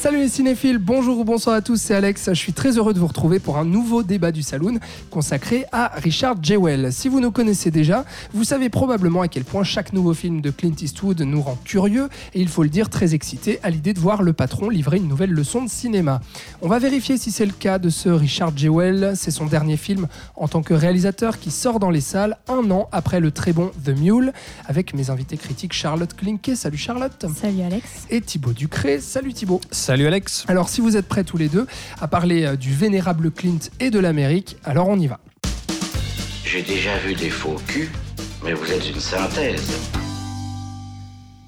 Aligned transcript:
Salut 0.00 0.16
les 0.16 0.28
cinéphiles, 0.30 0.78
bonjour 0.78 1.18
ou 1.18 1.24
bonsoir 1.24 1.56
à 1.56 1.60
tous, 1.60 1.76
c'est 1.78 1.94
Alex. 1.94 2.30
Je 2.30 2.32
suis 2.32 2.54
très 2.54 2.78
heureux 2.78 2.94
de 2.94 2.98
vous 2.98 3.06
retrouver 3.06 3.38
pour 3.38 3.58
un 3.58 3.66
nouveau 3.66 4.02
débat 4.02 4.32
du 4.32 4.42
Saloon 4.42 4.78
consacré 5.10 5.66
à 5.72 5.92
Richard 5.96 6.36
Jewell. 6.42 6.90
Si 6.90 7.10
vous 7.10 7.20
nous 7.20 7.30
connaissez 7.30 7.70
déjà, 7.70 8.06
vous 8.32 8.44
savez 8.44 8.70
probablement 8.70 9.20
à 9.20 9.28
quel 9.28 9.44
point 9.44 9.62
chaque 9.62 9.92
nouveau 9.92 10.14
film 10.14 10.40
de 10.40 10.50
Clint 10.50 10.72
Eastwood 10.80 11.20
nous 11.20 11.42
rend 11.42 11.58
curieux 11.66 12.08
et 12.32 12.40
il 12.40 12.48
faut 12.48 12.62
le 12.62 12.70
dire 12.70 12.88
très 12.88 13.12
excité 13.12 13.60
à 13.62 13.68
l'idée 13.68 13.92
de 13.92 14.00
voir 14.00 14.22
le 14.22 14.32
patron 14.32 14.70
livrer 14.70 14.96
une 14.96 15.06
nouvelle 15.06 15.32
leçon 15.32 15.62
de 15.62 15.68
cinéma. 15.68 16.22
On 16.62 16.68
va 16.68 16.78
vérifier 16.78 17.18
si 17.18 17.30
c'est 17.30 17.44
le 17.44 17.52
cas 17.52 17.78
de 17.78 17.90
ce 17.90 18.08
Richard 18.08 18.56
Jewell. 18.56 19.12
C'est 19.16 19.30
son 19.30 19.44
dernier 19.44 19.76
film 19.76 20.08
en 20.34 20.48
tant 20.48 20.62
que 20.62 20.72
réalisateur 20.72 21.38
qui 21.38 21.50
sort 21.50 21.78
dans 21.78 21.90
les 21.90 22.00
salles 22.00 22.38
un 22.48 22.70
an 22.70 22.88
après 22.90 23.20
le 23.20 23.32
très 23.32 23.52
bon 23.52 23.70
The 23.84 23.90
Mule 23.90 24.32
avec 24.66 24.94
mes 24.94 25.10
invités 25.10 25.36
critiques 25.36 25.74
Charlotte 25.74 26.16
Klinke. 26.16 26.52
Salut 26.54 26.78
Charlotte. 26.78 27.26
Salut 27.38 27.60
Alex. 27.60 28.06
Et 28.08 28.22
Thibaut 28.22 28.54
Ducré. 28.54 28.98
Salut 28.98 29.34
Thibaut. 29.34 29.60
Salut 29.70 29.89
Alex. 29.90 30.44
Alors 30.48 30.68
si 30.68 30.80
vous 30.80 30.96
êtes 30.96 31.08
prêts 31.08 31.24
tous 31.24 31.36
les 31.36 31.48
deux 31.48 31.66
à 32.00 32.08
parler 32.08 32.44
euh, 32.44 32.56
du 32.56 32.72
vénérable 32.72 33.30
Clint 33.30 33.58
et 33.80 33.90
de 33.90 33.98
l'Amérique, 33.98 34.56
alors 34.64 34.88
on 34.88 34.98
y 34.98 35.06
va. 35.06 35.18
J'ai 36.44 36.62
déjà 36.62 36.96
vu 36.98 37.14
des 37.14 37.30
faux 37.30 37.56
culs, 37.66 37.90
mais 38.44 38.52
vous 38.52 38.70
êtes 38.72 38.88
une 38.88 39.00
synthèse. 39.00 39.99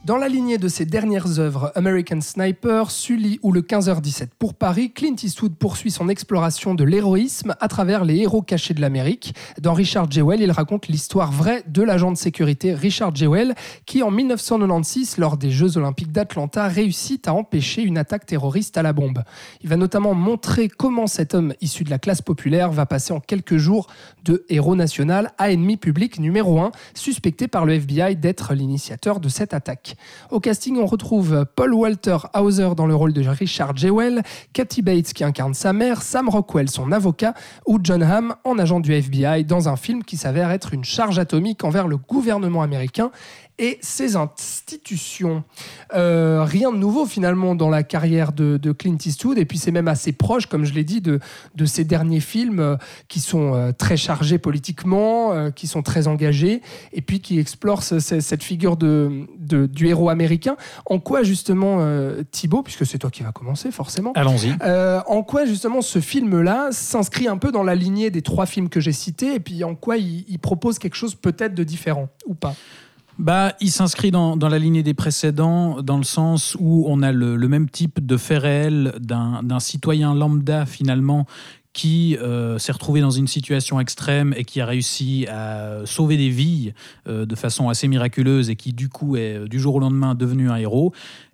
Dans 0.05 0.17
la 0.17 0.27
lignée 0.27 0.59
de 0.59 0.67
ses 0.67 0.85
dernières 0.85 1.39
œuvres, 1.39 1.71
American 1.77 2.21
Sniper, 2.21 2.91
Sully 2.91 3.39
ou 3.45 3.53
le 3.53 3.61
15h17 3.63 4.31
pour 4.37 4.55
Paris, 4.55 4.91
Clint 4.91 5.15
Eastwood 5.23 5.55
poursuit 5.55 5.93
son 5.93 6.09
exploration 6.09 6.75
de 6.75 6.83
l'héroïsme 6.83 7.55
à 7.61 7.69
travers 7.69 8.05
les 8.05 8.17
héros 8.17 8.43
cachés 8.43 8.75
de 8.75 8.81
l'Amérique. 8.81 9.33
Dans 9.61 9.75
Richard 9.75 10.11
Jewell, 10.11 10.41
il 10.41 10.51
raconte 10.51 10.89
l'histoire 10.89 11.31
vraie 11.31 11.63
de 11.69 11.83
l'agent 11.83 12.11
de 12.11 12.17
sécurité 12.17 12.75
Richard 12.75 13.15
Jewell, 13.15 13.55
qui 13.87 14.03
en 14.03 14.11
1996, 14.11 15.19
lors 15.19 15.37
des 15.37 15.53
Jeux 15.53 15.79
Olympiques 15.79 16.11
d'Atlanta, 16.11 16.67
réussit 16.67 17.29
à 17.29 17.35
empêcher 17.35 17.83
une 17.83 17.97
attaque 17.97 18.27
terroriste 18.27 18.77
à 18.77 18.83
la 18.83 18.93
bombe. 18.93 19.23
Il 19.63 19.69
va 19.69 19.77
notamment 19.77 20.15
montrer 20.15 20.67
comment 20.67 21.07
cet 21.07 21.33
homme 21.33 21.55
issu 21.61 21.85
de 21.85 21.91
la 21.91 22.01
classe 22.01 22.23
populaire 22.23 22.73
va 22.73 22.87
passer 22.87 23.13
en 23.13 23.21
quelques 23.21 23.57
jours 23.57 23.87
de 24.25 24.45
héros 24.49 24.75
national 24.75 25.31
à 25.39 25.53
ennemi 25.53 25.77
public 25.77 26.19
numéro 26.19 26.59
1, 26.59 26.73
suspecté 26.95 27.47
par 27.47 27.67
le 27.67 27.75
FBI 27.75 28.17
d'être 28.17 28.53
l'initiateur 28.55 29.21
de 29.21 29.29
cette 29.29 29.55
attaque. 29.55 29.92
Au 30.31 30.41
casting, 30.41 30.79
on 30.79 30.87
retrouve 30.87 31.47
Paul 31.57 31.75
Walter 31.75 32.17
Hauser 32.35 32.71
dans 32.77 32.87
le 32.87 32.95
rôle 32.95 33.13
de 33.13 33.27
Richard 33.27 33.77
Jewell, 33.77 34.23
Kathy 34.53 34.83
Bates 34.83 35.13
qui 35.13 35.25
incarne 35.25 35.55
sa 35.55 35.73
mère, 35.73 36.03
Sam 36.03 36.29
Rockwell 36.29 36.69
son 36.69 36.93
avocat, 36.93 37.35
ou 37.67 37.79
John 37.83 38.03
Hamm 38.03 38.35
en 38.45 38.59
agent 38.59 38.81
du 38.81 38.93
FBI 38.93 39.45
dans 39.45 39.69
un 39.69 39.77
film 39.77 40.05
qui 40.05 40.17
s'avère 40.17 40.51
être 40.51 40.75
une 40.75 40.85
charge 40.85 41.19
atomique 41.19 41.65
envers 41.65 41.89
le 41.89 41.97
gouvernement 41.97 42.63
américain 42.63 43.11
et 43.59 43.79
ses 43.83 44.17
institutions. 44.17 45.45
Euh, 45.95 46.45
rien 46.45 46.73
de 46.73 46.77
nouveau 46.79 47.07
finalement 47.07 47.55
dans 47.55 47.69
la 47.69 47.83
carrière 47.83 48.33
de, 48.33 48.57
de 48.57 48.73
Clint 48.73 48.97
Eastwood, 49.05 49.39
et 49.39 49.45
puis 49.45 49.59
c'est 49.59 49.71
même 49.71 49.89
assez 49.89 50.13
proche, 50.13 50.47
comme 50.47 50.65
je 50.65 50.73
l'ai 50.75 50.85
dit, 50.85 51.01
de, 51.01 51.21
de 51.55 51.65
ses 51.65 51.85
derniers 51.85 52.21
films 52.21 52.61
euh, 52.61 52.77
qui 53.09 53.21
sont 53.21 53.55
euh, 53.55 53.73
très 53.73 53.97
chargés 53.97 54.39
politiquement, 54.39 55.51
qui 55.53 55.67
sont 55.67 55.83
très 55.83 56.09
engagés, 56.09 56.63
et 56.93 57.03
puis 57.03 57.21
qui 57.21 57.39
explorent 57.39 57.83
ce- 57.83 58.01
ce- 58.01 58.21
cette 58.21 58.43
figure 58.43 58.77
de, 58.77 59.27
de- 59.39 59.67
du 59.67 59.87
héros 59.89 60.09
américain. 60.09 60.57
En 60.87 60.99
quoi 60.99 61.23
justement, 61.23 61.79
Thibaut, 62.31 62.63
puisque 62.63 62.87
c'est 62.87 62.99
toi 62.99 63.11
qui 63.11 63.23
vas 63.23 63.33
commencer 63.33 63.71
forcément, 63.71 64.13
Allons-y. 64.15 64.55
euh, 64.63 65.01
en 65.07 65.23
quoi 65.23 65.45
justement 65.45 65.83
ce 65.83 66.01
film-là 66.01 66.69
s'inscrit 66.73 67.29
un 67.29 67.37
peu 67.39 67.53
dans 67.53 67.63
la 67.65 67.75
lignée 67.75 68.11
des 68.11 68.23
trois 68.23 68.47
films 68.47 68.69
que 68.69 68.81
j'ai 68.81 68.93
cités, 68.93 69.35
et 69.35 69.41
puis 69.41 69.63
en 69.65 69.75
quoi 69.75 69.97
il, 69.99 70.25
il 70.29 70.39
propose 70.39 70.79
quelque 70.79 70.97
chose 70.97 71.15
peut-être 71.15 71.55
de 71.55 71.65
différent, 71.65 72.09
ou 72.27 72.35
pas? 72.35 72.55
Bah, 73.19 73.55
il 73.61 73.71
s'inscrit 73.71 74.11
dans, 74.11 74.37
dans 74.37 74.49
la 74.49 74.59
lignée 74.59 74.83
des 74.83 74.95
précédents, 74.95 75.83
dans 75.83 75.99
le 75.99 76.05
sens 76.05 76.57
où 76.59 76.85
on 76.89 77.03
a 77.03 77.13
le, 77.13 77.37
le 77.37 77.49
même 77.49 77.69
type 77.69 78.05
de 78.05 78.17
fait 78.17 78.39
réel 78.39 78.95
d'un 79.01 79.61
citoyen 79.61 80.15
lambda 80.15 80.67
finalement 80.67 81.27
qui 81.73 82.17
euh, 82.19 82.59
s'est 82.59 82.73
retrouvé 82.73 83.01
dans 83.01 83.11
une 83.11 83.27
situation 83.27 83.81
extrême 83.81 84.35
et 84.37 84.45
qui 84.45 84.61
a 84.61 84.67
réussi 84.67 85.27
à 85.29 85.81
sauver 85.85 86.17
des 86.17 86.29
vies 86.29 86.73
euh, 87.09 87.25
de 87.25 87.35
façon 87.35 87.69
assez 87.69 87.89
miraculeuse 87.89 88.51
et 88.51 88.57
qui 88.57 88.73
du 88.73 88.89
coup 88.89 89.17
est 89.17 89.49
du 89.49 89.59
jour 89.59 89.77
au 89.77 89.81
lendemain 89.81 90.15
devenu 90.15 90.51
un 90.51 90.57
héros 90.57 90.93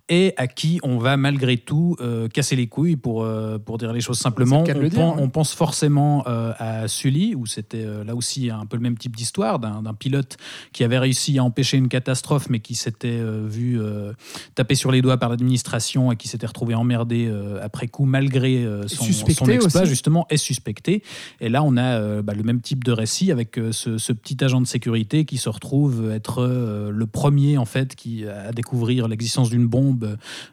et 0.09 0.35
à 0.37 0.47
qui 0.47 0.81
on 0.83 0.99
va 0.99 1.17
malgré 1.17 1.57
tout 1.57 1.97
euh, 2.01 2.29
casser 2.29 2.57
les 2.57 2.67
couilles 2.67 2.97
pour, 2.97 3.23
euh, 3.23 3.59
pour 3.59 3.79
dire 3.79 3.93
les 3.93 4.01
choses 4.01 4.19
simplement. 4.19 4.65
Le 4.67 4.73
de 4.73 4.79
On, 4.79 4.83
le 4.83 4.89
dire, 4.89 4.99
pen- 5.01 5.09
ouais. 5.17 5.23
on 5.23 5.29
pense 5.29 5.53
forcément 5.55 6.25
euh, 6.27 6.53
à 6.59 6.89
Sully, 6.89 7.35
où 7.35 7.47
c'était 7.47 7.85
euh, 7.85 8.05
là 8.05 8.15
aussi 8.15 8.51
un 8.51 8.67
peu 8.67 8.77
le 8.77 8.83
même 8.83 8.97
type 8.97 9.17
d'histoire 9.17 9.59
d'un 9.59 9.95
pilote 9.95 10.37
qui 10.73 10.85
avait 10.85 10.99
réussi 10.99 11.39
à 11.39 11.45
empêcher 11.45 11.77
une 11.77 11.89
catastrophe, 11.89 12.49
mais 12.51 12.61
qui 12.61 12.75
s'était 12.75 13.09
euh, 13.09 13.47
vu 13.49 13.81
euh, 13.81 14.13
taper 14.55 14.75
sur 14.75 14.91
les 14.91 15.03
doigts 15.03 15.17
par 15.19 15.29
l'administration 15.29 16.13
et 16.13 16.17
qui 16.17 16.29
s'était 16.29 16.47
retrouvé 16.47 16.75
emmerdé 16.75 17.27
euh, 17.27 17.59
après 17.63 17.89
coup, 17.89 18.05
malgré 18.05 18.65
euh, 18.65 18.87
son, 18.89 19.05
son 19.05 19.47
exploit, 19.47 19.83
aussi. 19.83 19.91
justement, 19.91 20.27
est 20.31 20.37
suspecté. 20.37 21.03
Et 21.41 21.49
là, 21.49 21.63
on 21.63 21.77
a 21.77 22.23
bah, 22.23 22.35
le 22.35 22.43
même 22.43 22.61
type 22.61 22.85
de 22.85 22.93
récit 22.93 23.31
avec 23.33 23.59
ce, 23.73 23.99
ce 23.99 24.13
petit 24.13 24.43
agent 24.43 24.61
de 24.61 24.67
sécurité 24.67 25.25
qui 25.25 25.39
se 25.39 25.49
retrouve 25.49 26.11
être 26.11 26.43
euh, 26.43 26.91
le 26.91 27.07
premier, 27.07 27.59
en 27.59 27.65
fait, 27.65 27.95
qui, 27.95 28.25
à 28.27 28.53
découvrir 28.53 29.09
l'existence 29.09 29.51
d'une 29.51 29.67
bombe 29.67 29.98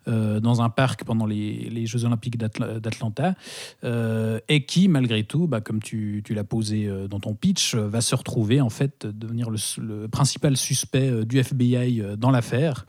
euh, 0.07 0.39
dans 0.39 0.61
un 0.61 0.69
parc 0.69 1.03
pendant 1.03 1.25
les, 1.25 1.69
les 1.69 1.85
Jeux 1.85 2.06
Olympiques 2.06 2.38
d'Atla- 2.38 2.79
d'Atlanta, 2.79 3.35
euh, 3.83 4.39
et 4.50 4.66
qui, 4.66 4.88
malgré 4.88 5.23
tout, 5.23 5.47
bah, 5.47 5.61
comme 5.61 5.81
tu, 5.81 6.22
tu 6.25 6.33
l'as 6.33 6.44
posé 6.44 6.88
euh, 6.88 7.07
dans 7.07 7.19
ton 7.19 7.33
pitch, 7.33 7.75
va 7.75 8.01
se 8.01 8.16
retrouver 8.16 8.61
en 8.61 8.69
fait 8.69 9.05
devenir 9.05 9.50
le, 9.50 9.57
le 9.81 10.07
principal 10.07 10.57
suspect 10.57 11.25
du 11.25 11.39
FBI 11.39 12.01
dans 12.17 12.31
l'affaire. 12.31 12.85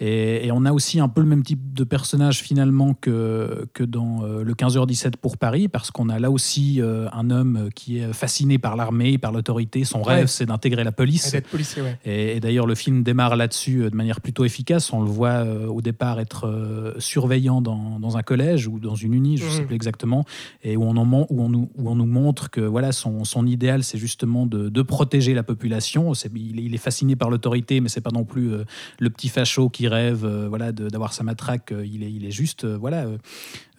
Et, 0.00 0.46
et 0.46 0.52
on 0.52 0.64
a 0.64 0.72
aussi 0.72 1.00
un 1.00 1.08
peu 1.08 1.20
le 1.20 1.26
même 1.26 1.42
type 1.42 1.72
de 1.74 1.84
personnage 1.84 2.40
finalement 2.40 2.94
que, 2.94 3.66
que 3.74 3.84
dans 3.84 4.22
le 4.22 4.54
15h17 4.54 5.16
pour 5.16 5.36
Paris, 5.36 5.68
parce 5.68 5.90
qu'on 5.90 6.08
a 6.08 6.18
là 6.18 6.30
aussi 6.30 6.80
un 6.82 7.30
homme 7.30 7.70
qui 7.74 7.98
est 7.98 8.12
fasciné 8.12 8.58
par 8.58 8.76
l'armée, 8.76 9.18
par 9.18 9.32
l'autorité. 9.32 9.84
Son 9.84 10.02
rêve, 10.02 10.26
c'est 10.26 10.46
d'intégrer 10.46 10.84
la 10.84 10.92
police. 10.92 11.34
Policier, 11.50 11.82
ouais. 11.82 11.98
Et, 12.04 12.36
et 12.36 12.40
d'ailleurs, 12.40 12.66
le 12.66 12.74
film 12.74 13.02
démarre 13.02 13.36
là-dessus 13.36 13.90
de 13.90 13.96
manière 13.96 14.20
plutôt 14.20 14.44
efficace. 14.44 14.92
On 14.92 15.00
le 15.02 15.10
voit 15.10 15.44
au 15.68 15.80
départ 15.90 16.20
être 16.20 16.46
euh, 16.46 16.94
surveillant 16.98 17.60
dans, 17.62 17.98
dans 17.98 18.16
un 18.16 18.22
collège 18.22 18.66
ou 18.68 18.78
dans 18.78 18.94
une 18.94 19.14
uni, 19.14 19.36
je 19.36 19.44
ne 19.44 19.50
sais 19.50 19.60
Mhm. 19.60 19.66
plus 19.66 19.76
exactement, 19.76 20.24
et 20.62 20.76
où 20.76 20.82
on, 20.84 20.96
en 20.96 21.06
où 21.30 21.42
on, 21.42 21.48
nous, 21.48 21.68
où 21.76 21.90
on 21.90 21.96
nous 21.96 22.06
montre 22.06 22.50
que 22.50 22.60
voilà, 22.60 22.92
son, 22.92 23.24
son 23.24 23.46
idéal, 23.46 23.82
c'est 23.82 23.98
justement 23.98 24.46
de, 24.46 24.68
de 24.68 24.82
protéger 24.82 25.34
la 25.34 25.42
population. 25.42 26.12
Il, 26.34 26.58
est, 26.58 26.62
il 26.68 26.74
est 26.74 26.78
fasciné 26.88 27.16
par 27.16 27.28
l'autorité, 27.30 27.80
mais 27.80 27.88
c'est 27.88 28.00
pas 28.00 28.12
non 28.12 28.24
plus 28.24 28.52
euh, 28.52 28.64
le 28.98 29.10
petit 29.10 29.28
facho 29.28 29.68
qui 29.68 29.88
rêve 29.88 30.24
euh, 30.24 30.48
voilà, 30.48 30.72
d'avoir 30.72 31.12
sa 31.12 31.24
matraque. 31.24 31.72
Il 31.84 32.02
est, 32.02 32.12
il 32.12 32.24
est 32.24 32.30
juste 32.30 32.64
voilà, 32.64 33.06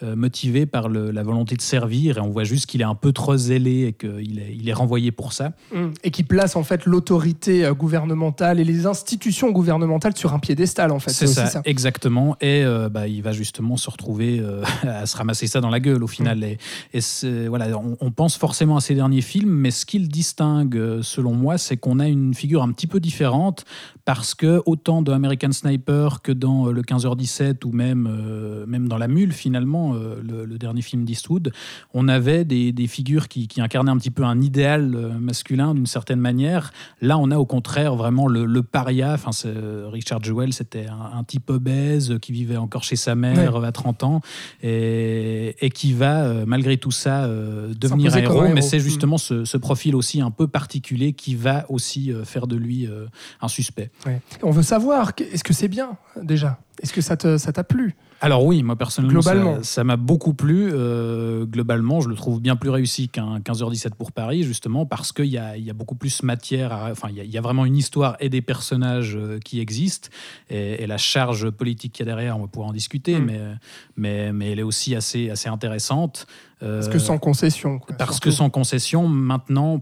euh, 0.03 0.11
euh, 0.11 0.15
motivé 0.15 0.65
par 0.65 0.89
le- 0.89 1.11
la 1.11 1.23
volonté 1.23 1.55
de 1.55 1.61
servir, 1.61 2.17
et 2.17 2.21
on 2.21 2.29
voit 2.29 2.43
juste 2.43 2.65
qu'il 2.65 2.81
est 2.81 2.85
un 2.85 2.95
peu 2.95 3.11
trop 3.11 3.37
zélé 3.37 3.85
et 3.87 3.93
qu'il 3.93 4.39
est, 4.39 4.55
il 4.57 4.67
est 4.67 4.73
renvoyé 4.73 5.11
pour 5.11 5.33
ça. 5.33 5.53
Mm. 5.73 5.87
Et 6.03 6.11
qui 6.11 6.23
place 6.23 6.55
en 6.55 6.63
fait 6.63 6.85
l'autorité 6.85 7.65
euh, 7.65 7.73
gouvernementale 7.73 8.59
et 8.59 8.63
les 8.63 8.85
institutions 8.85 9.51
gouvernementales 9.51 10.15
sur 10.17 10.33
un 10.33 10.39
piédestal 10.39 10.91
en 10.91 10.99
fait. 10.99 11.11
C'est 11.11 11.25
aussi 11.25 11.35
ça, 11.35 11.61
exactement. 11.65 12.35
Et 12.41 12.63
euh, 12.63 12.89
bah, 12.89 13.07
il 13.07 13.21
va 13.21 13.31
justement 13.31 13.77
se 13.77 13.89
retrouver 13.89 14.39
euh, 14.39 14.63
à 14.83 15.05
se 15.05 15.17
ramasser 15.17 15.47
ça 15.47 15.61
dans 15.61 15.69
la 15.69 15.79
gueule 15.79 16.03
au 16.03 16.07
final. 16.07 16.39
Mm. 16.39 16.43
Et, 16.43 16.97
et 16.97 17.47
voilà, 17.47 17.77
on, 17.77 17.97
on 17.99 18.11
pense 18.11 18.37
forcément 18.37 18.77
à 18.77 18.81
ces 18.81 18.95
derniers 18.95 19.21
films, 19.21 19.51
mais 19.51 19.71
ce 19.71 19.85
qui 19.85 19.99
le 19.99 20.07
distingue, 20.07 20.75
euh, 20.77 21.01
selon 21.01 21.33
moi, 21.33 21.57
c'est 21.57 21.77
qu'on 21.77 21.99
a 21.99 22.07
une 22.07 22.33
figure 22.33 22.63
un 22.63 22.71
petit 22.71 22.87
peu 22.87 22.99
différente 22.99 23.65
parce 24.05 24.33
que 24.35 24.61
autant 24.65 25.01
dans 25.01 25.13
American 25.13 25.51
Sniper 25.51 26.21
que 26.21 26.31
dans 26.31 26.67
euh, 26.67 26.71
le 26.71 26.81
15h17 26.81 27.65
ou 27.65 27.71
même, 27.71 28.07
euh, 28.09 28.65
même 28.65 28.87
dans 28.87 28.97
La 28.97 29.07
Mule, 29.07 29.31
finalement, 29.31 29.90
euh, 29.93 30.21
le, 30.23 30.45
le 30.45 30.57
dernier 30.57 30.81
film 30.81 31.05
d'Eastwood, 31.05 31.51
on 31.93 32.07
avait 32.07 32.45
des, 32.45 32.71
des 32.71 32.87
figures 32.87 33.27
qui, 33.27 33.47
qui 33.47 33.61
incarnaient 33.61 33.91
un 33.91 33.97
petit 33.97 34.11
peu 34.11 34.23
un 34.23 34.41
idéal 34.41 34.93
euh, 34.95 35.09
masculin 35.19 35.73
d'une 35.73 35.85
certaine 35.85 36.19
manière. 36.19 36.71
Là, 37.01 37.17
on 37.17 37.31
a 37.31 37.37
au 37.37 37.45
contraire 37.45 37.95
vraiment 37.95 38.27
le, 38.27 38.45
le 38.45 38.63
paria. 38.63 39.13
Enfin, 39.13 39.31
c'est- 39.31 39.51
Richard 39.91 40.23
Jewell, 40.23 40.53
c'était 40.53 40.87
un, 40.87 41.17
un 41.17 41.23
type 41.23 41.49
obèse 41.49 42.17
qui 42.21 42.31
vivait 42.31 42.57
encore 42.57 42.83
chez 42.83 42.95
sa 42.95 43.15
mère 43.15 43.55
à 43.63 43.71
30 43.71 44.03
ans 44.03 44.21
et, 44.63 45.55
et 45.65 45.69
qui 45.69 45.93
va, 45.93 46.23
euh, 46.25 46.45
malgré 46.47 46.77
tout 46.77 46.91
ça, 46.91 47.25
euh, 47.25 47.73
devenir 47.73 48.13
un 48.15 48.17
héros. 48.19 48.47
Mais 48.53 48.61
c'est 48.61 48.77
Mm. 48.77 48.81
justement 48.81 49.17
ce, 49.17 49.45
ce 49.45 49.57
profil 49.57 49.95
aussi 49.95 50.21
un 50.21 50.31
peu 50.31 50.47
particulier 50.47 51.13
qui 51.13 51.35
va 51.35 51.65
aussi 51.69 52.11
euh, 52.11 52.23
faire 52.25 52.47
de 52.47 52.55
lui 52.55 52.87
euh, 52.87 53.05
un 53.41 53.47
suspect. 53.47 53.91
Ouais. 54.05 54.21
On 54.43 54.51
veut 54.51 54.63
savoir, 54.63 55.11
est-ce 55.19 55.43
que 55.43 55.53
c'est 55.53 55.67
bien 55.67 55.97
déjà? 56.21 56.59
Est-ce 56.81 56.93
que 56.93 57.01
ça 57.01 57.15
t'a 57.17 57.37
ça 57.37 57.51
plu? 57.63 57.95
Alors 58.21 58.45
oui, 58.45 58.61
moi 58.61 58.75
personnellement, 58.75 59.19
globalement. 59.19 59.63
ça 59.63 59.83
m'a 59.83 59.97
beaucoup 59.97 60.35
plu. 60.35 60.69
Euh, 60.71 61.45
globalement, 61.45 62.01
je 62.01 62.07
le 62.07 62.15
trouve 62.15 62.39
bien 62.39 62.55
plus 62.55 62.69
réussi 62.69 63.09
qu'un 63.09 63.39
15h17 63.39 63.95
pour 63.95 64.11
Paris, 64.11 64.43
justement, 64.43 64.85
parce 64.85 65.11
qu'il 65.11 65.25
y 65.25 65.39
a, 65.39 65.57
y 65.57 65.71
a, 65.71 65.73
beaucoup 65.73 65.95
plus 65.95 66.21
matière, 66.21 66.71
enfin, 66.91 67.09
il 67.09 67.25
y, 67.25 67.37
a 67.37 67.41
vraiment 67.41 67.65
une 67.65 67.75
histoire 67.75 68.15
et 68.19 68.29
des 68.29 68.43
personnages 68.43 69.15
euh, 69.15 69.39
qui 69.39 69.59
existent, 69.59 70.09
et, 70.51 70.85
la 70.85 70.97
charge 70.97 71.49
politique 71.49 71.93
qu'il 71.93 72.05
y 72.05 72.09
a 72.09 72.13
derrière, 72.13 72.37
on 72.37 72.41
va 72.41 72.47
pouvoir 72.47 72.69
en 72.69 72.73
discuter, 72.73 73.17
mm. 73.17 73.25
mais, 73.25 73.39
mais, 73.97 74.33
mais 74.33 74.51
elle 74.51 74.59
est 74.59 74.63
aussi 74.63 74.95
assez, 74.95 75.31
assez 75.31 75.49
intéressante. 75.49 76.27
parce 76.59 76.89
que 76.89 76.99
sans 76.99 77.17
concession. 77.17 77.79
parce 77.97 78.19
que 78.19 78.29
sans 78.29 78.51
concession, 78.51 79.07
maintenant, 79.07 79.81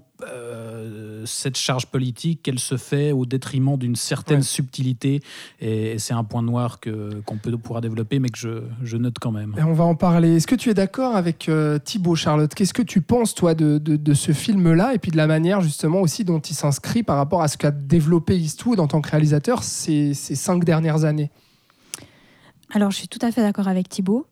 cette 1.30 1.58
charge 1.58 1.86
politique, 1.86 2.48
elle 2.48 2.60
se 2.60 2.78
fait 2.78 3.12
au 3.12 3.26
détriment 3.26 3.78
d'une 3.78 3.96
certaine 3.96 4.42
subtilité. 4.42 5.22
Et, 5.60 5.98
c'est 6.00 6.14
un 6.14 6.24
point 6.24 6.42
noir 6.42 6.80
que, 6.80 7.22
qu'on 7.26 7.38
peut, 7.38 7.58
pourra 7.58 7.82
développer, 7.82 8.20
mais 8.20 8.30
que 8.30 8.38
je, 8.38 8.64
je 8.84 8.98
note 8.98 9.18
quand 9.20 9.32
même. 9.32 9.56
Et 9.58 9.64
on 9.64 9.74
va 9.74 9.84
en 9.84 9.96
parler. 9.96 10.36
Est-ce 10.36 10.48
que 10.48 10.56
tu 10.56 10.70
es 10.70 10.74
d'accord 10.74 11.16
avec 11.16 11.50
euh, 11.50 11.80
Thibaut, 11.80 12.16
Charlotte? 12.16 12.54
Qu'est-ce 12.54 12.74
que 12.74 12.82
tu 12.82 13.02
penses, 13.02 13.36
toi, 13.36 13.54
de, 13.54 13.78
de, 13.78 14.14
ce 14.14 14.32
film-là? 14.32 14.94
Et 14.94 15.00
puis 15.00 15.12
de 15.12 15.18
la 15.18 15.28
manière, 15.28 15.62
justement, 15.62 16.02
aussi 16.02 16.24
dont 16.24 16.40
il 16.40 16.56
s'inscrit 16.56 17.04
par 17.04 17.18
rapport 17.18 17.42
à 17.42 17.48
ce 17.48 17.58
qu'a 17.58 17.72
développé 17.72 18.38
Eastwood 18.38 18.80
en 18.80 18.88
tant 18.88 19.02
que 19.02 19.10
réalisateur 19.10 19.64
ces, 19.64 20.14
ces 20.14 20.36
cinq 20.36 20.64
dernières 20.64 21.06
années? 21.06 21.32
Alors, 22.74 22.92
je 22.92 22.98
suis 22.98 23.08
tout 23.08 23.20
à 23.22 23.32
fait 23.32 23.42
d'accord 23.42 23.68
avec 23.68 23.90
Thibaut. 23.90 24.28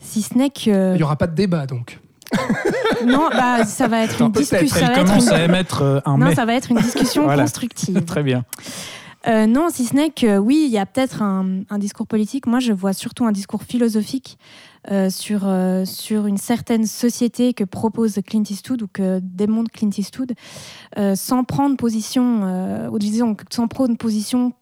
Si 0.00 0.22
ce 0.22 0.36
n'est 0.36 0.50
que. 0.50 0.94
Il 0.94 0.98
n'y 0.98 1.02
aura 1.02 1.16
pas 1.16 1.26
de 1.26 1.34
débat, 1.34 1.66
donc. 1.66 1.98
non, 3.06 3.28
bah, 3.30 3.64
ça 3.64 3.88
va 3.88 4.04
être 4.04 4.20
une 4.20 4.32
discussion. 4.32 4.86
Elle 4.86 5.04
commence 5.04 5.28
à 5.28 5.44
émettre 5.44 5.82
euh, 5.82 6.00
un 6.04 6.18
Non, 6.18 6.34
ça 6.34 6.44
va 6.44 6.54
être 6.54 6.70
une 6.70 6.78
discussion 6.78 7.26
constructive. 7.36 8.04
Très 8.04 8.22
bien. 8.22 8.44
Euh, 9.26 9.46
non, 9.46 9.68
si 9.70 9.84
ce 9.84 9.94
n'est 9.94 10.10
que 10.10 10.38
oui, 10.38 10.64
il 10.66 10.72
y 10.72 10.78
a 10.78 10.86
peut-être 10.86 11.22
un, 11.22 11.64
discours 11.78 12.06
politique. 12.06 12.46
Moi, 12.46 12.60
je 12.60 12.72
vois 12.72 12.92
surtout 12.92 13.24
un 13.26 13.32
discours 13.32 13.64
philosophique 13.64 14.38
euh, 14.90 15.10
sur, 15.10 15.50
sur 15.84 16.26
une 16.26 16.36
certaine 16.36 16.86
société 16.86 17.52
que 17.52 17.64
propose 17.64 18.20
Clint 18.24 18.44
Eastwood 18.48 18.82
ou 18.82 18.86
que 18.86 19.18
démontre 19.20 19.70
Clint 19.72 19.90
Eastwood, 19.96 20.34
sans 21.14 21.44
prendre 21.44 21.76
position, 21.76 22.88
ou 22.90 22.98
disons, 22.98 23.36
sans 23.50 23.66
prendre 23.66 23.96
position 23.96 24.52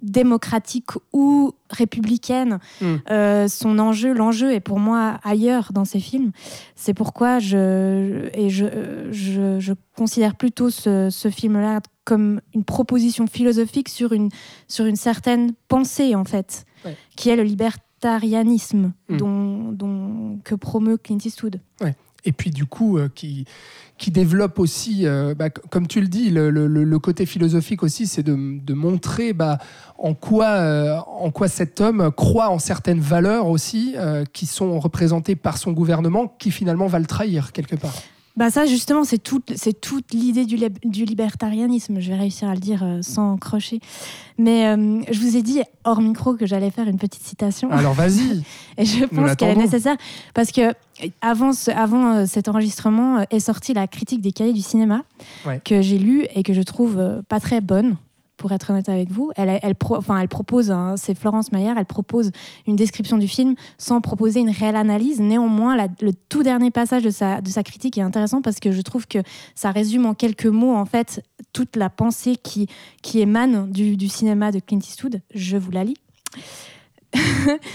démocratique 0.00 0.90
ou 1.12 1.52
républicaine, 1.70 2.58
hmm. 2.80 2.96
euh, 3.10 3.48
son 3.48 3.78
enjeu, 3.78 4.12
l'enjeu 4.12 4.52
est 4.52 4.60
pour 4.60 4.78
moi 4.78 5.18
ailleurs 5.24 5.72
dans 5.72 5.84
ces 5.84 6.00
films. 6.00 6.32
C'est 6.76 6.94
pourquoi 6.94 7.38
je, 7.38 8.28
et 8.32 8.48
je, 8.48 8.66
je, 9.10 9.58
je 9.58 9.72
considère 9.96 10.36
plutôt 10.36 10.70
ce, 10.70 11.10
ce 11.10 11.30
film-là 11.30 11.80
comme 12.04 12.40
une 12.54 12.64
proposition 12.64 13.26
philosophique 13.26 13.88
sur 13.88 14.12
une, 14.12 14.30
sur 14.66 14.86
une 14.86 14.96
certaine 14.96 15.52
pensée, 15.68 16.14
en 16.14 16.24
fait, 16.24 16.64
qui 17.16 17.28
est 17.28 17.36
le 17.36 17.42
libertarianisme 17.42 18.92
hmm. 19.08 19.16
dont, 19.16 19.72
dont, 19.72 20.40
que 20.44 20.54
promeut 20.54 20.96
Clint 20.96 21.18
Eastwood. 21.24 21.60
Ouais 21.80 21.94
et 22.24 22.32
puis 22.32 22.50
du 22.50 22.66
coup 22.66 22.98
euh, 22.98 23.08
qui, 23.14 23.44
qui 23.96 24.10
développe 24.10 24.58
aussi, 24.58 25.06
euh, 25.06 25.34
bah, 25.34 25.50
comme 25.50 25.86
tu 25.86 26.00
le 26.00 26.08
dis, 26.08 26.30
le, 26.30 26.50
le, 26.50 26.98
côté 26.98 27.26
philosophique 27.26 27.82
aussi, 27.82 28.06
c'est 28.06 28.22
de, 28.22 28.36
de, 28.60 28.74
montrer 28.74 29.32
bah, 29.32 29.58
en, 29.98 30.14
quoi, 30.14 30.46
euh, 30.46 30.98
en 30.98 31.30
quoi 31.30 31.48
cet 31.48 31.80
homme 31.80 32.10
croit 32.12 32.50
en 32.50 32.58
certaines 32.58 33.00
valeurs 33.00 33.48
aussi 33.48 33.94
qui 34.32 34.46
sont 34.46 34.78
représentées 34.78 35.36
par 35.36 35.58
son 35.58 35.72
gouvernement, 35.72 36.34
qui 36.38 36.50
finalement 36.50 36.86
va 36.86 36.98
le 36.98 37.06
trahir 37.06 37.52
quelque 37.52 37.76
part. 37.76 37.94
Bah 38.38 38.50
ça 38.50 38.64
justement 38.64 39.04
c'est 39.04 39.18
toute 39.18 39.52
c'est 39.56 39.78
toute 39.78 40.14
l'idée 40.14 40.46
du, 40.46 40.56
du, 40.84 41.04
libertarianisme. 41.04 42.00
Je 42.00 42.08
vais 42.10 42.18
réussir 42.18 42.48
à 42.48 42.54
le 42.54 42.60
dire 42.60 42.84
sans 43.02 43.36
crocher. 43.36 43.80
Mais 44.38 44.72
je 45.10 45.20
vous 45.20 45.36
ai 45.36 45.42
dit 45.42 45.60
hors 45.84 46.00
micro 46.00 46.34
que 46.34 46.46
j'allais 46.46 46.70
faire 46.70 46.86
une 46.86 46.98
petite 46.98 47.24
citation. 47.24 47.70
Alors 47.72 47.94
vas-y. 47.94 48.42
Et 48.78 48.84
je 48.84 49.04
pense 49.04 49.34
qu'elle 49.34 49.50
est 49.50 49.56
nécessaire 49.56 49.96
parce 50.34 50.52
que 50.52 50.72
avant, 51.20 51.50
avant 51.74 52.14
euh, 52.14 52.26
cet 52.26 52.48
enregistrement 52.48 53.18
euh, 53.18 53.24
est 53.30 53.40
sortie 53.40 53.74
la 53.74 53.86
critique 53.86 54.20
des 54.20 54.32
cahiers 54.32 54.52
du 54.52 54.62
cinéma 54.62 55.02
que 55.64 55.82
j'ai 55.82 55.98
lu 55.98 56.26
et 56.34 56.42
que 56.42 56.52
je 56.52 56.62
trouve 56.62 56.98
euh, 56.98 57.22
pas 57.28 57.40
très 57.40 57.60
bonne 57.60 57.96
pour 58.38 58.52
être 58.52 58.70
honnête 58.70 58.88
avec 58.88 59.10
vous. 59.10 59.30
Elle, 59.36 59.58
elle, 59.62 59.74
enfin, 59.90 60.18
elle 60.18 60.28
propose, 60.28 60.70
hein, 60.70 60.94
c'est 60.96 61.14
Florence 61.14 61.52
Maillard, 61.52 61.76
elle 61.76 61.84
propose 61.84 62.30
une 62.66 62.76
description 62.76 63.18
du 63.18 63.28
film 63.28 63.54
sans 63.76 64.00
proposer 64.00 64.40
une 64.40 64.50
réelle 64.50 64.76
analyse. 64.76 65.20
Néanmoins, 65.20 65.76
le 65.76 66.12
tout 66.30 66.42
dernier 66.42 66.70
passage 66.70 67.02
de 67.02 67.10
sa, 67.10 67.42
critique 67.62 67.98
est 67.98 68.02
intéressant 68.02 68.40
parce 68.40 68.60
que 68.60 68.72
je 68.72 68.80
trouve 68.80 69.06
que 69.06 69.18
ça 69.54 69.72
résume 69.72 70.06
en 70.06 70.14
quelques 70.14 70.46
mots 70.46 70.74
en 70.74 70.86
fait 70.86 71.22
toute 71.52 71.76
la 71.76 71.90
pensée 71.90 72.36
qui, 72.36 72.68
émane 73.14 73.70
du 73.70 74.08
cinéma 74.08 74.52
de 74.52 74.60
Clint 74.60 74.78
Eastwood. 74.78 75.20
Je 75.34 75.56
vous 75.56 75.72
la 75.72 75.84
lis. 75.84 75.96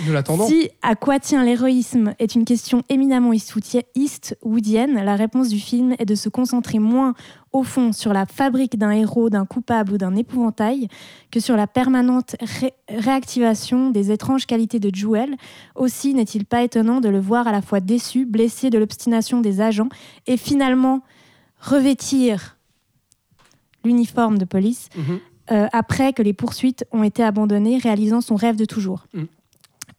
Nous 0.06 0.14
l'attendons. 0.14 0.48
Si 0.54 0.70
à 0.82 0.96
quoi 0.96 1.20
tient 1.20 1.44
l'héroïsme 1.44 2.14
est 2.20 2.36
une 2.36 2.46
question 2.46 2.84
éminemment 2.90 3.32
eastwoodienne, 3.34 5.04
la 5.04 5.16
réponse 5.16 5.50
du 5.50 5.60
film 5.60 5.96
est 6.00 6.06
de 6.06 6.16
se 6.16 6.30
concentrer 6.30 6.80
moins 6.80 7.14
au 7.52 7.64
fond 7.64 7.92
sur 7.94 8.14
la 8.14 8.26
fabrique 8.26 8.78
d'un 8.78 8.92
héros, 8.92 9.30
d'un 9.30 9.46
coupable 9.46 9.94
ou 9.94 9.98
d'un 9.98 10.16
épouvantail 10.16 10.88
que 11.32 11.40
sur 11.40 11.56
la 11.56 11.68
permanente 11.68 12.36
réactivation 12.90 13.90
des 13.90 14.12
étranges 14.12 14.46
qualités 14.46 14.80
de 14.80 14.94
Jewel. 14.94 15.36
Aussi 15.76 16.14
n'est-il 16.14 16.46
pas 16.46 16.64
étonnant 16.64 17.00
de 17.00 17.10
le 17.10 17.20
voir 17.20 17.48
à 17.48 17.52
la 17.52 17.62
fois 17.62 17.80
déçu, 17.80 18.26
blessé 18.26 18.70
de 18.70 18.78
l'obstination 18.78 19.42
des 19.42 19.62
agents 19.62 19.90
et 20.28 20.38
finalement 20.38 21.02
revêtir 21.60 22.58
l'uniforme 23.84 24.38
de 24.38 24.46
police. 24.46 24.90
Mhm. 24.96 25.20
Euh, 25.52 25.68
après 25.74 26.14
que 26.14 26.22
les 26.22 26.34
poursuites 26.34 26.86
ont 26.92 27.04
été 27.04 27.24
abandonnées, 27.24 27.78
réalisant 27.78 28.22
son 28.22 28.36
rêve 28.36 28.56
de 28.56 28.66
toujours. 28.66 29.08
Mm. 29.14 29.24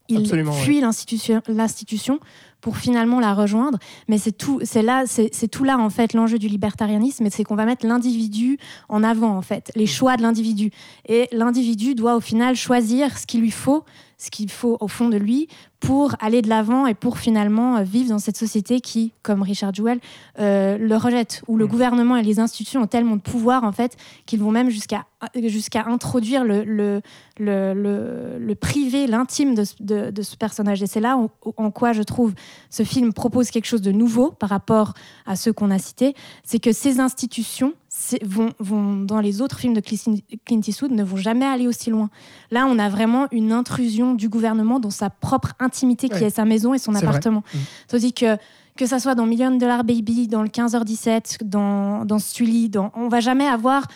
Il 0.09 0.53
fuit 0.53 0.81
l'institution 0.81 2.21
pour 2.61 2.77
finalement 2.77 3.21
la 3.21 3.33
rejoindre. 3.33 3.79
Mais 4.09 4.19
c'est 4.19 4.33
tout, 4.33 4.61
c'est 4.63 4.83
là, 4.83 5.05
c'est 5.07 5.49
tout 5.49 5.65
là 5.65 5.79
en 5.79 5.89
fait 5.89 6.13
l'enjeu 6.13 6.39
du 6.39 6.49
libertarianisme, 6.49 7.29
c'est 7.31 7.43
qu'on 7.43 7.57
va 7.57 7.65
mettre 7.65 7.87
l'individu 7.87 8.59
en 8.89 9.03
avant 9.03 9.37
en 9.37 9.43
fait, 9.43 9.71
les 9.77 9.85
mm. 9.85 9.89
choix 9.89 10.17
de 10.17 10.23
l'individu. 10.23 10.71
Et 11.09 11.29
l'individu 11.33 11.95
doit 11.95 12.17
au 12.17 12.21
final 12.21 12.55
choisir 12.55 13.17
ce 13.19 13.27
qu'il 13.27 13.41
lui 13.41 13.51
faut, 13.51 13.85
ce 14.19 14.31
qu'il 14.31 14.51
faut 14.51 14.77
au 14.81 14.89
fond 14.89 15.09
de 15.09 15.17
lui 15.17 15.49
pour 15.85 16.17
aller 16.19 16.41
de 16.41 16.49
l'avant 16.49 16.87
et 16.87 16.95
pour 16.95 17.19
finalement 17.19 17.77
euh, 17.77 17.83
vivre 17.83 18.09
dans 18.09 18.19
cette 18.19 18.39
société 18.39 18.81
qui, 18.81 19.13
comme 19.23 19.43
Richard 19.43 19.75
Jewell, 19.75 20.01
euh, 20.39 20.79
le 20.79 20.97
rejette, 20.97 21.43
où 21.47 21.59
le 21.59 21.67
mm. 21.67 21.69
gouvernement 21.69 22.17
et 22.17 22.23
les 22.23 22.41
institutions 22.41 22.81
ont 22.81 22.87
tellement 22.87 23.17
de 23.17 23.21
pouvoir 23.21 23.65
en 23.65 23.73
fait 23.73 23.95
qu'ils 24.25 24.41
vont 24.41 24.51
même 24.51 24.71
jusqu'à 24.71 25.05
jusqu'à 25.35 25.85
introduire 25.87 26.45
le, 26.45 26.65
le, 26.65 27.01
le, 27.39 28.39
le, 28.39 28.55
privé, 28.55 29.07
l'intime 29.07 29.55
de, 29.55 29.65
de, 29.81 30.11
de, 30.11 30.23
ce 30.23 30.37
personnage. 30.37 30.83
Et 30.83 30.87
c'est 30.87 31.01
là 31.01 31.19
en, 31.57 31.71
quoi 31.71 31.93
je 31.93 32.03
trouve 32.03 32.35
ce 32.71 32.83
film 32.83 33.13
propose 33.13 33.51
quelque 33.51 33.67
chose 33.67 33.83
de 33.83 33.93
nouveau 33.93 34.31
par 34.31 34.51
rapport 34.51 34.95
à 35.27 35.37
ceux 35.37 35.53
qu'on 35.53 35.71
a 35.71 35.79
cités, 35.79 36.15
c'est 36.45 36.59
que 36.59 36.73
ces 36.73 37.01
institutions 37.01 37.75
vont, 38.23 38.53
vont, 38.59 38.97
dans 38.97 39.21
les 39.21 39.41
autres 39.41 39.59
films 39.59 39.75
de 39.75 39.81
Clint 39.81 40.61
Eastwood, 40.67 40.93
ne 40.93 41.05
vont 41.05 41.17
jamais 41.17 41.47
aller 41.47 41.67
aussi 41.67 41.91
loin. 41.91 42.11
Là, 42.51 42.67
on 42.69 42.79
a 42.79 42.89
vraiment 42.89 43.29
une 43.31 43.53
intrusion 43.53 44.15
du 44.15 44.29
gouvernement 44.29 44.81
dans 44.81 44.91
sa 44.91 45.11
propre 45.11 45.55
intimité, 45.61 46.09
qui 46.09 46.25
est 46.25 46.31
sa 46.31 46.45
maison 46.45 46.75
et 46.75 46.79
son 46.79 46.95
appartement. 46.95 47.43
Mmh. 47.55 47.59
Tandis 47.89 48.13
que 48.13 48.37
que 48.77 48.87
ça 48.87 48.99
soit 48.99 49.15
dans 49.15 49.27
Million 49.27 49.53
Dollar 49.53 49.85
Baby, 49.85 50.27
dans 50.27 50.43
le 50.43 50.49
15h17, 50.49 51.45
dans, 51.45 52.05
dans 52.05 52.19
Sully, 52.19 52.69
dans... 52.69 52.91
on 52.97 53.07
va 53.07 53.21
jamais 53.21 53.47
avoir 53.47 53.87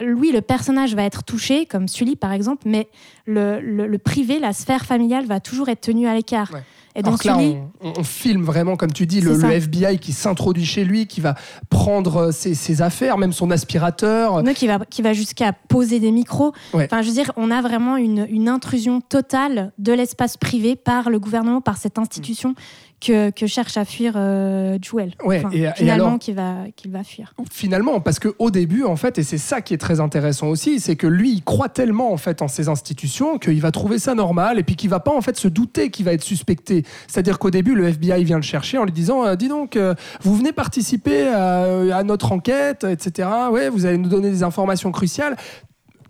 oui, 0.00 0.30
le 0.32 0.40
personnage 0.40 0.94
va 0.94 1.02
être 1.02 1.24
touché, 1.24 1.66
comme 1.66 1.88
Sully 1.88 2.14
par 2.14 2.32
exemple, 2.32 2.62
mais 2.66 2.88
le, 3.26 3.60
le, 3.60 3.98
privé, 3.98 4.38
la 4.38 4.52
sphère 4.52 4.84
familiale 4.84 5.26
va 5.26 5.40
toujours 5.40 5.68
être 5.68 5.80
tenue 5.80 6.06
à 6.06 6.14
l'écart. 6.14 6.52
Et 6.94 7.02
donc 7.02 7.24
là, 7.24 7.38
on, 7.80 8.02
filme 8.02 8.42
vraiment, 8.42 8.76
comme 8.76 8.92
tu 8.92 9.06
dis, 9.06 9.20
le, 9.20 9.38
FBI 9.44 9.98
qui 9.98 10.12
s'introduit 10.12 10.64
chez 10.64 10.84
lui, 10.84 11.06
qui 11.06 11.20
va 11.20 11.34
prendre 11.70 12.28
euh, 12.28 12.32
ses, 12.32 12.82
affaires, 12.82 13.18
même 13.18 13.32
son 13.32 13.50
aspirateur. 13.50 14.42
qui 14.54 14.66
va, 14.66 14.80
qui 14.88 15.02
va 15.02 15.12
jusqu'à 15.12 15.52
poser 15.52 16.00
des 16.00 16.10
micros. 16.10 16.52
Enfin, 16.72 17.02
je 17.02 17.08
veux 17.08 17.14
dire, 17.14 17.32
on 17.36 17.50
a 17.50 17.62
vraiment 17.62 17.96
une, 17.96 18.26
une 18.30 18.48
intrusion 18.48 19.00
totale 19.00 19.72
de 19.78 19.92
l'espace 19.92 20.36
privé 20.36 20.76
par 20.76 21.10
le 21.10 21.18
gouvernement, 21.18 21.60
par 21.60 21.76
cette 21.76 21.98
institution 21.98 22.54
que, 23.00 23.46
cherche 23.46 23.76
à 23.76 23.84
fuir 23.84 24.14
euh, 24.16 24.78
Jewel. 24.80 25.12
Ouais, 25.24 25.42
et, 25.52 25.68
finalement, 25.76 26.18
qu'il 26.18 26.34
va, 26.34 26.64
va 26.88 27.04
fuir. 27.04 27.32
Finalement, 27.50 28.00
parce 28.00 28.18
qu'au 28.18 28.50
début, 28.50 28.84
en 28.84 28.96
fait, 28.96 29.18
et 29.18 29.22
c'est 29.22 29.38
ça 29.38 29.60
qui 29.60 29.74
est 29.74 29.78
très 29.78 30.00
intéressant 30.00 30.48
aussi, 30.48 30.80
c'est 30.80 30.96
que 30.96 31.06
lui, 31.06 31.32
il 31.32 31.42
croit 31.42 31.68
tellement 31.68 32.12
en 32.12 32.16
fait 32.16 32.42
en 32.42 32.48
ces 32.48 32.68
institutions 32.68 33.38
qu'il 33.38 33.60
va 33.60 33.70
trouver 33.70 33.98
ça 33.98 34.14
normal 34.14 34.58
et 34.58 34.62
puis 34.62 34.76
qu'il 34.76 34.90
va 34.90 35.00
pas 35.00 35.12
en 35.12 35.20
fait 35.20 35.36
se 35.36 35.48
douter 35.48 35.90
qu'il 35.90 36.04
va 36.04 36.12
être 36.12 36.22
suspecté. 36.22 36.84
C'est-à-dire 37.06 37.38
qu'au 37.38 37.50
début, 37.50 37.74
le 37.74 37.88
FBI 37.88 38.24
vient 38.24 38.36
le 38.36 38.42
chercher 38.42 38.78
en 38.78 38.84
lui 38.84 38.92
disant 38.92 39.24
euh, 39.24 39.36
Dis 39.36 39.48
donc, 39.48 39.76
euh, 39.76 39.94
vous 40.22 40.34
venez 40.34 40.52
participer 40.52 41.28
à, 41.28 41.96
à, 41.96 42.02
notre 42.02 42.32
enquête, 42.32 42.84
etc. 42.84 43.28
Ouais, 43.50 43.68
vous 43.68 43.86
allez 43.86 43.98
nous 43.98 44.08
donner 44.08 44.30
des 44.30 44.42
informations 44.42 44.90
cruciales 44.92 45.36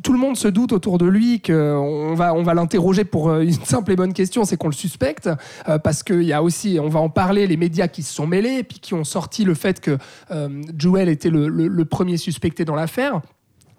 tout 0.02 0.12
le 0.12 0.18
monde 0.18 0.36
se 0.36 0.48
doute 0.48 0.72
autour 0.72 0.98
de 0.98 1.06
lui 1.06 1.40
qu'on 1.40 2.14
va, 2.14 2.34
on 2.34 2.42
va 2.42 2.54
l'interroger 2.54 3.04
pour 3.04 3.30
euh, 3.30 3.40
une 3.40 3.52
simple 3.52 3.92
et 3.92 3.96
bonne 3.96 4.12
question, 4.12 4.44
c'est 4.44 4.56
qu'on 4.56 4.68
le 4.68 4.72
suspecte, 4.72 5.28
euh, 5.68 5.78
parce 5.78 6.02
qu'il 6.02 6.22
y 6.22 6.32
a 6.32 6.42
aussi, 6.42 6.78
on 6.80 6.88
va 6.88 7.00
en 7.00 7.08
parler, 7.08 7.46
les 7.46 7.56
médias 7.56 7.88
qui 7.88 8.02
se 8.02 8.14
sont 8.14 8.26
mêlés, 8.26 8.62
puis 8.62 8.78
qui 8.78 8.94
ont 8.94 9.04
sorti 9.04 9.44
le 9.44 9.54
fait 9.54 9.80
que 9.80 9.98
euh, 10.30 10.62
Joel 10.76 11.08
était 11.08 11.30
le, 11.30 11.84
premier 11.84 12.16
suspecté 12.16 12.64
dans 12.64 12.74
l'affaire. 12.74 13.22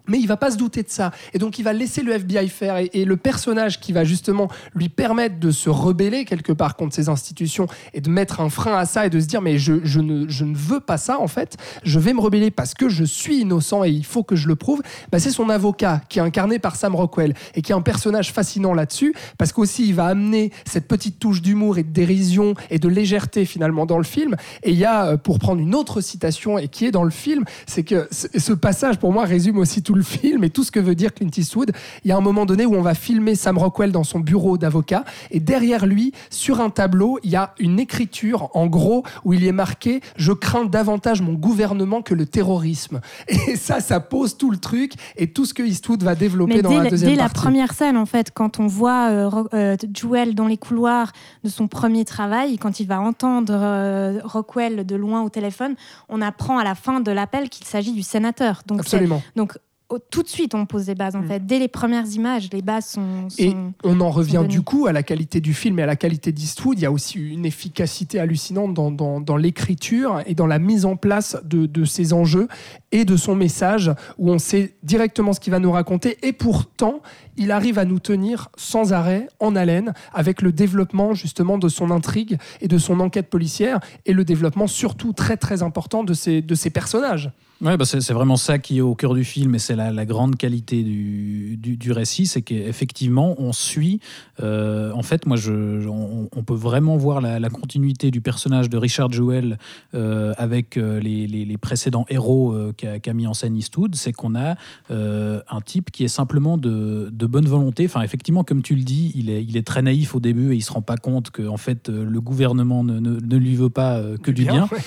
Mais 0.10 0.20
il 0.20 0.28
va 0.28 0.38
pas 0.38 0.52
se 0.52 0.58
douter 0.58 0.84
de 0.84 0.90
ça. 0.90 1.12
Et 1.34 1.38
donc, 1.38 1.60
il 1.60 1.64
va 1.64 1.74
laisser 1.74 2.02
le 2.02 2.14
FBI 2.14 2.50
faire. 2.50 2.78
Et, 2.78 3.06
le 3.10 3.18
personnage 3.18 3.80
qui 3.80 3.94
va 3.94 4.04
justement 4.04 4.50
lui 4.76 4.90
permettre 4.90 5.40
de 5.40 5.52
se 5.52 5.70
rebeller 5.70 6.26
quelque 6.26 6.52
part 6.52 6.76
contre 6.76 6.94
ces 6.94 7.10
institutions 7.10 7.68
et 7.94 8.02
de 8.02 8.10
mettre 8.10 8.42
un 8.42 8.50
frein 8.50 8.78
à 8.78 8.86
ça 8.86 9.06
et 9.06 9.10
de 9.10 9.20
se 9.20 9.26
dire, 9.26 9.42
mais 9.42 9.58
je, 9.58 9.80
je, 9.84 10.00
ne, 10.00 10.28
je 10.28 10.46
ne 10.46 10.56
veux 10.56 10.80
pas 10.80 10.98
ça, 10.98 11.20
en 11.20 11.28
fait. 11.28 11.58
Je 11.84 11.98
vais 11.98 12.14
me 12.14 12.20
rebeller 12.20 12.52
parce 12.52 12.74
que 12.74 12.90
je 12.90 13.04
suis 13.04 13.40
innocent 13.40 13.84
et 13.84 13.90
il 13.90 14.06
faut 14.06 14.24
que 14.24 14.36
je 14.36 14.48
le 14.48 14.56
prouve. 14.56 14.82
Bah, 15.12 15.20
c'est 15.20 15.32
son 15.32 15.50
avocat 15.50 16.02
qui 16.10 16.20
est 16.20 16.22
incarné 16.22 16.60
par 16.60 16.76
Sam 16.76 16.96
Rockwell 16.96 17.34
et 17.56 17.62
qui 17.62 17.72
est 17.72 17.76
un 17.76 17.82
personnage 17.82 18.32
fascinant 18.32 18.74
là-dessus 18.74 19.14
parce 19.38 19.52
qu'aussi, 19.52 19.88
il 19.88 19.96
va 19.96 20.06
amener 20.06 20.52
cette 20.66 20.88
petite 20.88 21.20
touche 21.20 21.42
d'humour 21.42 21.78
et 21.78 21.84
de 21.84 21.92
dérision 21.92 22.54
et 22.70 22.80
de 22.80 22.88
légèreté 22.88 23.46
finalement 23.46 23.86
dans 23.86 23.98
le 23.98 24.04
film. 24.04 24.36
Et 24.64 24.72
il 24.72 24.78
y 24.78 24.86
a, 24.86 25.06
euh, 25.06 25.18
pour 25.18 25.40
prendre 25.40 25.62
une 25.62 25.76
autre 25.76 26.02
citation 26.02 26.58
et 26.58 26.68
qui 26.68 26.86
est 26.86 26.92
dans 26.92 27.04
le 27.04 27.10
film, 27.10 27.44
c'est 27.66 27.84
que 27.84 28.08
ce 28.12 28.54
passage, 28.54 28.98
pour 28.98 29.14
moi, 29.14 29.26
résume 29.26 29.58
aussi 29.58 29.84
tout 29.84 29.94
le 29.94 29.99
film 30.04 30.44
et 30.44 30.50
tout 30.50 30.64
ce 30.64 30.72
que 30.72 30.80
veut 30.80 30.96
dire 30.96 31.14
Clint 31.14 31.30
Eastwood. 31.36 31.72
Il 32.04 32.10
y 32.10 32.12
a 32.12 32.18
un 32.18 32.22
moment 32.22 32.46
donné 32.46 32.66
où 32.66 32.76
on 32.76 32.82
va 32.82 32.94
filmer 32.94 33.36
Sam 33.36 33.58
Rockwell 33.58 33.92
dans 33.92 34.04
son 34.04 34.20
bureau 34.20 34.58
d'avocat 34.58 35.04
et 35.32 35.40
derrière 35.40 35.86
lui, 35.86 36.14
sur 36.30 36.62
un 36.62 36.70
tableau, 36.70 37.20
il 37.24 37.32
y 37.32 37.36
a 37.36 37.54
une 37.60 37.80
écriture 37.80 38.50
en 38.54 38.68
gros 38.68 39.04
où 39.24 39.34
il 39.34 39.44
y 39.44 39.48
est 39.48 39.54
marqué 39.54 40.02
Je 40.18 40.32
crains 40.32 40.66
davantage 40.66 41.22
mon 41.22 41.34
gouvernement 41.34 42.02
que 42.02 42.14
le 42.14 42.26
terrorisme. 42.26 43.02
Et 43.48 43.56
ça, 43.56 43.80
ça 43.80 44.00
pose 44.00 44.38
tout 44.38 44.52
le 44.52 44.58
truc 44.58 44.94
et 45.16 45.32
tout 45.32 45.46
ce 45.46 45.54
que 45.54 45.64
Eastwood 45.64 46.04
va 46.04 46.16
développer 46.16 46.62
dans 46.62 46.82
la 46.82 46.90
deuxième 46.90 47.12
dès 47.12 47.18
partie. 47.18 47.36
la 47.36 47.42
première 47.42 47.74
scène, 47.74 47.98
en 47.98 48.06
fait, 48.06 48.32
quand 48.34 48.60
on 48.60 48.68
voit 48.68 49.10
euh, 49.10 49.44
euh, 49.54 49.78
Joel 49.94 50.36
dans 50.36 50.48
les 50.48 50.58
couloirs 50.58 51.12
de 51.44 51.50
son 51.50 51.68
premier 51.68 52.06
travail, 52.06 52.58
quand 52.58 52.80
il 52.80 52.88
va 52.88 53.00
entendre 53.00 53.54
euh, 53.56 54.20
Rockwell 54.24 54.86
de 54.86 54.96
loin 54.96 55.22
au 55.22 55.30
téléphone, 55.30 55.76
on 56.10 56.22
apprend 56.22 56.58
à 56.58 56.64
la 56.64 56.76
fin 56.76 57.00
de 57.00 57.12
l'appel 57.12 57.50
qu'il 57.50 57.66
s'agit 57.66 57.94
du 57.94 58.04
sénateur. 58.04 58.62
Donc, 58.66 58.82
Absolument. 58.82 59.22
Donc 59.36 59.58
tout 59.98 60.24
de 60.24 60.28
suite, 60.28 60.54
on 60.54 60.66
pose 60.66 60.86
des 60.86 60.96
bases, 60.96 61.16
en 61.16 61.22
mm. 61.22 61.28
fait. 61.28 61.46
Dès 61.46 61.60
les 61.60 61.68
premières 61.68 62.06
images, 62.08 62.50
les 62.52 62.62
bases 62.62 62.86
sont. 62.86 63.28
et 63.38 63.54
on 63.84 64.00
en 64.02 64.10
revient 64.10 64.44
du 64.48 64.62
coup 64.62 64.88
à 64.88 64.92
la 64.92 65.04
qualité 65.04 65.42
du 65.42 65.54
film 65.54 65.80
et 65.80 65.84
à 65.84 65.86
la 65.86 65.96
qualité 65.96 66.32
d'Eastwood. 66.32 66.78
Il 66.78 66.84
y 66.84 66.86
a 66.86 66.92
aussi 66.92 67.18
une 67.20 67.46
efficacité 67.46 68.20
hallucinante 68.20 68.74
dans, 68.74 68.92
dans, 69.22 69.38
l'écriture 69.38 70.22
et 70.26 70.36
dans 70.36 70.48
la 70.48 70.60
mise 70.60 70.86
en 70.86 70.96
place 70.96 71.38
de, 71.44 71.66
de 71.66 71.86
ces 71.86 72.14
enjeux 72.14 72.48
et 72.92 73.06
de 73.06 73.16
son 73.16 73.36
message, 73.36 73.92
où 74.18 74.32
on 74.32 74.40
sait 74.40 74.76
directement 74.84 75.34
ce 75.34 75.40
qu'il 75.40 75.52
va 75.52 75.60
nous 75.60 75.72
raconter. 75.72 76.18
Et 76.22 76.34
pourtant, 76.34 77.02
il 77.38 77.52
arrive 77.52 77.80
à 77.80 77.86
nous 77.86 78.00
tenir 78.00 78.50
sans 78.58 78.94
arrêt, 78.94 79.28
en 79.40 79.56
haleine, 79.56 79.94
avec 80.14 80.42
le 80.42 80.52
développement 80.52 81.14
justement 81.14 81.58
de 81.58 81.70
son 81.70 81.90
intrigue 81.90 82.38
et 82.62 82.68
de 82.68 82.78
son 82.78 83.00
enquête 83.00 83.30
policière, 83.30 83.80
et 84.06 84.14
le 84.14 84.24
développement 84.24 84.68
surtout 84.68 85.14
très 85.14 85.38
très 85.38 85.64
important 85.64 86.04
de 86.04 86.14
ses, 86.14 86.42
de 86.42 86.56
ses 86.56 86.70
personnages. 86.70 87.32
Ouais, 87.62 87.76
bah 87.76 87.84
c'est 87.84 88.14
vraiment 88.14 88.38
ça 88.38 88.58
qui 88.58 88.78
est 88.78 88.82
au 88.82 88.96
cœur 88.96 89.14
du 89.14 89.26
film 89.26 89.54
et 89.54 89.60
c'est 89.60 89.76
la, 89.76 89.92
la, 89.92 90.06
grande 90.06 90.38
qualité 90.38 90.82
du, 90.82 91.58
du, 91.58 91.92
récit, 91.92 92.26
c'est 92.26 92.42
qu'effectivement 92.42 93.36
on 93.38 93.52
suit. 93.52 94.00
Euh, 94.42 94.94
en 94.94 95.04
fait, 95.04 95.26
moi, 95.26 95.36
je, 95.36 95.86
on, 95.86 96.44
peut 96.44 96.54
vraiment 96.54 96.96
voir 96.96 97.20
la, 97.20 97.50
continuité 97.50 98.12
du 98.12 98.22
personnage 98.22 98.70
de 98.70 98.78
Richard 98.78 99.12
Jewell 99.12 99.58
euh, 99.94 100.34
avec 100.38 100.78
euh, 100.78 101.02
les, 101.02 101.28
les, 101.28 101.58
précédents 101.58 102.06
héros 102.08 102.56
qu'a 102.78 103.14
mis 103.14 103.28
en 103.28 103.34
scène 103.34 103.58
Eastwood. 103.58 103.94
C'est 103.96 104.14
qu'on 104.14 104.36
a 104.36 104.56
un 104.90 105.62
type 105.66 105.92
qui 105.92 106.06
est 106.06 106.10
simplement 106.10 106.58
de, 106.58 107.10
de, 107.12 107.26
bonne 107.26 107.48
volonté. 107.48 107.86
Enfin, 107.86 108.04
effectivement, 108.04 108.46
comme 108.46 108.62
tu 108.62 108.76
le 108.76 108.84
dis, 108.84 109.12
il 109.16 109.30
est, 109.30 109.44
il 109.44 109.58
est 109.58 109.68
très 109.68 109.82
naïf 109.82 110.16
au 110.16 110.22
début 110.22 110.54
et 110.54 110.56
il 110.56 110.62
se 110.62 110.72
rend 110.72 110.82
pas 110.82 110.98
compte 110.98 111.30
que 111.30 111.46
en 111.46 111.58
fait 111.58 111.90
le 111.90 112.22
gouvernement 112.22 112.86
ne, 112.86 113.00
ne, 113.00 113.38
lui 113.38 113.56
veut 113.56 113.70
pas 113.70 114.02
que 114.24 114.32
du 114.32 114.46
bien. 114.46 114.70
Euh, 114.72 114.78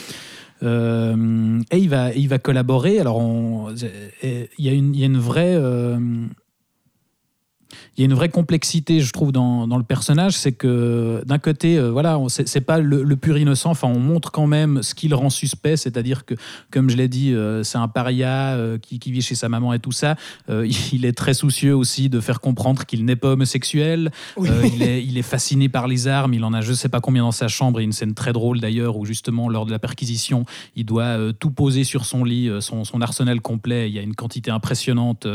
et 0.62 1.76
il 1.78 1.88
va, 1.88 2.12
il 2.12 2.28
va 2.28 2.38
collaborer. 2.38 3.00
Alors, 3.00 3.20
il 4.22 4.48
y, 4.58 4.68
a 4.68 4.72
une, 4.72 4.94
y 4.94 5.02
a 5.02 5.06
une 5.06 5.18
vraie 5.18 5.56
euh, 5.56 5.98
il 7.96 8.00
y 8.00 8.04
a 8.04 8.06
une 8.06 8.14
vraie 8.14 8.28
complexité, 8.28 9.00
je 9.00 9.12
trouve, 9.12 9.32
dans, 9.32 9.66
dans 9.66 9.76
le 9.76 9.84
personnage. 9.84 10.32
C'est 10.32 10.52
que 10.52 11.22
d'un 11.26 11.38
côté, 11.38 11.78
euh, 11.78 11.90
voilà, 11.90 12.18
c'est 12.28 12.60
pas 12.60 12.78
le, 12.78 13.16
pur 13.16 13.38
innocent. 13.38 13.70
Enfin, 13.70 13.88
on 13.88 13.98
montre 13.98 14.30
quand 14.30 14.46
même 14.46 14.82
ce 14.82 14.94
qui 14.94 15.08
le 15.08 15.16
rend 15.16 15.30
suspect, 15.30 15.76
c'est-à-dire 15.76 16.24
que, 16.24 16.34
comme 16.70 16.90
je 16.90 16.96
l'ai 16.96 17.08
dit, 17.08 17.34
euh, 17.34 17.62
c'est 17.62 17.78
un 17.78 17.88
paria 17.88 18.54
euh, 18.54 18.78
qui, 18.78 18.98
qui, 18.98 19.12
vit 19.12 19.22
chez 19.22 19.34
sa 19.34 19.48
maman 19.48 19.72
et 19.72 19.78
tout 19.78 19.92
ça. 19.92 20.16
il 20.92 21.04
est 21.04 21.12
très 21.12 21.34
soucieux 21.34 21.74
aussi 21.74 22.08
de 22.08 22.20
faire 22.20 22.40
comprendre 22.40 22.84
qu'il 22.86 23.04
n'est 23.04 23.16
pas 23.16 23.28
homosexuel. 23.28 24.10
il, 24.38 24.82
est, 24.82 25.04
il 25.06 25.18
est 25.18 25.22
fasciné 25.22 25.68
par 25.68 25.86
les 25.88 26.08
armes. 26.08 26.34
Il 26.34 26.44
en 26.44 26.52
a 26.52 26.60
je 26.60 26.72
sais 26.72 26.88
pas 26.88 27.00
combien 27.00 27.22
dans 27.22 27.32
sa 27.32 27.48
chambre. 27.48 27.80
Il 27.80 27.82
y 27.82 27.84
a 27.84 27.86
une 27.86 27.92
scène 27.92 28.14
très 28.14 28.32
drôle 28.32 28.60
d'ailleurs 28.60 28.96
où 28.96 29.04
justement 29.04 29.48
lors 29.48 29.66
de 29.66 29.70
la 29.70 29.78
perquisition, 29.78 30.44
il 30.76 30.86
doit 30.86 31.18
tout 31.38 31.50
poser 31.50 31.84
sur 31.84 32.04
son 32.04 32.24
lit, 32.24 32.50
son, 32.60 32.84
son, 32.84 33.00
arsenal 33.00 33.40
complet. 33.40 33.88
Il 33.90 33.94
y 33.94 33.98
a 33.98 34.02
une 34.02 34.14
quantité 34.14 34.50
impressionnante 34.50 35.26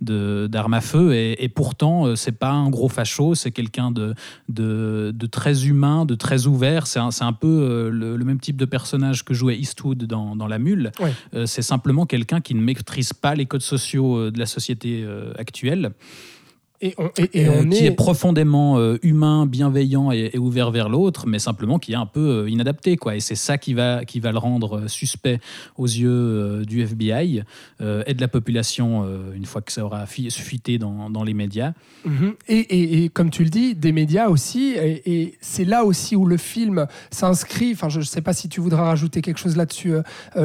d'armes 0.00 0.74
à 0.74 0.80
feu 0.80 1.14
et, 1.14 1.42
et 1.42 1.48
pourtant 1.48 1.81
euh, 1.82 2.16
c'est 2.16 2.38
pas 2.38 2.50
un 2.50 2.70
gros 2.70 2.88
facho, 2.88 3.34
c'est 3.34 3.50
quelqu'un 3.50 3.90
de, 3.90 4.14
de, 4.48 5.26
très 5.26 5.66
humain, 5.66 6.04
de 6.04 6.14
très 6.14 6.46
ouvert. 6.46 6.86
C'est 6.86 6.98
un, 6.98 7.10
un, 7.20 7.32
peu 7.32 7.46
euh, 7.48 7.90
le, 7.90 8.24
même 8.24 8.40
type 8.40 8.56
de 8.56 8.64
personnage 8.64 9.24
que 9.24 9.34
jouait 9.34 9.56
Eastwood 9.58 10.04
dans, 10.04 10.36
dans 10.36 10.46
La 10.46 10.58
Mule. 10.58 10.92
Euh, 11.34 11.46
c'est 11.46 11.62
simplement 11.62 12.06
quelqu'un 12.06 12.40
qui 12.40 12.54
ne 12.54 12.60
maîtrise 12.60 13.12
pas 13.12 13.34
les 13.34 13.46
codes 13.46 13.62
sociaux 13.62 14.30
de 14.30 14.38
la 14.38 14.46
société 14.46 15.06
actuelle. 15.36 15.92
Et 16.82 16.94
euh, 16.98 17.64
qui 17.70 17.86
est, 17.86 17.92
profondément 17.92 18.76
euh, 18.76 18.98
humain, 19.02 19.46
bienveillant 19.46 20.10
et, 20.10 20.36
ouvert 20.36 20.72
vers 20.72 20.88
l'autre, 20.88 21.28
mais 21.28 21.38
simplement 21.38 21.78
qui 21.78 21.92
est 21.92 21.96
un 21.96 22.06
peu 22.06 22.42
euh, 22.42 22.50
inadapté. 22.50 22.96
Quoi. 22.96 23.14
Et 23.14 23.20
c'est 23.20 23.36
ça 23.36 23.56
qui 23.56 23.72
va, 23.72 24.04
qui 24.04 24.18
va 24.18 24.32
le 24.32 24.38
rendre 24.38 24.88
suspect 24.88 25.38
aux 25.78 25.86
yeux 25.86 26.64
du 26.66 26.82
FBI 26.82 27.44
et 27.80 28.14
de 28.14 28.20
la 28.20 28.28
population 28.28 29.06
une 29.34 29.44
fois 29.44 29.62
que 29.62 29.70
ça 29.70 29.84
aura 29.84 30.06
fuité 30.06 30.78
dans, 30.78 31.08
dans 31.08 31.22
les 31.22 31.34
médias. 31.34 31.72
Mhm. 32.04 32.34
et, 32.48 33.04
et, 33.04 33.08
comme 33.08 33.30
tu 33.30 33.44
le 33.44 33.50
dis, 33.50 33.74
des 33.76 33.92
médias 33.92 34.28
aussi. 34.28 34.74
Et, 34.76 35.36
c'est 35.40 35.64
là 35.64 35.84
aussi 35.84 36.16
où 36.16 36.26
le 36.26 36.36
film 36.36 36.86
s'inscrit. 37.10 37.72
Enfin, 37.72 37.88
je 37.88 38.00
ne 38.00 38.04
sais 38.04 38.22
pas 38.22 38.32
si 38.32 38.48
tu 38.48 38.60
voudras 38.60 38.84
rajouter 38.84 39.22
quelque 39.22 39.38
chose 39.38 39.56
là-dessus, 39.56 39.94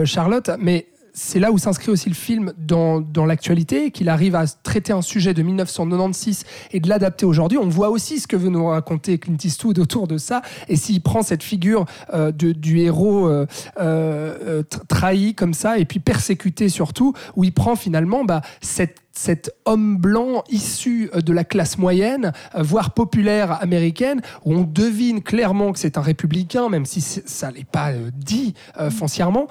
Charlotte, 0.06 0.52
mais 0.60 0.88
c'est 1.20 1.40
là 1.40 1.52
où 1.52 1.58
s'inscrit 1.58 1.90
aussi 1.90 2.10
le 2.10 2.16
film 2.16 2.54
dans, 2.60 3.02
l'actualité, 3.26 3.90
qu'il 3.90 4.08
arrive 4.08 4.36
à 4.36 4.46
traiter 4.46 4.94
un 4.94 5.02
sujet 5.02 5.34
de 5.34 5.42
1996 5.42 6.46
et 6.72 6.80
de 6.80 6.88
l'adapter 6.88 7.26
aujourd'hui. 7.26 7.58
On 7.58 7.68
voit 7.68 7.90
aussi 7.90 8.20
ce 8.20 8.28
que 8.28 8.36
veut 8.36 8.50
nous 8.50 8.68
raconter 8.68 9.18
Clint 9.18 9.38
Eastwood 9.44 9.80
autour 9.80 10.08
de 10.08 10.20
ça. 10.20 10.44
Et 10.68 10.76
s'il 10.76 11.02
prend 11.02 11.24
cette 11.24 11.42
figure 11.42 11.86
euh, 12.14 12.32
du 12.32 12.80
héros 12.80 13.28
euh, 13.28 13.48
euh, 13.80 14.62
trahi 14.88 15.34
comme 15.34 15.56
ça, 15.56 15.80
et 15.80 15.86
puis 15.86 16.00
persécuté 16.00 16.70
surtout, 16.70 17.14
où 17.36 17.44
il 17.44 17.52
prend 17.52 17.76
finalement 17.76 18.24
bah, 18.24 18.42
cette 18.62 19.07
cet 19.18 19.52
homme 19.66 19.98
blanc 19.98 20.44
issu 20.50 21.10
euh, 21.16 21.22
de 21.22 21.34
la 21.34 21.44
classe 21.44 21.78
moyenne, 21.78 22.34
euh, 22.56 22.62
voire 22.62 22.92
populaire 22.92 23.62
américaine, 23.64 24.22
où 24.46 24.54
on 24.54 24.62
devine 24.62 25.24
clairement 25.24 25.74
que 25.74 25.80
c'est 25.80 25.98
un 25.98 26.02
républicain, 26.02 26.70
même 26.70 26.86
si 26.86 27.02
ça 27.02 27.52
n'est 27.52 27.66
pas 27.66 27.92
euh, 27.92 28.12
dit 28.14 28.54
foncièrement. 28.92 29.48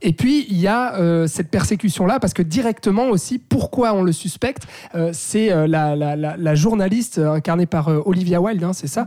et 0.00 0.12
puis, 0.12 0.46
il 0.48 0.58
y 0.60 0.66
a 0.66 1.26
cette 1.26 1.50
persécution-là, 1.50 2.18
parce 2.18 2.32
que 2.32 2.42
directement 2.42 3.08
aussi, 3.08 3.38
pourquoi 3.38 3.92
on 3.92 4.02
le 4.02 4.12
suspecte 4.12 4.66
C'est 5.12 5.50
la, 5.66 6.54
journaliste 6.54 7.18
incarnée 7.18 7.66
par 7.66 7.88
Olivia 8.06 8.40
Wilde, 8.40 8.64
hein, 8.64 8.72
c'est 8.72 8.86
ça, 8.86 9.06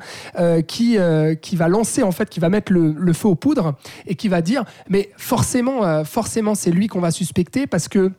qui, 0.68 0.98
qui 1.42 1.56
va 1.56 1.68
lancer, 1.68 2.04
en 2.04 2.12
fait, 2.12 2.30
qui 2.30 2.40
va 2.40 2.50
mettre 2.50 2.72
le, 2.72 2.94
le, 2.98 3.14
feu 3.14 3.30
aux 3.30 3.36
poudres 3.36 3.74
et 4.06 4.16
qui 4.16 4.28
va 4.28 4.42
dire, 4.42 4.64
mais 4.90 5.10
forcément, 5.18 6.04
forcément 6.04 6.56
c'est 6.56 6.72
lui 6.72 6.88
qu'on 6.88 7.02
va 7.02 7.12
suspecter, 7.12 7.68
parce 7.68 7.88
que 7.88 8.12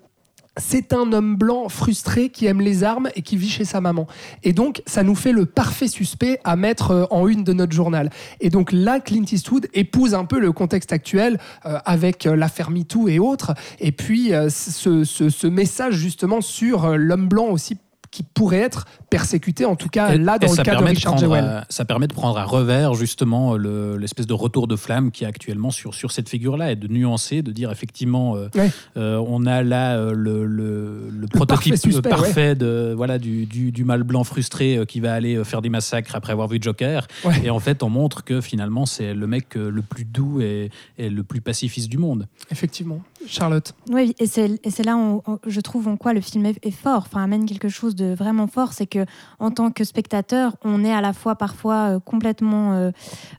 c'est 0.59 0.93
un 0.93 1.12
homme 1.12 1.37
blanc 1.37 1.69
frustré 1.69 2.29
qui 2.29 2.47
aime 2.47 2.61
les 2.61 2.85
armes 2.85 3.09
et 3.15 3.23
qui 3.23 3.37
vit 3.37 3.49
chez 3.49 3.65
sa 3.65 3.81
maman. 3.81 4.07
Et 4.43 4.53
donc, 4.53 4.83
ça 4.87 5.03
nous 5.03 5.15
fait 5.15 5.33
le 5.33 5.47
parfait 5.47 5.88
suspect 5.88 6.41
à 6.45 6.57
mettre 6.57 6.91
euh, 6.91 7.05
en 7.11 7.29
une 7.29 7.45
de 7.45 7.53
notre 7.53 7.73
journal. 7.73 8.11
Et 8.41 8.50
donc 8.50 8.73
là, 8.73 9.00
Clint 9.00 9.25
Eastwood 9.31 9.69
épouse 9.75 10.15
un 10.15 10.25
peu 10.25 10.38
le 10.38 10.53
contexte 10.53 10.93
actuel 10.93 11.38
euh, 11.67 11.79
avec 11.85 12.27
euh, 12.27 12.37
l'affaire 12.37 12.71
MeToo 12.71 13.09
et 13.09 13.19
autres. 13.19 13.55
Et 13.81 13.93
puis, 13.93 14.33
ce, 14.49 15.05
ce, 15.05 15.47
message 15.47 15.95
justement 15.95 16.41
sur 16.41 16.97
l'homme 16.97 17.29
blanc 17.29 17.47
aussi 17.47 17.79
qui 18.11 18.23
pourrait 18.23 18.59
être 18.59 18.87
persécuté, 19.11 19.65
en 19.65 19.77
tout 19.77 19.88
cas 19.88 20.17
là 20.17 20.38
dans 20.38 20.50
le 20.50 20.62
cas 20.62 20.77
de 20.77 20.85
Richard 20.85 21.19
Jewell. 21.19 21.65
ça 21.69 21.85
permet 21.85 22.07
de 22.07 22.12
prendre 22.12 22.38
à 22.38 22.45
revers 22.45 22.95
justement 22.95 23.57
l'espèce 23.57 24.27
de 24.27 24.35
retour 24.35 24.67
de 24.67 24.77
flamme 24.77 25.11
qui 25.11 25.25
est 25.25 25.27
actuellement 25.27 25.71
sur, 25.71 25.95
sur 25.95 26.12
cette 26.12 26.29
figure-là 26.29 26.73
et 26.73 26.77
de 26.77 26.88
nuancer, 26.88 27.43
de 27.43 27.53
dire 27.53 27.71
effectivement 27.71 28.37
euh, 28.37 28.49
euh, 28.97 29.25
on 29.27 29.47
a 29.47 29.62
là 29.62 29.97
euh, 29.97 30.12
le, 30.12 30.47
le, 30.47 31.27
prototype 31.29 32.00
parfait, 32.03 32.55
de, 32.55 32.95
voilà, 32.97 33.19
du, 33.19 33.47
du, 33.47 33.73
du, 33.73 33.85
mâle 33.85 34.03
blanc 34.03 34.25
frustré 34.25 34.81
qui 34.88 35.00
va 35.00 35.15
aller 35.15 35.43
faire 35.45 35.62
des 35.62 35.69
massacres 35.69 36.15
après 36.15 36.33
avoir 36.33 36.49
vu 36.49 36.59
Joker. 36.61 37.07
Et 37.43 37.50
en 37.50 37.61
fait 37.61 37.83
on 37.83 37.91
montre 37.91 38.25
que 38.25 38.41
finalement 38.41 38.87
c'est 38.87 39.15
le 39.15 39.27
mec 39.27 39.55
le 39.55 39.83
plus 39.83 40.05
doux 40.05 40.41
et, 40.41 40.71
et, 40.99 41.11
le 41.11 41.23
plus 41.23 41.41
pacifiste 41.41 41.88
du 41.88 41.99
monde. 41.99 42.27
Effectivement. 42.50 43.00
Charlotte. 43.28 43.75
Oui, 43.90 44.14
et 44.18 44.26
c'est 44.26 44.85
là, 44.85 44.97
où 44.97 45.23
où 45.26 45.38
je 45.47 45.61
trouve, 45.61 45.88
en 45.88 45.97
quoi 45.97 46.12
le 46.12 46.20
film 46.20 46.47
est, 46.47 46.70
fort, 46.70 47.04
enfin, 47.06 47.23
amène 47.23 47.47
quelque 47.47 47.68
chose 47.68 47.94
de 47.94 48.14
vraiment 48.14 48.47
fort. 48.47 48.73
C'est 48.73 48.87
que 48.87 49.04
en 49.38 49.50
tant 49.50 49.70
que 49.70 49.85
spectateur, 49.85 50.56
on 50.64 50.85
est 50.85 50.92
à 50.92 51.00
la 51.00 51.12
fois 51.12 51.37
parfois 51.37 51.75
euh, 51.97 52.00
complètement 52.00 52.75
euh, 52.75 52.90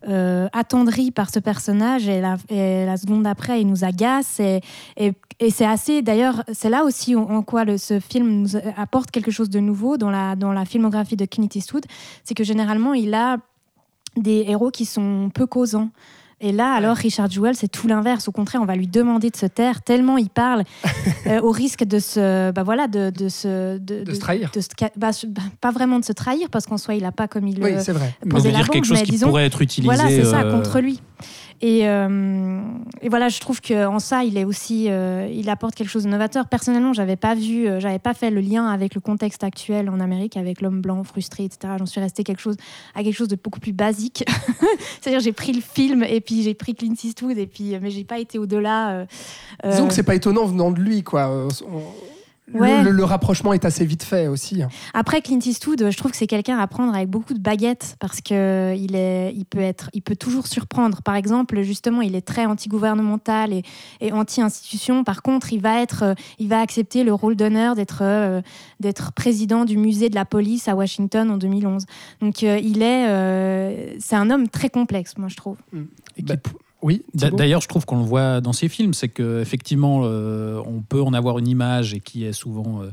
euh, 0.08 0.48
attendri 0.54 1.12
par 1.12 1.30
ce 1.30 1.40
personnage, 1.40 2.08
et 2.08 2.22
la, 2.22 2.98
seconde 2.98 3.28
après, 3.28 3.62
il 3.62 3.68
nous 3.68 3.84
agace. 3.84 4.40
Et, 4.40 4.62
c'est 5.52 5.66
assez, 5.66 6.02
d'ailleurs, 6.02 6.44
c'est 6.52 6.70
là 6.70 6.84
aussi 6.84 7.16
en, 7.16 7.42
quoi 7.44 7.66
ce 7.78 8.02
film 8.02 8.42
nous 8.42 8.58
apporte 8.76 9.10
quelque 9.10 9.32
chose 9.32 9.50
de 9.50 9.62
nouveau 9.62 9.96
dans 9.96 10.10
la, 10.10 10.36
dans 10.36 10.52
la 10.52 10.66
filmographie 10.66 11.16
de 11.16 11.26
Clint 11.26 11.48
Eastwood. 11.56 11.86
C'est 12.26 12.36
que 12.36 12.44
généralement, 12.44 12.94
il 12.94 13.14
a 13.14 13.38
des 14.18 14.46
héros 14.48 14.70
qui 14.70 14.86
sont 14.86 15.32
peu 15.34 15.48
causants. 15.48 15.90
Et 16.42 16.52
là, 16.52 16.74
alors, 16.74 16.96
Richard 16.96 17.30
Jewell, 17.30 17.56
c'est 17.56 17.68
tout 17.68 17.88
l'inverse. 17.88 18.28
Au 18.28 18.32
contraire, 18.32 18.62
on 18.62 18.66
va 18.66 18.76
lui 18.76 18.88
demander 18.88 19.30
de 19.30 19.36
se 19.36 19.46
taire 19.46 19.82
tellement 19.82 20.18
il 20.18 20.30
parle, 20.30 20.64
euh, 21.28 21.42
au 21.42 21.52
risque 21.52 21.84
de 21.84 22.00
se, 22.00 22.52
bah 22.52 22.64
voilà, 22.64 22.88
de, 22.88 23.10
de 23.10 23.28
se, 23.28 23.78
de, 23.78 24.04
De 24.04 24.14
se 24.14 24.20
trahir. 24.20 24.50
de 24.54 24.62
se 24.62 24.70
bah, 24.96 25.10
bah, 25.28 25.42
pas 25.60 25.72
vraiment 25.72 26.00
de 26.00 26.06
se 26.06 26.14
trahir, 26.14 26.50
parce 26.50 26.66
qu'en 26.66 26.78
soi, 26.78 26.96
il 26.96 27.04
n'a 27.04 27.12
pas 27.12 27.28
comme 27.28 27.48
il 27.48 27.62
Oui, 27.62 27.74
le 27.74 27.80
c'est 27.82 27.92
vrai. 27.92 28.16
Posé 28.30 28.50
veut 28.50 28.54
la 28.54 28.60
dire 28.60 28.68
bombe, 28.68 28.74
quelque 28.74 28.86
chose 28.86 29.00
mais 29.00 29.04
qui 29.06 29.12
disons, 29.12 29.28
pourrait 29.28 29.46
être 29.46 29.62
utilisé. 29.62 29.94
voilà, 29.94 30.10
c'est 30.10 30.24
ça, 30.26 30.42
euh, 30.42 30.52
contre 30.52 30.80
lui. 30.80 31.02
Et, 31.62 31.90
euh, 31.90 32.62
et 33.02 33.10
voilà, 33.10 33.28
je 33.28 33.40
trouve 33.40 33.60
qu'en 33.60 34.00
ça, 34.00 34.24
il 34.24 34.38
est 34.38 34.46
aussi, 34.46 34.86
euh, 34.90 35.28
il 35.30 35.50
apporte 35.50 35.76
quelque 35.76 35.90
chose 35.90 36.06
de 36.06 36.10
novateur. 36.10 36.48
Personnellement, 36.48 36.94
j'avais 36.94 37.18
pas 37.18 37.36
vu, 37.36 37.68
euh, 37.68 37.80
j'avais 37.82 38.00
pas 38.00 38.14
fait 38.14 38.30
le 38.32 38.40
lien 38.40 38.68
avec 38.68 38.96
le 38.96 39.02
contexte 39.02 39.44
actuel 39.44 39.90
en 39.90 40.00
Amérique, 40.00 40.38
avec 40.38 40.62
l'homme 40.62 40.80
blanc 40.82 41.04
frustré, 41.04 41.44
etc. 41.44 41.74
J'en 41.78 41.86
suis 41.86 42.00
restée 42.00 42.24
quelque 42.24 42.40
chose 42.42 42.56
à 42.96 43.04
quelque 43.04 43.16
chose 43.16 43.28
de 43.28 43.36
beaucoup 43.36 43.60
plus 43.60 43.74
basique. 43.74 44.24
C'est-à-dire, 45.02 45.20
j'ai 45.20 45.34
pris 45.34 45.52
le 45.52 45.62
film 45.62 46.04
et 46.04 46.22
puis 46.22 46.44
j'ai 46.44 46.54
pris 46.54 46.76
Clint 46.76 46.96
Eastwood 47.04 47.38
et 47.38 47.48
puis, 47.48 47.78
mais 47.82 47.90
j'ai 47.90 48.06
pas 48.06 48.20
été 48.20 48.38
au-delà. 48.38 48.92
euh, 48.92 49.06
Disons 49.66 49.84
euh, 49.84 49.88
que 49.88 49.94
c'est 49.94 50.04
pas 50.04 50.16
étonnant 50.16 50.46
venant 50.46 50.72
de 50.72 50.80
lui, 50.80 51.04
quoi. 51.04 51.48
Ouais. 52.54 52.84
le, 52.84 52.92
le 52.92 53.04
rapprochement 53.04 53.54
est 53.54 53.66
assez 53.66 53.86
vite 53.86 54.04
fait 54.04 54.28
aussi. 54.28 54.62
Après 54.94 55.22
Clint 55.22 55.40
Eastwood, 55.46 55.90
je 55.92 55.98
trouve 55.98 56.12
que 56.12 56.18
c'est 56.18 56.28
quelqu'un 56.28 56.58
à 56.58 56.68
prendre 56.68 56.94
avec 56.96 57.10
beaucoup 57.10 57.34
de 57.34 57.40
baguettes 57.40 57.96
parce 58.00 58.22
que 58.22 58.76
il 58.76 58.96
est, 58.96 59.34
il 59.36 59.46
peut 59.46 59.60
être, 59.60 59.90
il 59.94 60.02
peut 60.02 60.16
toujours 60.16 60.48
surprendre. 60.48 61.02
Par 61.02 61.16
exemple, 61.16 61.62
justement, 61.62 62.02
il 62.02 62.16
est 62.16 62.22
très 62.26 62.46
anti-gouvernemental 62.46 63.54
et, 63.54 63.64
et 64.02 64.12
anti-institution. 64.12 65.04
Par 65.04 65.22
contre, 65.22 65.54
il 65.54 65.62
va 65.62 65.82
être, 65.82 66.04
euh, 66.04 66.14
il 66.40 66.48
va 66.48 66.60
accepter 66.62 67.04
le 67.04 67.14
rôle 67.14 67.36
d'honneur 67.36 67.76
d'être, 67.76 68.00
euh, 68.02 68.42
d'être 68.80 69.12
président 69.14 69.66
du 69.66 69.78
musée 69.78 70.10
de 70.10 70.16
la 70.16 70.26
police 70.26 70.68
à 70.68 70.76
Washington 70.76 71.30
en 71.32 71.38
2011. 71.38 71.86
Donc, 72.22 72.44
euh, 72.44 72.60
il 72.62 72.82
est, 72.82 73.08
euh, 73.10 73.94
c'est 74.00 74.16
un 74.16 74.30
homme 74.30 74.48
très 74.50 74.70
complexe, 74.70 75.18
moi 75.18 75.28
je 75.28 75.36
trouve. 75.36 75.58
Et 76.18 76.24
qui- 76.24 76.24
Bah, 76.24 76.36
oui, 76.82 77.04
D'ailleurs, 77.14 77.62
je 77.62 77.68
trouve 77.68 77.86
qu'on 77.86 77.98
le 77.98 78.04
voit 78.06 78.40
dans 78.42 78.54
ces 78.54 78.70
films, 78.70 78.94
c'est 78.94 79.10
que 79.10 79.42
effectivement, 79.42 80.02
euh, 80.04 80.62
on 80.66 80.82
peut 80.82 81.02
en 81.02 81.14
avoir 81.14 81.38
une 81.40 81.48
image 81.48 81.94
et 81.94 82.00
qui 82.00 82.24
est 82.24 82.32
souvent 82.34 82.82
euh, 82.82 82.92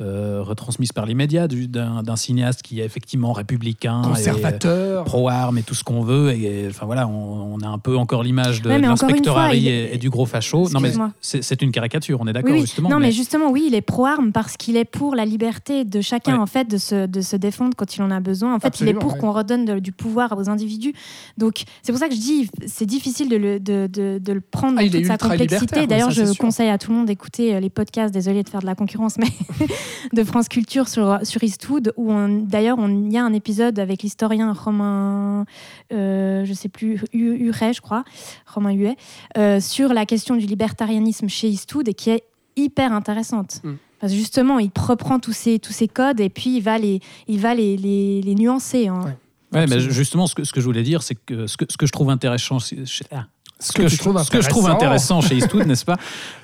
euh, 0.00 0.42
retransmise 0.42 0.92
par 0.92 1.06
les 1.06 1.14
médias 1.14 1.46
du- 1.48 1.68
d'un 1.68 2.16
cinéaste 2.16 2.62
qui 2.62 2.80
est 2.80 2.84
effectivement 2.84 3.32
républicain, 3.32 4.02
conservateur. 4.04 5.04
pro-armes 5.04 5.58
et 5.58 5.62
tout 5.62 5.74
ce 5.74 5.84
qu'on 5.84 6.02
veut. 6.02 6.32
Et 6.32 6.66
enfin 6.68 6.86
voilà, 6.86 7.06
on, 7.06 7.54
on 7.54 7.60
a 7.60 7.68
un 7.68 7.78
peu 7.78 7.96
encore 7.96 8.22
l'image 8.22 8.62
de, 8.62 8.70
Ouais, 8.70 8.76
de 8.78 8.82
l'inspecteur 8.82 9.38
Harry 9.38 9.68
et, 9.68 9.98
du 9.98 10.10
gros 10.10 10.26
facho. 10.26 10.68
Non 10.70 10.80
mais 10.80 10.92
c'est 11.20 11.62
une 11.62 11.70
caricature, 11.72 12.18
on 12.20 12.26
est 12.26 12.32
d'accord 12.32 12.50
Oui, 12.52 12.58
oui. 12.58 12.66
justement. 12.66 12.88
non, 12.88 12.98
mais... 12.98 13.06
mais- 13.06 13.12
justement, 13.12 13.50
oui, 13.50 13.64
il 13.68 13.74
est 13.74 13.80
pro-arme 13.82 14.32
parce 14.32 14.56
qu'il 14.56 14.76
est 14.76 14.84
pour 14.84 15.14
la 15.14 15.24
liberté 15.24 15.84
de 15.84 16.00
chacun, 16.00 16.34
Ouais. 16.34 16.38
en 16.40 16.46
fait, 16.46 16.68
de 16.70 16.76
se, 16.76 17.06
de 17.06 17.20
se 17.20 17.36
défendre 17.36 17.74
quand 17.76 17.96
il 17.96 18.02
en 18.02 18.10
a 18.10 18.20
besoin. 18.20 18.54
En 18.54 18.58
fait, 18.60 18.80
il 18.80 18.88
est 18.88 18.94
pour 18.94 19.14
ouais. 19.14 19.18
qu'on 19.18 19.32
redonne 19.32 19.64
de- 19.64 19.78
du 19.78 19.92
pouvoir 19.92 20.36
aux 20.36 20.48
individus. 20.48 20.92
Donc, 21.36 21.64
c'est 21.82 21.92
pour 21.92 21.98
ça 21.98 22.08
que 22.08 22.14
je 22.14 22.20
dis, 22.20 22.50
c'est 22.66 22.86
difficile 22.86 23.27
de 23.28 23.36
le, 23.36 23.60
de, 23.60 23.86
de- 23.86 24.18
de 24.18 24.32
le 24.32 24.40
prendre 24.40 24.78
Ah, 24.78 24.82
dans 24.84 24.90
toute 24.90 25.06
sa 25.06 25.18
complexité. 25.18 25.86
D'ailleurs, 25.86 26.10
je 26.10 26.22
conseille 26.38 26.68
à 26.70 26.78
tout 26.78 26.90
le 26.90 26.96
monde 26.98 27.06
d'écouter 27.06 27.54
euh, 27.54 27.60
les 27.60 27.70
podcasts, 27.70 28.12
désolé 28.12 28.42
de 28.42 28.48
faire 28.48 28.60
de 28.60 28.66
la 28.66 28.74
concurrence, 28.74 29.16
mais 29.18 29.28
de 30.12 30.24
France 30.24 30.48
Culture 30.48 30.88
sur, 30.88 31.18
sur 31.22 31.42
Eastwood, 31.44 31.92
où 31.96 32.12
d'ailleurs, 32.42 32.78
il 32.88 33.12
y 33.12 33.16
a 33.18 33.24
un 33.24 33.32
épisode 33.32 33.78
avec 33.78 34.02
l'historien 34.02 34.52
Romain, 34.52 35.44
euh, 35.92 36.44
je 36.44 36.52
sais 36.52 36.68
plus, 36.68 37.00
Hu- 37.12 37.36
Huret, 37.46 37.72
je 37.72 37.80
crois, 37.80 38.04
Romain 38.46 38.72
Huet, 38.72 38.96
euh, 39.36 39.60
sur 39.60 39.92
la 39.92 40.06
question 40.06 40.36
du 40.36 40.46
libertarianisme 40.46 41.28
chez 41.28 41.48
Eastwood 41.48 41.88
et 41.88 41.94
qui 41.94 42.10
est 42.10 42.24
hyper 42.56 42.92
intéressante. 42.92 43.60
Mm. 43.64 43.72
Parce 44.00 44.12
que 44.12 44.18
justement, 44.18 44.58
il 44.60 44.70
reprend 44.78 45.18
tous 45.18 45.32
ces, 45.32 45.58
tous 45.58 45.72
ces 45.72 45.88
codes 45.88 46.20
et 46.20 46.28
puis 46.28 46.56
il 46.58 46.60
va 46.62 46.78
les, 46.78 47.00
il 47.26 47.40
va 47.40 47.54
les, 47.54 47.76
les, 47.76 48.22
les 48.22 48.34
nuancer. 48.36 48.86
hein. 48.88 49.00
Ouais. 49.04 49.16
Ouais, 49.52 49.66
mais 49.66 49.80
justement, 49.80 50.26
ce 50.26 50.34
que, 50.34 50.44
ce 50.44 50.52
que 50.52 50.60
je 50.60 50.66
voulais 50.66 50.82
dire, 50.82 51.02
c'est 51.02 51.14
que 51.14 51.46
ce 51.46 51.56
que, 51.56 51.64
ce 51.68 51.76
que 51.76 51.86
je 51.86 51.92
trouve 51.92 52.10
intéressant, 52.10 52.58
chez- 52.58 52.84
chez- 52.84 53.04
ah, 53.12 53.26
Ce 53.60 53.72
que, 53.72 53.82
je, 53.88 53.96
ce 54.24 54.30
que 54.30 54.40
je 54.40 54.48
trouve 54.50 54.66
intéressant 54.76 55.20
chez 55.20 55.36
Eastwood, 55.36 55.66
n'est-ce 55.66 55.84
pas, 55.84 55.96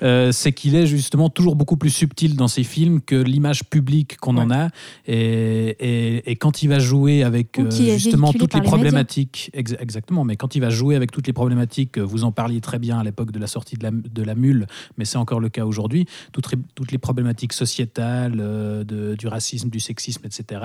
euh, 0.03 0.31
c'est 0.33 0.51
qu'il 0.51 0.75
est 0.75 0.85
justement 0.85 1.29
toujours 1.29 1.55
beaucoup 1.55 1.77
plus 1.77 1.89
subtil 1.89 2.35
dans 2.35 2.49
ses 2.49 2.63
films 2.63 2.99
que 3.01 3.15
l'image 3.15 3.63
publique 3.63 4.17
qu'on 4.17 4.35
en 4.37 4.51
a. 4.51 4.69
Et, 5.07 5.75
et- 5.79 6.31
et 6.31 6.35
quand 6.35 6.61
il 6.63 6.67
va 6.67 6.79
jouer 6.79 7.23
avec 7.23 7.57
euh, 7.59 7.69
justement 7.97 8.27
toutes 8.39 8.53
les 8.53 8.59
problématiques, 8.89 9.49
ex- 9.53 9.75
exactement, 9.79 10.23
mais 10.25 10.35
quand 10.35 10.55
il 10.55 10.59
va 10.59 10.69
jouer 10.69 10.95
avec 10.95 11.11
toutes 11.11 11.27
les 11.27 11.33
problématiques, 11.33 11.97
euh, 11.97 12.01
vous 12.01 12.23
en 12.23 12.31
parliez 12.31 12.59
très 12.61 12.79
bien 12.79 12.99
à 12.99 13.03
l'époque 13.03 13.31
de 13.31 13.39
la 13.39 13.47
sortie 13.47 13.77
de 13.77 13.83
la, 13.83 13.91
de 13.91 14.23
la 14.23 14.35
mule, 14.35 14.67
mais 14.97 15.05
c'est 15.05 15.17
encore 15.17 15.39
le 15.39 15.49
cas 15.49 15.65
aujourd'hui, 15.65 16.05
toutes, 16.33 16.51
les- 16.51 16.59
toutes 16.75 16.91
les 16.91 16.97
problématiques 16.97 17.53
sociétales, 17.53 18.39
euh, 18.39 18.83
de- 18.83 19.15
du 19.15 19.27
racisme, 19.27 19.69
du 19.69 19.79
sexisme, 19.79 20.25
etc., 20.25 20.61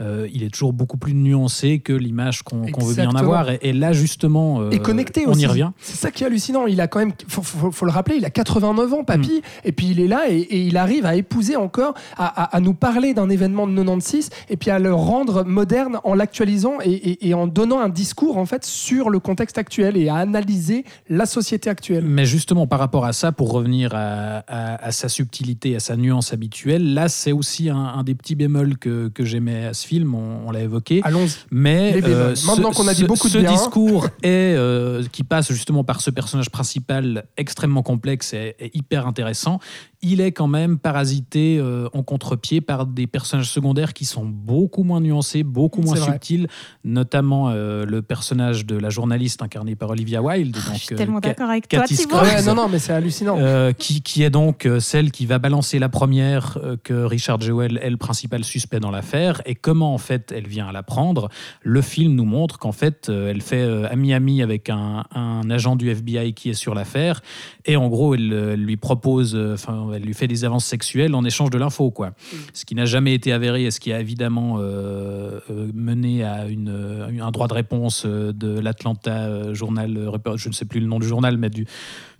euh, 0.00 0.28
il 0.32 0.42
est 0.42 0.50
toujours 0.50 0.72
beaucoup 0.72 0.98
plus 0.98 1.14
nuancé 1.14 1.78
que 1.78 1.92
l'image 1.92 2.42
qu'on 2.42 2.62
veut 2.84 2.94
bien 2.94 3.10
avoir. 3.20 3.50
Et, 3.50 3.58
et 3.62 3.72
là, 3.72 3.92
justement, 3.92 4.60
euh, 4.60 4.70
et 4.70 4.78
connecté 4.80 5.24
on 5.26 5.32
aussi. 5.32 5.42
y 5.42 5.46
revient. 5.46 5.70
C'est 5.94 6.00
ça 6.00 6.10
qui 6.10 6.24
est 6.24 6.26
hallucinant. 6.26 6.66
Il 6.66 6.80
a 6.80 6.88
quand 6.88 6.98
même, 6.98 7.12
faut, 7.28 7.42
faut- 7.42 7.70
faut 7.70 7.84
le 7.86 7.92
rappeler, 7.92 8.16
il 8.16 8.24
a 8.24 8.30
89 8.30 8.92
ans, 8.92 9.04
papy, 9.04 9.42
Mm. 9.42 9.66
et 9.68 9.72
puis 9.72 9.86
il 9.90 10.00
est 10.00 10.08
là 10.08 10.28
et, 10.28 10.36
et 10.38 10.60
il 10.62 10.76
arrive 10.76 11.06
à 11.06 11.14
épouser 11.14 11.56
encore, 11.56 11.94
à, 12.16 12.42
à- 12.42 12.56
à 12.56 12.60
nous 12.60 12.74
parler 12.74 13.14
d'un 13.14 13.28
événement 13.30 13.66
de 13.66 13.72
96 13.74 14.30
et 14.50 14.56
puis 14.56 14.70
à 14.70 14.78
le 14.78 14.92
rendre 14.92 15.44
moderne 15.44 15.98
en 16.04 16.14
l'actualisant 16.14 16.74
et, 16.84 16.90
et- 16.92 17.28
et 17.28 17.34
en 17.34 17.46
donnant 17.46 17.80
un 17.80 17.88
discours 17.88 18.38
en 18.38 18.44
fait 18.46 18.64
sur 18.64 19.08
le 19.08 19.18
contexte 19.20 19.56
actuel 19.56 19.96
et 19.96 20.08
à 20.08 20.16
analyser 20.16 20.84
la 21.08 21.26
société 21.26 21.70
actuelle. 21.70 22.04
Mais 22.04 22.24
justement, 22.26 22.66
par 22.66 22.78
rapport 22.80 23.04
à 23.04 23.12
ça, 23.12 23.30
pour 23.32 23.52
revenir 23.52 23.92
à, 23.94 24.90
sa 24.90 25.08
subtilité, 25.08 25.76
à 25.76 25.80
sa 25.80 25.96
nuance 25.96 26.32
habituelle, 26.32 26.94
là, 26.94 27.08
c'est 27.08 27.32
aussi 27.32 27.70
un, 27.70 27.76
un 27.76 28.02
des 28.02 28.14
petits 28.14 28.34
bémols 28.34 28.78
que, 28.78 29.08
que 29.08 29.24
j'aimais 29.24 29.66
à 29.66 29.74
ce 29.74 29.86
film, 29.86 30.14
on, 30.14 30.48
on 30.48 30.50
l'a 30.50 30.60
évoqué. 30.60 31.00
Allons-y. 31.04 31.36
Mais 31.50 31.92
Les 31.92 32.00
bémols. 32.02 32.16
euh, 32.18 32.34
Maintenant 32.46 32.72
qu'on 32.72 32.88
a 32.88 32.94
dit 32.94 33.02
ce- 33.02 33.06
beaucoup 33.06 33.28
de 33.28 33.38
bien. 33.40 33.52
discours 33.52 34.06
est, 34.22 34.54
euh, 34.56 35.02
qui 35.12 35.22
passe 35.24 35.52
justement 35.52 35.83
par 35.84 36.00
ce 36.00 36.10
personnage 36.10 36.50
principal 36.50 37.26
extrêmement 37.36 37.82
complexe 37.82 38.32
et, 38.34 38.70
hyper 38.74 39.06
intéressant, 39.06 39.60
il 40.06 40.20
est 40.20 40.32
quand 40.32 40.46
même 40.46 40.78
parasité 40.78 41.58
euh, 41.58 41.88
en 41.94 42.02
contre-pied 42.02 42.60
par 42.60 42.86
des 42.86 43.06
personnages 43.06 43.50
secondaires 43.50 43.94
qui 43.94 44.04
sont 44.04 44.24
beaucoup 44.26 44.82
moins 44.84 45.00
nuancés, 45.00 45.42
beaucoup 45.42 45.80
moins 45.80 45.96
vrai. 45.96 46.12
subtils, 46.12 46.46
notamment 46.84 47.48
euh, 47.48 47.84
le 47.86 48.02
personnage 48.02 48.66
de 48.66 48.76
la 48.76 48.90
journaliste 48.90 49.42
incarnée 49.42 49.74
par 49.76 49.90
Olivia 49.90 50.22
Wilde. 50.22 50.56
Je 50.56 50.66
donc, 50.68 50.76
suis 50.78 50.94
euh, 50.94 50.98
tellement 50.98 51.20
Ca- 51.22 51.30
d'accord 51.30 51.50
avec 51.50 51.68
toi. 51.68 51.86
Scruggs. 51.86 52.22
Ouais, 52.22 52.42
non, 52.42 52.54
non, 52.54 52.68
mais 52.68 52.78
c'est 52.78 52.92
hallucinant. 52.92 53.36
euh, 53.38 53.72
qui, 53.72 54.02
qui 54.02 54.22
est 54.22 54.30
donc 54.30 54.66
euh, 54.66 54.78
celle 54.78 55.10
qui 55.10 55.24
va 55.26 55.38
balancer 55.38 55.78
la 55.78 55.88
première 55.88 56.58
euh, 56.62 56.76
que 56.82 56.92
Richard 57.04 57.40
Jewell 57.40 57.78
est 57.82 57.90
le 57.90 57.96
principal 57.96 58.44
suspect 58.44 58.80
dans 58.80 58.90
l'affaire 58.90 59.40
et 59.46 59.54
comment 59.54 59.94
en 59.94 59.98
fait 59.98 60.32
elle 60.36 60.46
vient 60.46 60.68
à 60.68 60.72
l'apprendre. 60.72 61.30
Le 61.62 61.80
film 61.80 62.14
nous 62.14 62.24
montre 62.26 62.58
qu'en 62.58 62.72
fait 62.72 63.08
euh, 63.08 63.30
elle 63.30 63.40
fait 63.40 63.62
euh, 63.62 63.88
ami-ami 63.90 64.42
avec 64.42 64.68
un, 64.68 65.04
un 65.14 65.48
agent 65.50 65.76
du 65.76 65.88
FBI 65.90 66.34
qui 66.34 66.50
est 66.50 66.54
sur 66.54 66.74
l'affaire 66.74 67.22
et 67.64 67.76
en 67.76 67.88
gros 67.88 68.14
elle, 68.14 68.32
euh, 68.32 68.56
lui 68.56 68.76
propose, 68.76 69.34
euh, 69.34 69.54
enfin 69.54 69.88
elle 69.96 70.02
lui 70.02 70.14
fait 70.14 70.26
des 70.28 70.44
avances 70.44 70.64
sexuelles 70.64 71.14
en 71.14 71.24
échange 71.24 71.50
de 71.50 71.58
l'info 71.58 71.90
quoi. 71.90 72.12
Ce 72.52 72.64
qui 72.64 72.74
n'a 72.74 72.84
jamais 72.84 73.14
été 73.14 73.32
avéré 73.32 73.64
et 73.64 73.70
ce 73.70 73.80
qui 73.80 73.92
a 73.92 74.00
évidemment 74.00 74.56
euh, 74.58 75.40
euh, 75.50 75.68
mené 75.74 76.24
à 76.24 76.46
une, 76.46 76.68
euh, 76.68 77.08
un 77.22 77.30
droit 77.30 77.48
de 77.48 77.54
réponse 77.54 78.06
de 78.06 78.58
l'Atlanta 78.60 79.52
Journal, 79.52 80.10
je 80.36 80.48
ne 80.48 80.54
sais 80.54 80.64
plus 80.64 80.80
le 80.80 80.86
nom 80.86 80.98
du 80.98 81.06
journal, 81.06 81.36
mais 81.36 81.50
du, 81.50 81.66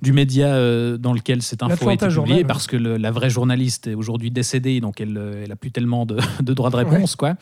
du 0.03 0.13
média 0.13 0.49
dans 0.99 1.13
lequel 1.13 1.43
cette 1.43 1.63
info 1.63 1.89
a 1.89 1.95
été 1.95 2.07
publiée, 2.09 2.37
ouais. 2.39 2.45
parce 2.45 2.67
que 2.67 2.77
le- 2.77 2.97
la 2.97 3.11
vraie 3.11 3.31
journaliste 3.31 3.87
est 3.87 3.95
aujourd'hui 3.95 4.31
décédée, 4.31 4.81
donc 4.81 5.01
elle, 5.01 5.17
euh, 5.17 5.43
elle 5.45 5.53
a 5.53 5.57
plus 5.57 5.71
tellement 5.71 6.07
de, 6.07 6.17
de 6.43 6.53
droit 6.55 6.71
de 6.71 6.77
réponse, 6.77 7.17
quoi. 7.17 7.35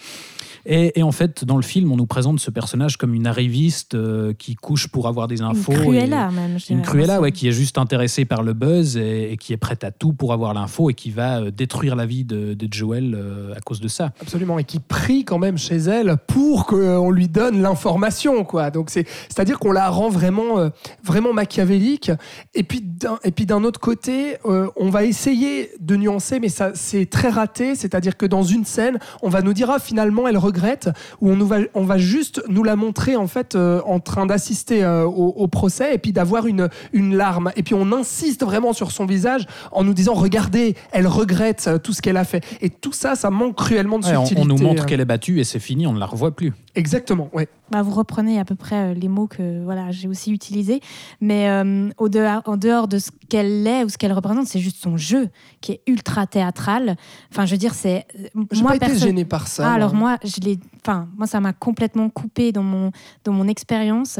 Et, 0.64 0.97
et 1.01 1.03
en 1.03 1.11
fait, 1.11 1.45
dans 1.45 1.57
le 1.57 1.62
film, 1.62 1.90
on 1.90 1.97
nous 1.97 2.07
présente 2.07 2.38
ce 2.38 2.49
personnage 2.49 2.97
comme 2.97 3.14
une 3.14 3.27
arriviste 3.27 3.97
euh, 3.97 4.33
qui 4.33 4.55
couche 4.55 4.87
pour 4.87 5.09
avoir 5.09 5.27
des 5.27 5.40
Une 5.40 5.47
infos. 5.47 5.73
Cruella, 5.73 6.29
et- 6.31 6.35
même. 6.35 6.59
je 6.61 6.73
une. 6.73 6.83
Cruella, 6.83 7.21
ouais, 7.21 7.33
qui 7.33 7.49
est 7.49 7.53
juste 7.53 7.79
intéressée 7.79 8.25
par 8.25 8.45
le 8.45 8.53
buzz 8.53 8.97
et, 8.97 9.33
et 9.33 9.37
qui 9.37 9.53
est 9.53 9.57
prête 9.57 9.83
à 9.83 9.90
tout 9.90 10.12
pour 10.12 10.21
avoir 10.30 10.54
l'info 10.54 10.90
et 10.90 10.94
qui 10.94 11.11
va 11.11 11.40
euh, 11.40 11.50
détruire 11.50 11.96
la 11.96 12.06
vie 12.06 12.24
de, 12.24 12.54
de 12.54 12.68
euh, 12.82 13.54
à 13.56 13.61
cause 13.61 13.80
de 13.80 13.88
ça. 13.88 14.12
Absolument, 14.20 14.58
et 14.58 14.64
qui 14.64 14.78
prie 14.78 15.24
quand 15.24 15.38
même 15.38 15.56
chez 15.56 15.76
elle 15.76 16.16
pour 16.26 16.66
qu'on 16.66 17.11
lui 17.11 17.28
donne 17.28 17.62
l'information, 17.62 18.44
quoi. 18.44 18.70
Donc 18.70 18.90
c'est, 18.90 19.06
c'est-à-dire 19.28 19.58
qu'on 19.58 19.72
la 19.72 19.88
rend 19.88 20.11
vraiment, 20.11 20.58
euh, 20.58 20.68
vraiment 21.02 21.32
machiavélique. 21.32 22.11
Et 22.54 22.62
puis 22.62 22.82
d'un, 22.82 23.18
et 23.24 23.30
puis 23.30 23.46
d'un 23.46 23.64
autre 23.64 23.80
côté, 23.80 24.37
euh, 24.44 24.68
on 24.76 24.90
va 24.90 25.04
essayer 25.04 25.70
de 25.80 25.96
nuancer, 25.96 26.40
mais 26.40 26.48
ça 26.50 26.72
c'est 26.74 27.06
très 27.06 27.30
raté. 27.30 27.74
C'est-à-dire 27.74 28.16
que 28.16 28.26
dans 28.26 28.42
une 28.42 28.64
scène, 28.64 28.98
on 29.22 29.30
va 29.30 29.40
nous 29.42 29.54
dire 29.54 29.70
ah 29.70 29.78
finalement 29.78 30.28
elle 30.28 30.38
regrette, 30.38 30.90
ou 31.20 31.30
on 31.30 31.37
nous 31.37 31.46
va, 31.46 31.58
on 31.74 31.85
va 31.85 31.98
juste 31.98 32.42
nous 32.48 32.64
la 32.64 32.76
montrer 32.76 33.16
en 33.16 33.26
fait 33.26 33.54
euh, 33.54 33.80
en 33.87 34.00
train 34.00 34.26
d'assister 34.26 34.85
euh, 34.85 35.04
au, 35.04 35.28
au 35.37 35.48
procès 35.48 35.94
et 35.94 35.98
puis 35.98 36.12
d'avoir 36.12 36.46
une, 36.46 36.68
une 36.92 37.16
larme. 37.16 37.52
Et 37.56 37.62
puis 37.62 37.74
on 37.74 37.92
insiste 37.92 38.44
vraiment 38.44 38.72
sur 38.72 38.90
son 38.90 39.06
visage 39.06 39.46
en 39.70 39.85
nous 39.85 39.94
disant 39.94 40.01
regardez, 40.10 40.74
elle 40.90 41.06
regrette 41.06 41.64
euh, 41.68 41.78
tout 41.78 41.92
ce 41.92 42.02
qu'elle 42.02 42.16
a 42.16 42.24
fait. 42.24 42.44
Et 42.60 42.70
tout 42.70 42.92
ça, 42.92 43.14
ça 43.14 43.30
manque 43.30 43.56
cruellement 43.56 43.98
de 43.98 44.04
Ouais, 44.06 44.16
on, 44.16 44.26
subtilité. 44.26 44.52
on 44.52 44.56
nous 44.56 44.62
montre 44.62 44.82
euh. 44.82 44.86
qu'elle 44.86 45.00
est 45.00 45.04
battue 45.04 45.40
et 45.40 45.44
c'est 45.44 45.58
fini, 45.60 45.86
on 45.86 45.92
ne 45.92 46.00
la 46.00 46.06
revoit 46.06 46.34
plus. 46.34 46.52
Exactement, 46.74 47.28
ouais. 47.32 47.48
Bah, 47.70 47.82
vous 47.82 47.90
reprenez 47.92 48.38
à 48.38 48.44
peu 48.44 48.54
près 48.54 48.76
euh, 48.90 48.94
les 48.94 49.08
mots 49.08 49.26
que 49.26 49.62
voilà, 49.64 49.90
j'ai 49.90 50.08
aussi 50.08 50.30
utilisés. 50.32 50.80
Mais 51.20 51.48
euh, 51.48 51.88
au 51.98 52.08
dehors, 52.08 52.42
en 52.46 52.56
dehors 52.56 52.88
de 52.88 52.98
ce 52.98 53.11
qu'elle 53.28 53.66
est 53.66 53.85
ou 53.85 53.88
ce 53.88 53.96
qu'elle 53.98 54.12
représente, 54.12 54.46
c'est 54.46 54.58
juste 54.61 54.76
son 54.82 54.96
jeu 54.96 55.28
qui 55.61 55.72
est 55.72 55.80
ultra 55.87 56.26
théâtral. 56.26 56.96
Enfin, 57.30 57.46
je 57.46 57.52
veux 57.52 57.58
dire, 57.58 57.74
c'est. 57.74 58.06
J'ai 58.52 58.61
moi, 58.62 58.70
pas 58.72 58.76
été 58.76 58.87
perso- 58.87 59.06
gêné 59.06 59.24
par 59.24 59.48
ça. 59.48 59.70
Ah, 59.70 59.74
alors 59.74 59.94
moi. 59.94 60.18
je 60.24 60.40
l'ai. 60.40 60.58
Enfin, 60.85 61.08
moi, 61.16 61.26
ça 61.26 61.40
m'a 61.40 61.52
complètement 61.52 62.08
coupé 62.11 62.52
dans 62.52 62.62
mon 62.62 62.90
dans 63.24 63.32
mon 63.32 63.46
expérience 63.48 64.18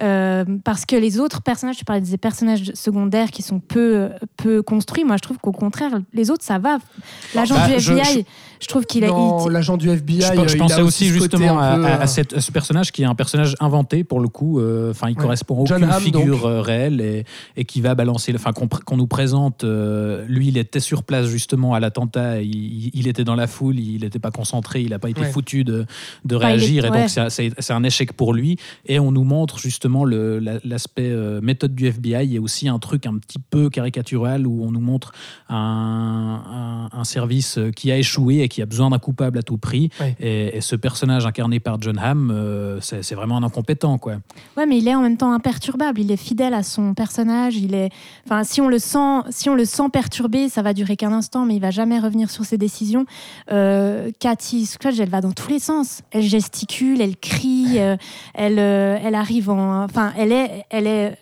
euh, 0.00 0.44
parce 0.64 0.86
que 0.86 0.96
les 0.96 1.18
autres 1.20 1.42
personnages, 1.42 1.76
tu 1.76 1.84
parlais 1.84 2.00
des 2.02 2.16
personnages 2.18 2.72
secondaires 2.74 3.30
qui 3.30 3.42
sont 3.42 3.60
peu 3.60 4.10
peu 4.36 4.62
construits. 4.62 5.04
Moi, 5.04 5.16
je 5.16 5.22
trouve 5.22 5.38
qu'au 5.38 5.52
contraire, 5.52 6.00
les 6.12 6.30
autres, 6.30 6.44
ça 6.44 6.58
va. 6.58 6.78
L'agent 7.34 7.54
Bah, 7.56 7.66
du 7.66 7.72
FBI, 7.74 8.04
je- 8.04 8.20
je, 8.60 8.66
trouve 8.68 8.84
qu'il 8.86 9.04
est. 9.04 9.08
Non, 9.08 9.46
il- 9.46 9.52
l'agent 9.52 9.76
du 9.76 9.90
FBI. 9.90 10.20
Je, 10.22 10.54
euh, 10.54 10.58
pensais 10.58 10.80
a 10.80 10.84
aussi 10.84 11.06
justement 11.08 11.58
à, 11.58 11.76
à- 11.98 12.02
à 12.02 12.06
cette- 12.06 12.32
à 12.34 12.40
ce 12.40 12.50
personnage 12.52 12.92
qui 12.92 13.02
est 13.02 13.06
un 13.06 13.14
personnage 13.14 13.54
inventé 13.60 14.04
pour 14.04 14.20
le 14.20 14.28
coup. 14.28 14.60
euh, 14.60 14.90
Enfin, 14.90 15.08
il 15.08 15.16
Ouais. 15.16 15.22
correspond 15.22 15.56
à 15.58 15.60
aucune 15.62 15.84
Hamm, 15.84 16.00
figure 16.00 16.26
donc. 16.38 16.44
euh, 16.44 16.60
réelle 16.60 17.00
et, 17.00 17.24
et 17.56 17.64
qui 17.64 17.80
va 17.80 17.94
balancer. 17.94 18.32
Enfin, 18.34 18.52
qu'on 18.52 18.68
qu'on 18.68 18.96
nous 18.96 19.06
présente. 19.06 19.64
euh, 19.64 20.24
lui, 20.28 20.48
il 20.48 20.58
était 20.58 20.80
sur 20.80 21.02
place 21.02 21.26
justement 21.26 21.74
à 21.74 21.80
l'attentat. 21.80 22.42
Il, 22.42 22.54
il- 22.54 22.90
il 22.94 23.08
était 23.08 23.24
dans 23.24 23.34
la 23.34 23.46
foule. 23.46 23.78
Il 23.78 24.00
n'était 24.02 24.18
pas 24.18 24.30
concentré. 24.30 24.82
Il 24.82 24.90
n'a 24.90 24.98
pas 24.98 25.10
été 25.10 25.20
Ouais. 25.22 25.30
foutu 25.30 25.64
de, 25.64 25.86
de 26.24 26.36
Enfin, 26.36 26.48
il 26.50 26.52
est- 26.52 26.56
réagir. 26.56 26.84
Et 26.84 26.90
ouais. 26.90 27.00
donc, 27.00 27.08
c'est 27.10 27.30
c'est- 27.30 27.52
c'est 27.58 27.72
un 27.72 27.82
échec 27.84 28.12
pour 28.12 28.34
lui. 28.34 28.56
Et 28.86 28.98
on 28.98 29.10
nous 29.12 29.24
montre 29.24 29.58
justement 29.58 30.04
le- 30.04 30.38
la- 30.38 30.58
l'aspect 30.64 31.10
euh, 31.10 31.40
méthode 31.40 31.74
du 31.74 31.86
FBI 31.86 32.34
et 32.34 32.38
aussi 32.38 32.68
un 32.68 32.78
truc 32.78 33.06
un 33.06 33.16
petit 33.18 33.38
peu 33.38 33.70
caricatural 33.70 34.46
où 34.46 34.64
on 34.64 34.70
nous 34.70 34.80
montre 34.80 35.12
un, 35.48 36.88
un- 36.92 36.98
un 36.98 37.04
service 37.04 37.58
qui 37.76 37.90
a 37.92 37.98
échoué 37.98 38.40
et 38.40 38.48
qui 38.48 38.62
a 38.62 38.66
besoin 38.66 38.90
d'un 38.90 38.98
coupable 38.98 39.38
à 39.38 39.42
tout 39.42 39.58
prix. 39.58 39.90
Ouais. 40.00 40.16
Et, 40.20 40.56
et 40.56 40.60
ce 40.60 40.76
personnage 40.76 41.26
incarné 41.26 41.60
par 41.60 41.78
John 41.84 41.98
Hamm, 41.98 42.30
euh, 42.30 42.80
c'est 42.80 43.14
vraiment 43.14 43.36
un 43.36 43.42
incompétent, 43.42 43.98
quoi. 43.98 44.14
Ouais, 44.56 44.64
mais 44.64 44.78
il 44.78 44.88
est 44.88 44.94
en 44.94 45.02
même 45.02 45.18
temps 45.18 45.32
imperturbable. 45.32 46.00
Il 46.00 46.10
est 46.10 46.16
fidèle 46.16 46.54
à 46.54 46.62
son 46.62 46.94
personnage. 46.94 47.58
Il 47.58 47.74
est, 47.74 47.90
enfin, 48.24 48.42
si 48.42 48.62
on 48.62 48.68
le 48.68 48.78
sent, 48.78 49.20
si 49.28 49.50
on 49.50 49.54
le 49.54 49.66
sent 49.66 49.90
perturbé, 49.92 50.48
ça 50.48 50.62
va 50.62 50.72
durer 50.72 50.96
qu'un 50.96 51.12
instant, 51.12 51.44
mais 51.44 51.56
il 51.56 51.60
va 51.60 51.70
jamais 51.70 51.98
revenir 51.98 52.30
sur 52.30 52.46
ses 52.46 52.56
décisions. 52.56 53.04
Euh, 53.52 54.10
Cathy 54.18 54.64
Scratch, 54.64 54.98
elle 54.98 55.10
va 55.10 55.20
dans 55.20 55.32
tous 55.32 55.50
les 55.50 55.58
sens. 55.58 56.00
Elle 56.10 56.22
gesticule, 56.22 57.02
elle 57.02 57.18
crie, 57.18 57.78
euh, 57.78 57.98
elle, 58.32 58.58
euh, 58.58 58.96
elle 59.04 59.14
arrive 59.14 59.50
en, 59.50 59.84
enfin, 59.84 60.14
elle 60.16 60.32
est, 60.32 60.64
elle 60.70 60.86
est. 60.86 61.18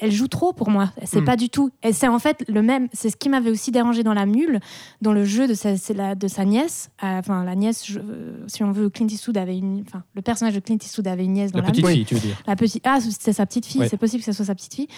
Elle 0.00 0.12
joue 0.12 0.28
trop 0.28 0.52
pour 0.52 0.70
moi. 0.70 0.90
C'est 1.04 1.20
Mm. 1.20 1.24
pas 1.24 1.36
du 1.36 1.48
tout. 1.48 1.70
Et 1.82 1.92
c'est 1.92 2.08
en 2.08 2.18
fait 2.18 2.44
le 2.48 2.62
même. 2.62 2.88
C'est 2.92 3.10
ce 3.10 3.16
qui 3.16 3.28
m'avait 3.28 3.50
aussi 3.50 3.70
dérangé 3.70 4.02
dans 4.02 4.14
la 4.14 4.26
mule, 4.26 4.60
dans 5.00 5.12
le 5.12 5.24
jeu 5.24 5.46
de 5.46 5.54
sa, 5.54 5.76
c'est 5.76 5.94
la- 5.94 6.14
de 6.14 6.28
sa 6.28 6.44
nièce. 6.44 6.90
Euh, 7.04 7.18
Enfin, 7.18 7.44
la 7.44 7.54
nièce, 7.54 7.84
je- 7.86 7.98
euh, 8.00 8.44
si 8.48 8.64
on 8.64 8.72
veut, 8.72 8.88
Clint 8.90 9.06
Eastwood 9.08 9.36
avait 9.36 9.56
une. 9.56 9.84
Enfin, 9.86 10.02
le 10.14 10.22
personnage 10.22 10.54
de 10.54 10.60
Clint 10.60 10.78
Eastwood 10.82 11.06
avait 11.06 11.24
une 11.24 11.34
nièce 11.34 11.52
dans 11.52 11.58
La 11.60 11.66
la, 11.66 11.70
petite 11.70 11.84
mule. 11.84 11.94
fille, 11.94 12.04
tu 12.04 12.14
veux 12.14 12.20
dire. 12.20 12.36
La 12.46 12.56
petite. 12.56 12.82
Ah, 12.86 12.98
c'est 13.00 13.32
sa 13.32 13.46
petite 13.46 13.66
fille. 13.66 13.80
Ouais. 13.82 13.88
C'est 13.88 13.96
possible 13.96 14.20
que 14.22 14.26
ce 14.26 14.32
soit 14.32 14.46
sa 14.46 14.54
petite 14.54 14.74
fille. 14.74 14.88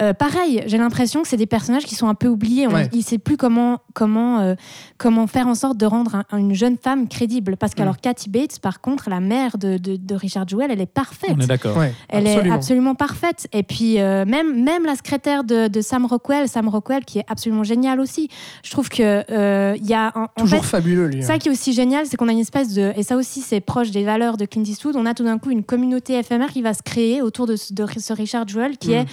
Euh, 0.00 0.12
pareil, 0.12 0.62
j'ai 0.66 0.78
l'impression 0.78 1.22
que 1.22 1.28
c'est 1.28 1.36
des 1.36 1.46
personnages 1.46 1.84
qui 1.84 1.94
sont 1.94 2.08
un 2.08 2.14
peu 2.14 2.28
oubliés. 2.28 2.66
On, 2.68 2.72
Ouais. 2.72 2.88
Il 2.92 2.98
ne 2.98 3.02
sait 3.02 3.18
plus 3.18 3.36
comment, 3.36 3.78
comment, 3.94 4.40
euh, 4.40 4.54
comment 4.98 5.26
faire 5.26 5.46
en 5.48 5.54
sorte 5.54 5.76
de 5.76 5.86
rendre 5.86 6.22
un- 6.30 6.38
une 6.38 6.54
jeune 6.54 6.76
femme 6.76 7.08
crédible. 7.08 7.56
Parce 7.56 7.74
qu'alors, 7.74 7.98
Kathy 7.98 8.30
Bates, 8.30 8.58
par 8.60 8.80
contre, 8.80 9.10
la 9.10 9.20
mère 9.20 9.58
de, 9.58 9.76
de- 9.78 9.96
de 9.96 10.14
Richard 10.14 10.48
Jewell, 10.48 10.70
elle 10.70 10.80
est 10.80 10.86
parfaite. 10.86 11.30
On 11.36 11.40
est 11.40 11.46
d'accord. 11.46 11.76
Ouais, 11.76 11.92
Elle 12.08 12.26
absolument. 12.26 12.54
est 12.54 12.56
absolument 12.56 12.94
parfaite. 12.94 13.48
Et 13.52 13.62
puis, 13.62 14.00
euh, 14.00 14.24
même, 14.24 14.41
même 14.42 14.84
la 14.84 14.96
secrétaire 14.96 15.44
de, 15.44 15.68
de 15.68 15.80
Sam 15.80 16.06
Rockwell, 16.06 16.48
Sam 16.48 16.68
Rockwell, 16.68 17.04
qui 17.04 17.18
est 17.20 17.24
absolument 17.28 17.64
génial 17.64 18.00
aussi. 18.00 18.28
Je 18.64 18.70
trouve 18.70 18.88
que 18.88 19.24
euh, 19.30 19.76
il 19.78 19.86
y 19.86 19.94
a. 19.94 20.12
en 20.14 20.26
Toujours 20.38 20.64
fait, 20.64 20.70
fabuleux, 20.70 21.06
lui. 21.06 21.22
hein. 21.22 21.26
ça 21.26 21.38
qui 21.38 21.48
est 21.48 21.52
aussi 21.52 21.72
génial, 21.72 22.06
c'est 22.06 22.16
qu'on 22.16 22.28
a 22.28 22.32
une 22.32 22.38
espèce 22.38 22.74
de, 22.74 22.92
et 22.96 23.02
ça 23.02 23.16
aussi 23.16 23.40
c'est 23.40 23.60
proche 23.60 23.90
des 23.90 24.04
valeurs 24.04 24.36
de 24.36 24.44
Clint 24.44 24.64
Eastwood, 24.64 24.96
on 24.96 25.06
a 25.06 25.14
tout 25.14 25.24
d'un 25.24 25.38
coup 25.38 25.50
une 25.50 25.64
communauté 25.64 26.18
éphémère 26.18 26.50
qui 26.52 26.62
va 26.62 26.74
se 26.74 26.82
créer 26.82 27.22
autour 27.22 27.46
de, 27.46 27.56
ce- 27.56 27.72
de 27.72 27.86
ce 27.98 28.12
Richard 28.12 28.46
Jewell 28.48 28.76
qui 28.78 28.90
Mm. 28.90 28.92
est 28.92 29.06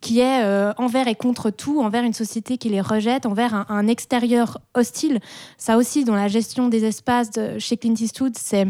qui 0.00 0.18
est 0.18 0.42
euh, 0.42 0.72
envers 0.78 1.06
et 1.06 1.14
contre 1.14 1.50
tout, 1.50 1.80
envers 1.80 2.02
une 2.02 2.12
société 2.12 2.58
qui 2.58 2.68
les 2.68 2.80
rejette, 2.80 3.24
envers 3.24 3.54
un, 3.54 3.66
un 3.68 3.86
extérieur 3.86 4.58
hostile. 4.74 5.20
Ça 5.58 5.76
aussi, 5.76 6.02
dans 6.04 6.16
la 6.16 6.26
gestion 6.26 6.66
des 6.66 6.84
espaces 6.84 7.30
de- 7.30 7.56
chez 7.60 7.76
Clint 7.76 7.94
Eastwood, 7.94 8.32
c'est 8.36 8.66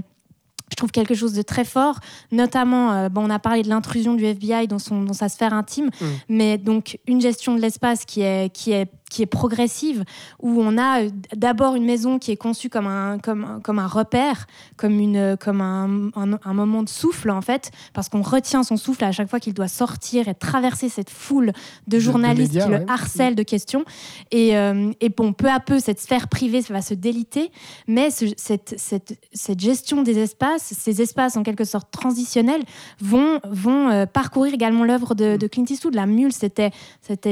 je 0.72 0.76
trouve 0.76 0.90
quelque 0.90 1.14
chose 1.14 1.34
de 1.34 1.42
très 1.42 1.64
fort, 1.64 2.00
notamment, 2.32 2.92
euh, 2.92 3.08
bon, 3.10 3.26
on 3.26 3.30
a 3.30 3.38
parlé 3.38 3.62
de 3.62 3.68
l'intrusion 3.68 4.14
du 4.14 4.24
FBI 4.24 4.66
dans, 4.66 4.78
son, 4.78 5.02
dans 5.02 5.12
sa 5.12 5.28
sphère 5.28 5.52
intime, 5.52 5.90
Mm. 6.00 6.04
mais 6.28 6.58
donc 6.58 6.98
une 7.06 7.20
gestion 7.20 7.54
de 7.54 7.60
l'espace 7.60 8.04
qui 8.04 8.22
est, 8.22 8.50
qui, 8.52 8.72
est, 8.72 8.90
qui 9.12 9.22
est 9.22 9.26
progressive, 9.40 10.04
où 10.40 10.50
on 10.68 10.78
a 10.78 11.02
euh, 11.02 11.10
d'abord 11.36 11.72
une 11.76 11.84
maison 11.84 12.18
qui 12.18 12.30
est 12.32 12.36
conçue 12.46 12.70
comme 12.74 12.86
un, 13.00 13.18
comme, 13.18 13.60
comme 13.62 13.78
un 13.78 13.86
repère, 13.86 14.46
comme, 14.76 14.98
une, 14.98 15.36
comme 15.44 15.60
un, 15.60 16.10
un, 16.16 16.38
un 16.50 16.54
moment 16.54 16.82
de 16.82 16.88
souffle, 16.88 17.30
en 17.30 17.42
fait, 17.42 17.70
parce 17.92 18.08
qu'on 18.08 18.22
retient 18.22 18.62
son 18.62 18.76
souffle 18.76 19.04
à 19.04 19.12
chaque 19.12 19.28
fois 19.28 19.40
qu'il 19.40 19.54
doit 19.54 19.68
sortir 19.68 20.28
et 20.28 20.34
traverser 20.34 20.88
cette 20.88 21.10
foule 21.10 21.52
de 21.86 21.92
de 21.92 21.98
journalistes 21.98 22.54
médias, 22.54 22.66
qui 22.66 22.72
ouais. 22.72 22.78
le 22.86 22.90
harcèlent 22.90 23.34
de 23.34 23.42
questions. 23.42 23.84
Et, 24.30 24.56
euh, 24.56 24.92
et 25.00 25.10
bon, 25.10 25.34
peu 25.34 25.48
à 25.50 25.60
peu, 25.60 25.78
cette 25.78 26.00
sphère 26.00 26.26
privée 26.28 26.60
va 26.70 26.80
se 26.80 26.94
déliter, 26.94 27.50
mais 27.86 28.10
ce- 28.10 28.32
cette, 28.38 28.74
cette, 28.78 29.18
cette 29.34 29.60
gestion 29.60 30.02
des 30.02 30.18
espaces, 30.18 30.72
ces 30.84 31.02
espaces 31.02 31.36
en 31.36 31.42
quelque 31.42 31.64
sorte 31.64 31.90
transitionnels, 31.90 32.62
vont, 33.00 33.40
vont 33.44 33.90
euh, 33.90 34.06
parcourir 34.06 34.54
également 34.54 34.84
l'œuvre 34.84 35.14
de, 35.14 35.36
de 35.36 35.46
Clint 35.46 35.66
Eastwood. 35.68 35.94
La 35.94 36.06
mule, 36.06 36.32
c'était 36.32 36.70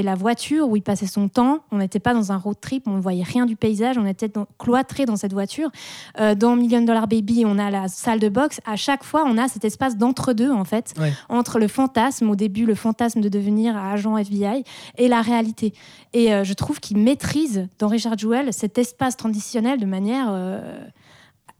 la 0.02 0.14
voiture 0.14 0.68
où 0.68 0.76
il 0.76 0.82
passait 0.82 1.06
son 1.06 1.28
temps. 1.28 1.60
On 1.72 1.78
n'était 1.78 2.00
pas 2.00 2.14
dans 2.14 2.32
un 2.32 2.36
road 2.36 2.56
trip, 2.60 2.84
on 2.86 2.96
ne 2.96 3.00
voyait 3.00 3.22
rien 3.22 3.46
du 3.46 3.56
paysage, 3.56 3.98
on 3.98 4.06
était 4.06 4.30
cloîtré 4.58 5.06
dans 5.06 5.16
cette 5.16 5.32
voiture. 5.32 5.70
Euh, 6.20 6.34
dans 6.34 6.56
Million 6.56 6.82
Dollar 6.82 7.06
Baby, 7.06 7.44
on 7.46 7.58
a 7.58 7.70
la 7.70 7.88
salle 7.88 8.18
de 8.20 8.28
boxe. 8.28 8.60
À 8.66 8.76
chaque 8.76 9.04
fois, 9.04 9.24
on 9.26 9.38
a 9.38 9.48
cet 9.48 9.64
espace 9.64 9.96
d'entre-deux, 9.96 10.50
en 10.50 10.64
fait, 10.64 10.92
Ouais. 10.98 11.12
entre 11.28 11.58
le 11.58 11.68
fantasme, 11.68 12.28
au 12.30 12.36
début, 12.36 12.66
le 12.66 12.74
fantasme 12.74 13.20
de 13.20 13.28
devenir 13.28 13.76
agent 13.76 14.16
FBI, 14.16 14.64
et 14.98 15.08
la 15.08 15.20
réalité. 15.22 15.72
Et 16.12 16.32
euh, 16.34 16.44
je 16.44 16.52
trouve 16.54 16.80
qu'il 16.80 16.96
maîtrise 16.98 17.68
dans 17.78 17.88
Richard 17.88 18.18
Jewell 18.18 18.52
cet 18.52 18.78
espace 18.78 19.16
transitionnel 19.16 19.78
de 19.78 19.86
manière 19.86 20.26
euh, 20.30 20.60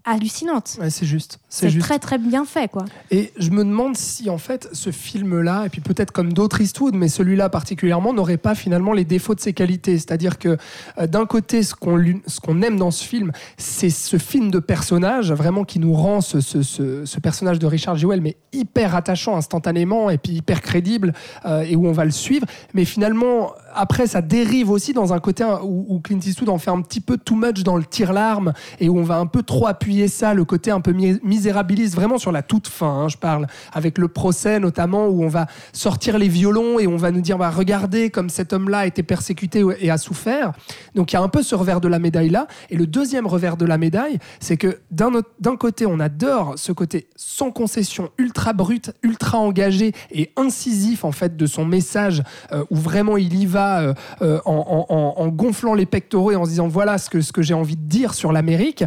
hallucinante. 0.04 0.76
Ouais, 0.80 0.90
c'est 0.90 1.06
juste. 1.06 1.38
C'est 1.48 1.76
très 1.78 1.98
très 1.98 2.18
bien 2.18 2.44
fait, 2.44 2.68
quoi. 2.70 2.84
Et 3.10 3.32
je 3.38 3.50
me 3.50 3.64
demande 3.64 3.96
si 3.96 4.30
en 4.30 4.38
fait 4.38 4.68
ce 4.72 4.90
film-là, 4.90 5.66
et 5.66 5.68
puis 5.68 5.80
peut-être 5.80 6.10
comme 6.12 6.32
d'autres 6.32 6.60
Eastwood, 6.60 6.94
mais 6.94 7.08
celui-là 7.08 7.48
particulièrement, 7.48 8.12
n'aurait 8.12 8.36
pas 8.36 8.54
finalement 8.54 8.92
les 8.92 9.04
défauts 9.04 9.34
de 9.34 9.40
ses 9.40 9.52
qualités. 9.52 9.98
C'est-à-dire 9.98 10.38
que 10.38 10.56
euh, 10.98 11.06
d'un 11.06 11.26
côté, 11.26 11.62
ce 11.62 11.74
qu'on 11.74 12.02
ce 12.26 12.40
qu'on 12.40 12.62
aime 12.62 12.76
dans 12.78 12.90
ce 12.90 13.04
film, 13.04 13.32
c'est 13.56 13.90
ce 13.90 14.16
film 14.18 14.50
de 14.50 14.58
personnage, 14.58 15.32
vraiment 15.32 15.64
qui 15.64 15.78
nous 15.78 15.92
rend 15.94 16.20
ce, 16.20 16.40
ce- 16.40 16.62
ce- 16.62 17.04
ce 17.04 17.20
personnage 17.20 17.58
de 17.58 17.66
Richard 17.66 17.96
Jewell, 17.96 18.20
mais 18.20 18.36
hyper 18.52 18.94
attachant 18.94 19.36
instantanément, 19.36 20.10
et 20.10 20.18
puis 20.18 20.32
hyper 20.32 20.60
crédible, 20.62 21.12
euh, 21.46 21.62
et 21.62 21.76
où 21.76 21.86
on 21.86 21.92
va 21.92 22.04
le 22.04 22.10
suivre. 22.10 22.46
Mais 22.74 22.84
finalement, 22.84 23.52
après, 23.74 24.06
ça 24.06 24.22
dérive 24.22 24.70
aussi 24.70 24.92
dans 24.92 25.12
un 25.12 25.18
côté 25.18 25.44
où, 25.62 26.00
Clint 26.00 26.20
Eastwood 26.20 26.48
en 26.48 26.58
fait 26.58 26.70
un 26.70 26.80
petit 26.82 27.00
peu 27.00 27.16
too 27.16 27.34
much 27.34 27.62
dans 27.62 27.76
le 27.76 27.84
tir-larme, 27.84 28.52
et 28.78 28.88
où 28.88 28.98
on 28.98 29.02
va 29.02 29.16
un 29.18 29.26
peu 29.26 29.42
trop 29.42 29.66
appuyer 29.66 30.08
ça, 30.08 30.34
le 30.34 30.44
côté 30.44 30.70
un 30.70 30.80
peu 30.80 30.92
mi- 30.92 31.20
misérabiliste, 31.22 31.94
vraiment 31.94 32.18
sur 32.18 32.32
la 32.32 32.42
toute 32.42 32.68
fin, 32.68 32.86
hein, 32.86 33.08
je 33.08 33.16
parle, 33.16 33.46
avec 33.72 33.98
le 33.98 34.08
procès 34.08 34.60
notamment, 34.60 35.06
où 35.06 35.22
on 35.22 35.28
va 35.28 35.46
sortir 35.72 36.18
les 36.18 36.28
violons 36.28 36.78
et 36.78 36.86
on 36.86 36.96
va 36.96 37.10
nous 37.10 37.20
dire, 37.20 37.38
bah, 37.38 37.50
regardez 37.50 38.10
comme 38.10 38.30
cet 38.30 38.52
homme-là 38.52 38.78
a 38.80 38.86
été 38.86 39.02
persécuté 39.02 39.64
et 39.80 39.90
a 39.90 39.98
souffert. 39.98 40.52
Donc 40.94 41.12
il 41.12 41.14
y 41.14 41.18
a 41.18 41.22
un 41.22 41.28
peu 41.28 41.42
ce 41.42 41.54
revers 41.54 41.80
de 41.80 41.88
la 41.88 41.98
médaille 41.98 42.30
là. 42.30 42.46
Et 42.70 42.76
le 42.76 42.86
deuxième 42.86 43.26
revers 43.26 43.56
de 43.56 43.66
la 43.66 43.78
médaille, 43.78 44.18
c'est 44.40 44.56
que 44.56 44.80
d'un 44.90 45.56
côté, 45.56 45.86
on 45.86 46.00
adore 46.00 46.54
ce 46.56 46.72
côté 46.72 47.08
sans 47.16 47.50
concession, 47.50 48.10
ultra 48.18 48.52
brut, 48.52 48.92
ultra 49.02 49.38
engagé 49.38 49.92
et 50.10 50.32
incisif 50.36 51.04
en 51.04 51.12
fait 51.12 51.36
de 51.36 51.46
son 51.46 51.64
message, 51.64 52.22
euh, 52.52 52.64
où 52.70 52.76
vraiment 52.76 53.16
il 53.16 53.34
y 53.34 53.46
va 53.46 53.59
euh, 53.60 53.94
euh, 54.22 54.40
en, 54.44 55.28
gonflant 55.28 55.74
les 55.74 55.86
pectoraux 55.86 56.32
et 56.32 56.36
en 56.36 56.44
se 56.44 56.50
disant 56.50 56.68
voilà 56.68 56.98
ce 56.98 57.10
que 57.10 57.42
j'ai 57.42 57.54
envie 57.54 57.76
de 57.76 57.88
dire 57.88 58.14
sur 58.14 58.32
l'Amérique. 58.32 58.84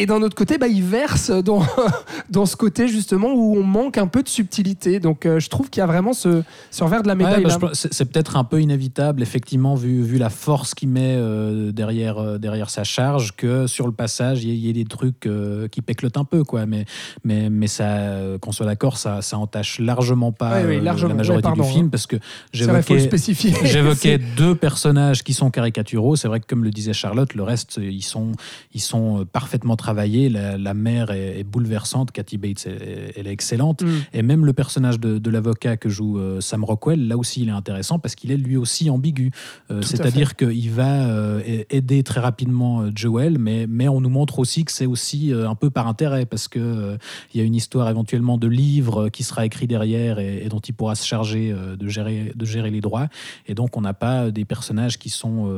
Et 0.00 0.06
d'un 0.06 0.22
autre 0.22 0.34
côté, 0.34 0.56
bah, 0.56 0.66
il 0.66 0.82
verse 0.82 1.30
dans, 1.30 1.62
dans 2.30 2.46
ce 2.46 2.56
côté 2.56 2.88
justement 2.88 3.34
où 3.34 3.54
on 3.54 3.62
manque 3.62 3.98
un 3.98 4.06
peu 4.06 4.22
de 4.22 4.30
subtilité. 4.30 4.98
Donc 4.98 5.26
euh, 5.26 5.38
je 5.40 5.50
trouve 5.50 5.68
qu'il 5.68 5.80
y 5.80 5.84
a 5.84 5.86
vraiment 5.86 6.14
ce, 6.14 6.42
ce 6.70 6.82
revers 6.82 7.02
de 7.02 7.08
la 7.08 7.14
médaille. 7.14 7.44
Ouais, 7.44 7.58
bah, 7.60 7.72
c'est 7.74 8.10
peut-être 8.10 8.38
un 8.38 8.44
peu 8.44 8.62
inévitable, 8.62 9.20
effectivement, 9.20 9.74
vu, 9.74 10.02
vu 10.02 10.16
la 10.16 10.30
force 10.30 10.74
qu'il 10.74 10.88
met 10.88 11.16
euh, 11.18 11.70
derrière, 11.70 12.16
euh, 12.16 12.38
derrière 12.38 12.70
sa 12.70 12.82
charge, 12.82 13.32
que 13.36 13.66
sur 13.66 13.86
le 13.86 13.92
passage, 13.92 14.42
il 14.42 14.54
y, 14.54 14.60
y 14.60 14.70
ait 14.70 14.72
des 14.72 14.86
trucs 14.86 15.28
qui 15.70 15.82
péclotent 15.82 16.16
un 16.16 16.24
peu. 16.24 16.44
Quoi. 16.44 16.64
Mais, 16.64 16.86
mais, 17.24 17.50
mais 17.50 17.66
ça, 17.66 18.16
qu'on 18.40 18.52
soit 18.52 18.64
d'accord, 18.64 18.96
ça, 18.96 19.20
ça 19.20 19.36
entache 19.36 19.80
largement 19.80 20.32
pas 20.32 20.62
Ouais, 20.62 20.78
oui, 20.78 20.80
largement. 20.80 21.10
la 21.10 21.16
majorité 21.16 21.48
Ouais, 21.48 21.54
pardon, 21.54 21.62
du 21.62 21.70
film, 21.74 21.86
hein. 21.86 21.90
parce 21.90 22.06
que 22.06 22.16
j'évoquais 22.54 24.18
deux 24.36 24.54
personnages 24.54 25.22
qui 25.22 25.34
sont 25.34 25.50
caricaturaux. 25.50 26.16
C'est 26.16 26.28
vrai 26.28 26.40
que, 26.40 26.46
comme 26.46 26.64
le 26.64 26.70
disait 26.70 26.94
Charlotte, 26.94 27.34
le 27.34 27.42
reste, 27.42 27.78
ils 27.82 28.02
sont, 28.02 28.32
ils 28.72 28.80
sont 28.80 29.26
parfaitement 29.30 29.76
travaillés. 29.76 29.89
La, 29.92 30.56
la 30.58 30.74
mère 30.74 31.10
est, 31.10 31.40
est 31.40 31.44
bouleversante. 31.44 32.12
Cathy 32.12 32.38
Bates, 32.38 32.66
elle, 32.66 33.12
elle 33.16 33.26
est 33.26 33.32
excellente. 33.32 33.82
Mm. 33.82 33.88
Et 34.12 34.22
même 34.22 34.44
le 34.46 34.52
personnage 34.52 34.98
de, 35.00 35.18
de 35.18 35.30
l'avocat 35.30 35.76
que 35.76 35.88
joue 35.88 36.18
euh, 36.18 36.40
Sam 36.40 36.64
Rockwell, 36.64 37.08
là 37.08 37.16
aussi, 37.16 37.42
il 37.42 37.48
est 37.48 37.52
intéressant 37.52 37.98
parce 37.98 38.14
qu'il 38.14 38.30
est 38.30 38.36
lui 38.36 38.56
aussi 38.56 38.90
ambigu. 38.90 39.30
Euh, 39.70 39.82
C'est-à-dire 39.82 40.36
qu'il 40.36 40.70
va 40.70 41.06
euh, 41.08 41.62
aider 41.70 42.02
très 42.02 42.20
rapidement 42.20 42.84
Joel, 42.94 43.38
mais, 43.38 43.66
mais 43.68 43.88
on 43.88 44.00
nous 44.00 44.08
montre 44.10 44.38
aussi 44.38 44.64
que 44.64 44.72
c'est 44.72 44.86
aussi 44.86 45.32
un 45.32 45.54
peu 45.54 45.70
par 45.70 45.86
intérêt 45.86 46.26
parce 46.26 46.48
que 46.48 46.96
il 47.32 47.38
y 47.38 47.42
a 47.42 47.44
une 47.46 47.54
histoire 47.54 47.88
éventuellement 47.88 48.38
de 48.38 48.46
livre 48.48 49.08
qui 49.08 49.22
sera 49.22 49.46
écrit 49.46 49.66
derrière 49.66 50.18
et, 50.18 50.44
et 50.44 50.48
dont 50.48 50.58
il 50.60 50.72
pourra 50.74 50.94
se 50.94 51.06
charger 51.06 51.54
de 51.78 51.88
gérer, 51.88 52.32
de 52.34 52.44
gérer 52.44 52.70
les 52.70 52.80
droits. 52.80 53.08
Et 53.46 53.54
donc, 53.54 53.76
on 53.76 53.80
n'a 53.80 53.94
pas 53.94 54.30
des 54.30 54.44
personnages 54.44 54.98
qui 54.98 55.10
sont 55.10 55.50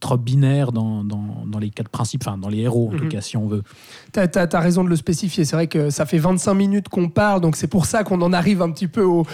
trop 0.00 0.16
binaires 0.16 0.72
dans, 0.72 1.04
dans, 1.04 1.44
dans 1.46 1.58
les 1.58 1.70
quatre 1.70 1.88
principes, 1.88 2.22
enfin, 2.26 2.38
dans 2.38 2.48
les 2.48 2.58
héros, 2.58 2.88
en 2.88 2.92
Mhm. 2.92 2.98
tout 3.00 3.08
cas, 3.08 3.20
si 3.20 3.36
on 3.36 3.46
veut. 3.48 3.62
T'as 4.12 4.26
as, 4.52 4.60
raison 4.60 4.84
de 4.84 4.88
le 4.88 4.96
spécifier. 4.96 5.44
C'est 5.44 5.56
vrai 5.56 5.66
que 5.66 5.90
ça 5.90 6.06
fait 6.06 6.18
25 6.18 6.54
minutes 6.54 6.88
qu'on 6.88 7.08
parle, 7.08 7.40
donc 7.40 7.56
c'est 7.56 7.66
pour 7.66 7.84
ça 7.86 8.04
qu'on 8.04 8.20
en 8.22 8.32
arrive 8.32 8.62
un 8.62 8.70
petit 8.70 8.88
peu 8.88 9.02
au, 9.02 9.26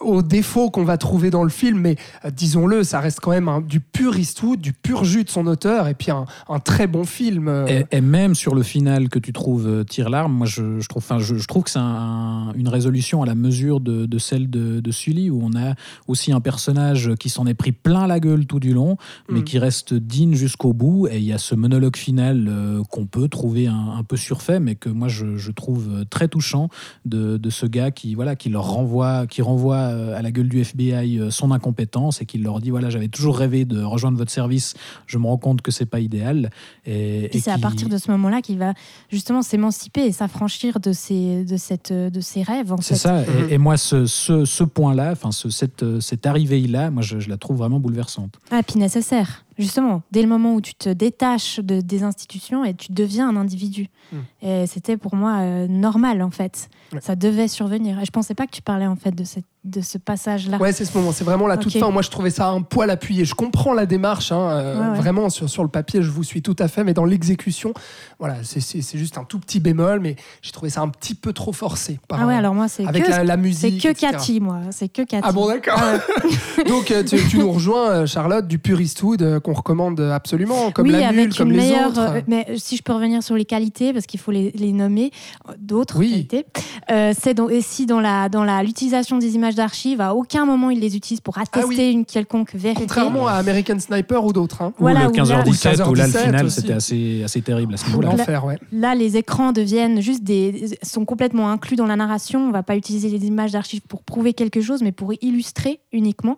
au, 0.00 0.22
défauts 0.22 0.70
qu'on 0.70 0.84
va 0.84 0.96
trouver 0.98 1.30
dans 1.30 1.42
le 1.42 1.48
film. 1.50 1.78
Mais 1.80 1.96
euh, 2.24 2.30
disons-le, 2.30 2.84
ça 2.84 3.00
reste 3.00 3.20
quand 3.20 3.30
même 3.30 3.48
un- 3.48 3.60
du 3.60 3.80
pur 3.80 4.16
Eastwood, 4.18 4.60
du 4.60 4.72
pur 4.72 5.04
jus 5.04 5.24
de 5.24 5.30
son 5.30 5.46
auteur, 5.46 5.88
et 5.88 5.94
puis 5.94 6.10
un, 6.10 6.26
un 6.48 6.58
très 6.60 6.86
bon 6.86 7.04
film. 7.04 7.48
euh. 7.48 7.66
Et, 7.66 7.96
et 7.96 8.00
même 8.00 8.34
sur 8.34 8.54
le 8.54 8.62
final 8.62 9.08
que 9.08 9.18
tu 9.18 9.32
trouves 9.32 9.66
euh, 9.66 9.84
tire 9.84 10.10
l'arme, 10.10 10.32
moi 10.32 10.46
je, 10.46 10.80
je 10.80 10.88
trouve, 10.88 11.02
enfin, 11.02 11.18
je, 11.18 11.36
je 11.36 11.46
trouve 11.46 11.64
que 11.64 11.70
c'est 11.70 11.78
un- 11.78 12.52
une 12.54 12.68
résolution 12.68 13.22
à 13.22 13.26
la 13.26 13.34
mesure 13.34 13.80
de, 13.80 14.06
de 14.06 14.18
celle 14.18 14.50
de, 14.50 14.80
de 14.80 14.90
Sully, 14.90 15.30
où 15.30 15.40
on 15.42 15.56
a 15.58 15.74
aussi 16.06 16.32
un 16.32 16.40
personnage 16.40 17.14
qui 17.18 17.28
s'en 17.30 17.46
est 17.46 17.54
pris 17.54 17.72
plein 17.72 18.06
la 18.06 18.20
gueule 18.20 18.46
tout 18.46 18.60
du 18.60 18.72
long, 18.72 18.96
mais 19.28 19.40
Mm. 19.40 19.44
qui 19.44 19.58
reste 19.58 19.94
digne 19.94 20.34
jusqu'au 20.34 20.72
bout. 20.72 21.06
Et 21.08 21.18
il 21.18 21.24
y 21.24 21.32
a 21.32 21.38
ce 21.38 21.54
monologue 21.54 21.96
final 21.96 22.46
euh, 22.48 22.82
qu'on 22.90 23.06
peut 23.06 23.27
trouver 23.28 23.66
un, 23.66 23.94
un 23.98 24.02
peu 24.02 24.16
surfait, 24.16 24.60
mais 24.60 24.74
que 24.74 24.88
moi 24.88 25.08
je, 25.08 25.36
je 25.36 25.50
trouve 25.50 25.88
euh, 25.90 26.04
très 26.04 26.28
touchant 26.28 26.68
de, 27.04 27.36
de 27.36 27.50
ce 27.50 27.66
gars 27.66 27.90
qui, 27.90 28.14
voilà, 28.14 28.36
qui 28.36 28.48
leur 28.48 28.64
renvoie, 28.64 29.26
qui 29.26 29.42
renvoie 29.42 29.76
euh, 29.76 30.18
à 30.18 30.22
la 30.22 30.30
gueule 30.30 30.48
du 30.48 30.60
FBI 30.60 31.18
euh, 31.18 31.30
son 31.30 31.52
incompétence 31.52 32.20
et 32.22 32.26
qui 32.26 32.38
leur 32.38 32.60
dit 32.60 32.70
voilà, 32.70 32.90
j'avais 32.90 33.08
toujours 33.08 33.38
rêvé 33.38 33.64
de 33.64 33.82
rejoindre 33.82 34.18
votre 34.18 34.30
service, 34.30 34.74
je 35.06 35.18
me 35.18 35.26
rends 35.26 35.38
compte 35.38 35.62
que 35.62 35.70
c'est 35.70 35.86
pas 35.86 36.00
idéal. 36.00 36.50
Et, 36.86 37.30
c'est 37.38 37.50
à 37.50 37.58
partir 37.58 37.88
de 37.88 37.98
ce 37.98 38.10
moment-là 38.10 38.42
qu'il 38.42 38.58
va 38.58 38.74
justement 39.10 39.42
s'émanciper 39.42 40.04
et 40.04 40.12
s'affranchir 40.12 40.80
de 40.80 40.92
ses, 40.92 41.44
de, 41.44 41.56
cette, 41.56 41.92
de 41.92 42.20
ses 42.20 42.42
rêves. 42.42 42.74
C'est 42.80 42.96
ça. 42.96 43.20
Mhm. 43.20 43.26
Et, 43.50 43.54
et 43.54 43.58
moi, 43.58 43.76
ce, 43.76 44.06
ce, 44.06 44.44
ce 44.44 44.64
point-là, 44.64 45.12
enfin, 45.12 45.32
ce, 45.32 45.50
cette, 45.50 46.00
cette 46.00 46.26
arrivée-là, 46.26 46.90
moi, 46.90 47.02
je, 47.02 47.20
je 47.20 47.28
la 47.28 47.36
trouve 47.36 47.58
vraiment 47.58 47.80
bouleversante. 47.80 48.38
Ah, 48.50 48.62
puis 48.62 48.78
nécessaire. 48.78 49.44
Justement, 49.58 50.02
dès 50.12 50.22
le 50.22 50.28
moment 50.28 50.54
où 50.54 50.60
tu 50.60 50.74
te 50.74 50.88
détaches 50.88 51.58
de, 51.60 51.80
des 51.80 52.04
institutions 52.04 52.64
et 52.64 52.74
tu 52.74 52.92
deviens 52.92 53.28
un 53.28 53.36
individu. 53.36 53.88
Mm. 54.12 54.16
Et 54.42 54.66
c'était 54.66 54.96
pour 54.96 55.16
moi 55.16 55.38
euh, 55.38 55.66
normal, 55.66 56.22
en 56.22 56.30
fait. 56.30 56.68
Ouais. 56.92 57.00
Ça 57.02 57.16
devait 57.16 57.48
survenir. 57.48 58.00
Et 58.00 58.04
je 58.04 58.10
pensais 58.10 58.34
pas 58.34 58.46
que 58.46 58.50
tu 58.52 58.62
parlais, 58.62 58.86
en 58.86 58.96
fait, 58.96 59.10
de, 59.10 59.24
cette, 59.24 59.44
de 59.64 59.82
ce 59.82 59.98
passage-là. 59.98 60.56
Ouais, 60.56 60.72
c'est 60.72 60.86
ce 60.86 60.96
moment. 60.96 61.12
C'est 61.12 61.24
vraiment 61.24 61.46
la 61.46 61.58
toute 61.58 61.74
Ok. 61.76 61.80
fin. 61.82 61.90
Moi, 61.90 62.00
je 62.00 62.08
trouvais 62.08 62.30
ça 62.30 62.48
un 62.48 62.62
poil 62.62 62.88
appuyé. 62.90 63.26
Je 63.26 63.34
comprends 63.34 63.74
la 63.74 63.84
démarche. 63.84 64.32
hein, 64.32 64.48
euh, 64.50 64.92
Ouais. 64.92 64.96
Vraiment, 64.98 65.28
sur, 65.28 65.50
sur 65.50 65.62
le 65.62 65.68
papier, 65.68 66.02
je 66.02 66.10
vous 66.10 66.22
suis 66.24 66.40
tout 66.40 66.56
à 66.58 66.66
fait. 66.68 66.84
Mais 66.84 66.94
dans 66.94 67.04
l'exécution, 67.04 67.74
voilà, 68.18 68.36
c'est- 68.42 68.96
juste 68.96 69.18
un 69.18 69.24
tout 69.24 69.38
petit 69.38 69.60
bémol. 69.60 70.00
Mais 70.00 70.16
j'ai 70.40 70.50
trouvé 70.52 70.70
ça 70.70 70.80
un 70.80 70.88
petit 70.88 71.14
peu 71.14 71.32
trop 71.34 71.52
forcé. 71.52 71.98
par- 72.08 72.20
Ah 72.22 72.26
ouais, 72.26 72.34
alors 72.34 72.54
moi, 72.54 72.68
c'est 72.68 72.86
avec 72.86 73.04
que, 73.04 73.10
la, 73.10 73.22
la 73.24 73.34
c'est 73.34 73.40
musique. 73.40 73.82
que 73.82 73.88
etc. 73.88 74.12
Cathy, 74.12 74.40
moi. 74.40 74.60
C'est 74.70 74.88
que 74.88 75.02
Cathy. 75.02 75.22
Ah 75.28 75.32
bon, 75.32 75.46
d'accord. 75.48 75.78
Donc, 76.68 76.90
euh, 76.90 77.02
tu, 77.04 77.18
tu 77.28 77.38
nous 77.38 77.52
rejoins, 77.52 77.90
euh, 77.90 78.06
Charlotte, 78.06 78.46
du 78.48 78.58
pur 78.58 78.80
Eastwood, 78.80 79.20
euh, 79.22 79.40
qu'on 79.40 79.52
recommande 79.52 80.00
absolument, 80.00 80.70
comme 80.70 80.86
oui, 80.86 80.92
la 80.92 81.12
Mule, 81.12 81.34
comme 81.34 81.50
les 81.52 81.58
meilleure. 81.58 81.90
autres. 81.90 82.00
euh, 82.00 82.20
mais 82.26 82.46
si 82.56 82.76
je 82.78 82.82
peux 82.82 82.92
revenir 82.94 83.22
sur 83.22 83.34
les 83.36 83.44
qualités, 83.44 83.92
parce 83.92 84.06
qu'il 84.06 84.18
faut 84.20 84.30
les, 84.30 84.52
les 84.52 84.72
nommer, 84.72 85.10
d'autres 85.58 85.98
Oui. 85.98 86.10
qualités. 86.10 86.46
Euh, 86.90 87.12
c'est 87.18 87.34
dans, 87.34 87.48
et 87.48 87.60
si 87.60 87.86
dans 87.86 88.00
la 88.00 88.28
dans 88.28 88.44
la 88.44 88.62
l'utilisation 88.62 89.18
des 89.18 89.34
images 89.34 89.54
d'archives, 89.54 90.00
à 90.00 90.14
aucun 90.14 90.44
moment 90.44 90.70
ils 90.70 90.80
les 90.80 90.96
utilisent 90.96 91.20
pour 91.20 91.38
attester 91.38 91.60
Ah 91.62 91.66
oui. 91.66 91.92
une 91.92 92.04
quelconque 92.04 92.54
vérité. 92.54 92.80
Contrairement 92.82 93.26
à 93.28 93.32
American 93.34 93.78
Sniper 93.78 94.24
ou 94.24 94.32
d'autres. 94.32 94.62
Hein. 94.62 94.72
Voilà, 94.78 95.08
ou 95.08 95.12
le 95.12 95.16
là- 95.18 95.42
15h17, 95.42 95.88
où 95.88 95.94
là, 95.94 96.06
le 96.06 96.12
15h17 96.12 96.24
final, 96.24 96.50
c'était 96.50 96.72
assez, 96.72 97.22
assez 97.24 97.40
terrible 97.42 97.74
à 97.74 97.76
ce 97.76 97.86
niveau-là. 97.86 98.10
L'enfer, 98.10 98.44
ouais. 98.44 98.58
Là, 98.72 98.94
les 98.94 99.16
écrans 99.16 99.52
deviennent 99.52 100.00
juste 100.00 100.22
des 100.24 100.66
sont 100.82 101.04
complètement 101.04 101.50
inclus 101.50 101.76
dans 101.76 101.86
la 101.86 101.96
narration. 101.96 102.40
On 102.46 102.50
va 102.50 102.62
pas 102.62 102.76
utiliser 102.76 103.08
les 103.08 103.26
images 103.26 103.52
d'archives 103.52 103.82
pour 103.88 104.02
prouver 104.02 104.32
quelque 104.34 104.60
chose, 104.60 104.82
mais 104.82 104.92
pour 104.92 105.12
illustrer 105.20 105.80
uniquement. 105.92 106.36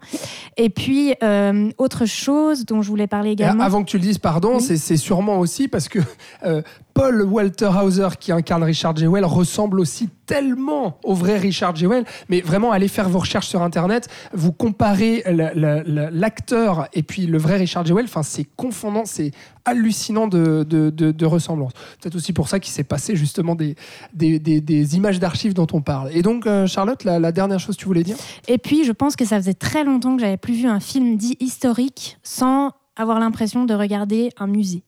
Et 0.56 0.70
puis 0.70 1.14
euh, 1.22 1.70
autre 1.78 2.06
chose 2.06 2.64
dont 2.64 2.82
je 2.82 2.88
voulais 2.88 3.06
parler 3.06 3.30
Et 3.30 3.32
également. 3.34 3.64
avant 3.64 3.82
que 3.84 3.88
tu 3.90 3.96
le 3.98 4.02
dises, 4.02 4.18
pardon, 4.18 4.56
Oui. 4.56 4.60
c'est- 4.62 4.76
c'est 4.76 4.96
sûrement 4.96 5.38
aussi 5.38 5.68
parce 5.68 5.88
que 5.88 5.98
euh, 6.44 6.62
Paul 6.94 7.22
Walter 7.22 7.70
Hauser, 7.82 8.08
qui 8.18 8.32
incarne 8.32 8.62
Richard 8.62 8.96
Jewell, 8.96 9.24
ressemble 9.24 9.80
aussi 9.80 10.08
tellement 10.26 10.98
au 11.02 11.14
vrai 11.14 11.38
Richard 11.38 11.74
Jewell. 11.74 12.04
Mais 12.28 12.40
vraiment, 12.40 12.70
allez 12.72 12.88
faire 12.88 13.08
vos 13.08 13.18
recherches 13.20 13.48
sur 13.48 13.62
Internet, 13.62 14.08
vous 14.32 14.52
comparez 14.52 15.22
la- 15.26 15.52
la- 15.54 15.82
la- 15.82 16.10
l'acteur 16.10 16.88
et 16.92 17.02
puis 17.02 17.26
le 17.26 17.38
vrai 17.38 17.56
Richard 17.56 17.84
Jewell. 17.86 18.04
Enfin, 18.04 18.22
c'est 18.22 18.46
confondant, 18.56 19.04
c'est 19.04 19.32
hallucinant 19.64 20.26
de, 20.26 20.64
de, 20.68 20.90
de- 20.90 21.26
ressemblance. 21.26 21.72
Peut-être 22.00 22.16
aussi 22.16 22.32
pour 22.32 22.48
ça 22.48 22.58
qu'il 22.58 22.72
s'est 22.72 22.84
passé 22.84 23.14
justement 23.16 23.54
des, 23.54 23.76
des, 24.12 24.38
des- 24.38 24.60
images 24.96 25.18
d'archives 25.20 25.54
dont 25.54 25.66
on 25.72 25.80
parle. 25.80 26.10
Et 26.12 26.22
donc, 26.22 26.46
euh, 26.46 26.66
Charlotte, 26.66 27.04
la, 27.04 27.18
la 27.18 27.30
dernière 27.32 27.60
chose 27.60 27.76
que 27.76 27.80
tu 27.80 27.86
voulais 27.86 28.02
dire? 28.02 28.16
Et 28.48 28.58
puis, 28.58 28.84
je 28.84 28.92
pense 28.92 29.16
que 29.16 29.24
ça 29.24 29.36
faisait 29.36 29.54
très 29.54 29.84
longtemps 29.84 30.16
que 30.16 30.22
j'avais 30.22 30.36
plus 30.36 30.54
vu 30.54 30.66
un 30.66 30.80
film 30.80 31.16
dit 31.16 31.36
historique 31.40 32.18
sans 32.22 32.70
avoir 32.96 33.20
l'impression 33.20 33.64
de 33.64 33.74
regarder 33.74 34.30
un 34.38 34.46
musée. 34.46 34.82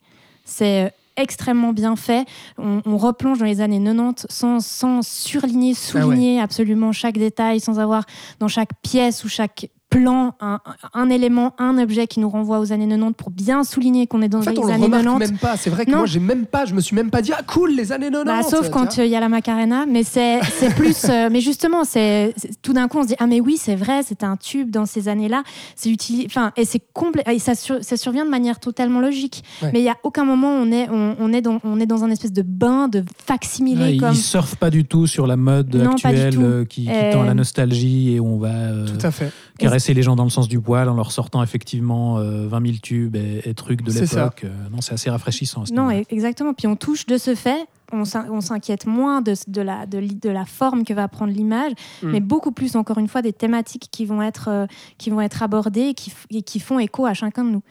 C'est 0.44 0.86
euh, 0.86 0.88
extrêmement 1.16 1.72
bien 1.72 1.96
fait. 1.96 2.26
On, 2.58 2.80
on 2.86 2.96
replonge 2.96 3.38
dans 3.38 3.44
les 3.44 3.60
années 3.60 3.82
90 3.82 4.26
sans, 4.28 4.64
sans 4.64 5.06
surligner, 5.06 5.74
souligner 5.74 6.40
absolument 6.40 6.92
chaque 6.92 7.18
détail, 7.18 7.60
sans 7.60 7.78
avoir 7.78 8.04
dans 8.38 8.48
chaque 8.48 8.70
pièce 8.82 9.24
ou 9.24 9.28
chaque 9.28 9.68
plan 9.92 10.34
un, 10.40 10.58
un 10.94 11.10
élément, 11.10 11.54
un 11.58 11.78
objet 11.78 12.06
qui 12.06 12.20
nous 12.20 12.28
renvoie 12.28 12.58
aux 12.60 12.72
années 12.72 12.88
90 12.88 13.14
pour 13.16 13.30
bien 13.30 13.62
souligner 13.64 14.06
qu'on 14.06 14.22
est 14.22 14.28
dans 14.28 14.38
En 14.38 14.42
fait, 14.42 14.58
on 14.58 14.62
les 14.62 14.68
le 14.68 14.72
années 14.74 14.84
remarque 14.86 15.04
90. 15.04 15.30
même 15.30 15.38
pas. 15.38 15.56
C'est 15.56 15.70
vrai 15.70 15.84
que 15.86 15.90
Non. 15.90 15.98
moi, 15.98 16.06
j'ai 16.06 16.20
même 16.20 16.46
pas, 16.46 16.64
je 16.64 16.74
me 16.74 16.80
suis 16.80 16.96
même 16.96 17.10
pas 17.10 17.22
dit 17.22 17.32
ah 17.36 17.42
cool 17.46 17.72
les 17.74 17.92
années 17.92 18.10
90. 18.10 18.24
Bah, 18.26 18.42
sauf 18.48 18.70
quand 18.70 18.94
vois. 18.94 19.04
il 19.04 19.10
y 19.10 19.16
a 19.16 19.20
la 19.20 19.28
Macarena, 19.28 19.84
mais 19.86 20.02
c'est 20.02 20.40
c'est 20.58 20.74
plus. 20.74 21.04
euh, 21.08 21.28
mais 21.32 21.40
justement, 21.40 21.84
c'est 21.84 22.34
tout 22.62 22.72
d'un 22.72 22.88
coup 22.88 22.98
on 22.98 23.02
se 23.02 23.08
dit 23.08 23.16
ah 23.18 23.26
mais 23.26 23.40
oui 23.40 23.56
c'est 23.58 23.76
vrai, 23.76 24.02
c'était 24.02 24.24
un 24.26 24.36
tube 24.36 24.70
dans 24.70 24.86
ces 24.86 25.08
années-là. 25.08 25.42
C'est 25.76 25.90
utile. 25.90 26.24
Enfin 26.26 26.52
et 26.56 26.64
c'est 26.64 26.82
complet. 26.92 27.22
Et 27.30 27.38
ça, 27.38 27.54
sur- 27.54 27.82
ça 27.82 27.96
survient 27.96 28.24
de 28.24 28.30
manière 28.30 28.58
totalement 28.60 29.00
logique. 29.00 29.44
Ouais. 29.62 29.70
Mais 29.72 29.80
il 29.80 29.84
y 29.84 29.88
a 29.90 29.96
aucun 30.02 30.24
moment 30.24 30.48
où 30.48 30.60
on 30.62 30.72
est 30.72 30.88
on, 30.90 31.16
on 31.20 31.32
est 31.32 31.42
dans 31.42 31.60
on 31.64 31.78
est 31.80 31.86
dans 31.86 32.04
un 32.04 32.10
espèce 32.10 32.32
de 32.32 32.42
bain 32.42 32.88
de 32.88 33.04
facsimilé 33.26 33.84
Ouais, 33.92 33.96
comme. 33.98 34.12
Ils 34.12 34.16
surfent 34.16 34.56
pas 34.56 34.70
du 34.70 34.84
tout 34.84 35.06
sur 35.06 35.26
la 35.26 35.36
mode 35.36 35.74
Non, 35.74 35.92
actuelle 35.92 36.34
euh, 36.40 36.64
qui, 36.64 36.84
qui 36.84 36.90
Euh, 36.90 37.12
tend 37.12 37.22
à 37.22 37.26
la 37.26 37.34
nostalgie 37.34 38.14
et 38.14 38.20
où 38.20 38.26
on 38.26 38.38
va 38.38 38.48
euh, 38.48 38.86
Tout 38.86 39.06
à 39.06 39.10
fait. 39.10 39.30
Caresser 39.62 39.94
les 39.94 40.02
gens 40.02 40.16
dans 40.16 40.24
le 40.24 40.30
sens 40.30 40.48
du 40.48 40.60
poil 40.60 40.88
en 40.88 40.94
leur 40.94 41.12
sortant 41.12 41.42
effectivement 41.42 42.18
euh, 42.18 42.46
20 42.48 42.66
000 42.66 42.78
tubes 42.82 43.16
et, 43.16 43.42
et 43.44 43.54
trucs 43.54 43.82
de 43.82 43.92
l'époque. 43.92 44.42
Euh, 44.44 44.68
non, 44.70 44.80
c'est 44.80 44.94
assez 44.94 45.10
rafraîchissant. 45.10 45.62
à 45.62 45.66
ce 45.66 45.72
Non, 45.72 45.90
exactement. 45.90 46.54
Puis 46.54 46.66
on 46.66 46.76
touche 46.76 47.06
de 47.06 47.18
ce 47.18 47.34
fait, 47.34 47.66
on 47.92 48.04
s'in- 48.04 48.26
on 48.30 48.40
s'inquiète 48.40 48.86
moins 48.86 49.20
de, 49.22 49.34
de 49.48 49.60
la, 49.60 49.86
de, 49.86 49.98
l'i- 49.98 50.14
de 50.14 50.30
la 50.30 50.44
forme 50.44 50.84
que 50.84 50.94
va 50.94 51.08
prendre 51.08 51.32
l'image, 51.32 51.72
Mm. 52.02 52.10
mais 52.10 52.20
beaucoup 52.20 52.52
plus, 52.52 52.74
encore 52.76 52.98
une 52.98 53.08
fois, 53.08 53.22
des 53.22 53.32
thématiques 53.32 53.88
qui 53.90 54.04
vont 54.06 54.22
être, 54.22 54.48
euh, 54.48 54.66
qui 54.98 55.10
vont 55.10 55.20
être 55.20 55.42
abordées 55.42 55.88
et 55.88 55.94
qui, 55.94 56.10
f- 56.10 56.24
et 56.30 56.42
qui 56.42 56.58
font 56.60 56.78
écho 56.78 57.06
à 57.06 57.14
chacun 57.14 57.44
de 57.44 57.50
nous. 57.50 57.62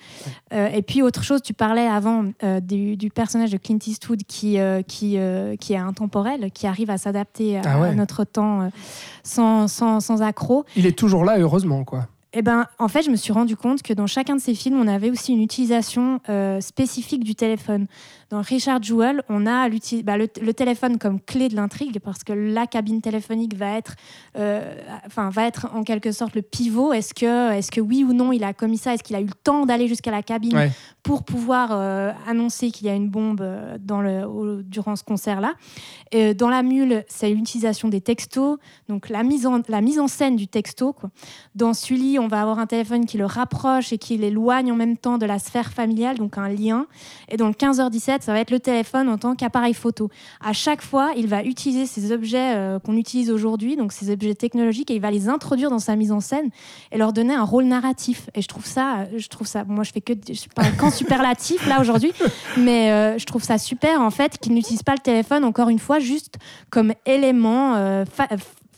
Euh, 0.54 0.68
et 0.68 0.82
puis, 0.82 1.02
autre 1.02 1.24
chose, 1.24 1.42
tu 1.42 1.54
parlais 1.54 1.88
avant 1.88 2.26
euh, 2.44 2.60
du, 2.60 2.96
du 2.98 3.10
personnage 3.10 3.52
de 3.52 3.58
Clint 3.58 3.80
Eastwood 3.86 4.24
qui, 4.24 4.58
qui, 4.88 5.18
qui 5.60 5.74
est 5.74 5.78
intemporel, 5.78 6.52
qui 6.52 6.68
arrive 6.68 6.90
à 6.90 6.98
s'adapter 6.98 7.58
à, 7.58 7.62
Ah 7.66 7.80
ouais. 7.82 7.88
à 7.90 7.96
notre 7.96 8.24
temps 8.24 8.70
sans, 9.24 9.68
sans, 9.68 10.00
sans 10.00 10.22
accroc. 10.22 10.66
Il 10.76 10.86
est 10.86 10.98
toujours 10.98 11.26
là, 11.26 11.38
heureusement 11.40 11.84
quoi. 11.84 12.08
Eh 12.34 12.42
ben, 12.42 12.66
en 12.80 12.88
fait, 12.88 13.02
je 13.02 13.10
me 13.12 13.18
suis 13.18 13.34
rendu 13.34 13.58
compte 13.58 13.82
que 13.82 13.92
dans 13.92 14.08
chacun 14.08 14.38
de 14.38 14.42
ces 14.42 14.56
films, 14.56 14.80
on 14.80 14.88
avait 14.88 15.10
aussi 15.12 15.34
une 15.34 15.42
utilisation 15.42 16.22
euh, 16.30 16.62
spécifique 16.62 17.26
du 17.26 17.36
téléphone. 17.36 17.88
Dans 18.32 18.42
Richard 18.42 18.82
Jewell, 18.82 19.22
on 19.28 19.46
a 19.46 19.68
bah, 20.04 20.18
le, 20.18 20.28
le 20.42 20.54
téléphone 20.54 20.98
comme 20.98 21.20
clé 21.20 21.50
de 21.50 21.56
l'intrigue 21.56 22.00
parce 22.00 22.24
que 22.24 22.32
la 22.32 22.66
cabine 22.66 23.02
téléphonique 23.02 23.56
va 23.58 23.78
être, 23.78 23.96
euh, 24.38 24.74
enfin, 25.06 25.30
va 25.30 25.46
être 25.46 25.68
en 25.76 25.84
quelque 25.84 26.14
sorte 26.14 26.34
le 26.36 26.42
pivot. 26.42 26.94
Est-ce 26.94 27.14
que, 27.14 27.52
est-ce 27.52 27.70
que 27.72 27.82
oui 27.82 28.06
ou 28.06 28.14
non 28.14 28.32
il 28.32 28.46
a 28.46 28.54
commis 28.54 28.78
ça? 28.78 28.94
Est-ce 28.94 29.04
qu'il 29.04 29.18
a 29.18 29.22
eu 29.22 29.26
le 29.26 29.34
temps 29.44 29.66
d'aller 29.66 29.90
jusqu'à 29.90 30.12
la 30.12 30.24
cabine 30.24 30.56
Ouais. 30.56 30.72
pour 31.04 31.24
pouvoir 31.24 31.70
euh, 31.74 32.14
annoncer 32.26 32.72
qu'il 32.72 32.88
y 32.88 32.90
a 32.90 32.94
une 32.96 33.10
bombe 33.10 33.42
euh, 33.42 33.78
dans 33.82 34.00
le, 34.02 34.26
au- 34.26 34.62
durant 34.62 34.96
ce 34.96 35.04
concert-là? 35.04 35.54
Euh, 36.16 36.34
Dans 36.34 36.50
la 36.50 36.64
mule, 36.64 37.04
c'est 37.10 37.30
l'utilisation 37.32 37.90
des 37.90 38.00
textos, 38.00 38.58
donc 38.88 39.10
la 39.10 39.24
mise 39.24 39.46
en, 39.46 39.60
la 39.68 39.82
mise 39.82 40.00
en 40.00 40.08
scène 40.08 40.38
du 40.38 40.48
texto. 40.48 40.94
Quoi. 40.94 41.10
Dans 41.56 41.74
Sully, 41.74 42.18
on 42.18 42.28
va 42.30 42.42
avoir 42.42 42.60
un 42.60 42.66
téléphone 42.68 43.06
qui 43.06 43.18
le 43.18 43.26
rapproche 43.26 43.92
et 43.92 43.98
qui 43.98 44.16
l'éloigne 44.18 44.72
en 44.72 44.76
même 44.76 44.96
temps 44.98 45.18
de 45.18 45.26
la 45.26 45.38
sphère 45.38 45.74
familiale, 45.74 46.18
donc 46.18 46.38
un 46.38 46.48
lien. 46.48 46.86
Et 47.30 47.36
dans 47.36 47.48
le 47.48 47.54
15h17, 47.54 48.21
ça 48.22 48.34
va 48.34 48.40
être 48.40 48.52
le 48.52 48.60
téléphone 48.60 49.10
en 49.10 49.18
tant 49.18 49.36
qu'appareil 49.36 49.74
photo. 49.74 50.10
À 50.44 50.54
chaque 50.54 50.82
fois, 50.82 51.12
il 51.18 51.28
va 51.28 51.44
utiliser 51.44 51.86
ces 51.86 52.12
objets 52.12 52.56
euh, 52.56 52.80
qu'on 52.80 52.96
utilise 52.98 53.30
aujourd'hui, 53.32 53.76
donc 53.76 53.92
ces 53.92 54.12
objets 54.12 54.36
technologiques, 54.36 54.92
et 54.92 54.96
il 54.96 55.02
va 55.02 55.12
les 55.12 55.28
introduire 55.30 55.70
dans 55.70 55.80
sa 55.80 55.96
mise 55.96 56.12
en 56.12 56.20
scène 56.20 56.50
et 56.92 56.98
leur 56.98 57.14
donner 57.14 57.34
un 57.34 57.44
rôle 57.44 57.66
narratif. 57.66 58.30
Et 58.36 58.42
je 58.42 58.48
trouve 58.48 58.66
ça, 58.66 59.06
je 59.16 59.28
trouve 59.28 59.48
ça, 59.48 59.64
moi 59.66 59.84
je 59.84 59.92
fais 59.92 60.02
que, 60.02 60.14
je 60.14 60.48
parle 60.56 60.76
qu'en 60.78 60.92
superlatif 60.92 61.68
là 61.68 61.80
aujourd'hui, 61.82 62.14
mais 62.58 62.92
euh, 62.92 63.18
je 63.18 63.26
trouve 63.26 63.44
ça 63.44 63.58
super 63.58 64.02
en 64.02 64.12
fait 64.12 64.38
qu'il 64.38 64.54
n'utilise 64.54 64.84
pas 64.84 64.94
le 64.94 65.00
téléphone 65.00 65.44
encore 65.44 65.70
une 65.70 65.80
fois 65.80 66.00
juste 66.00 66.38
comme 66.70 66.94
élément 67.06 67.76
euh, 67.76 68.06
fa- 68.06 68.28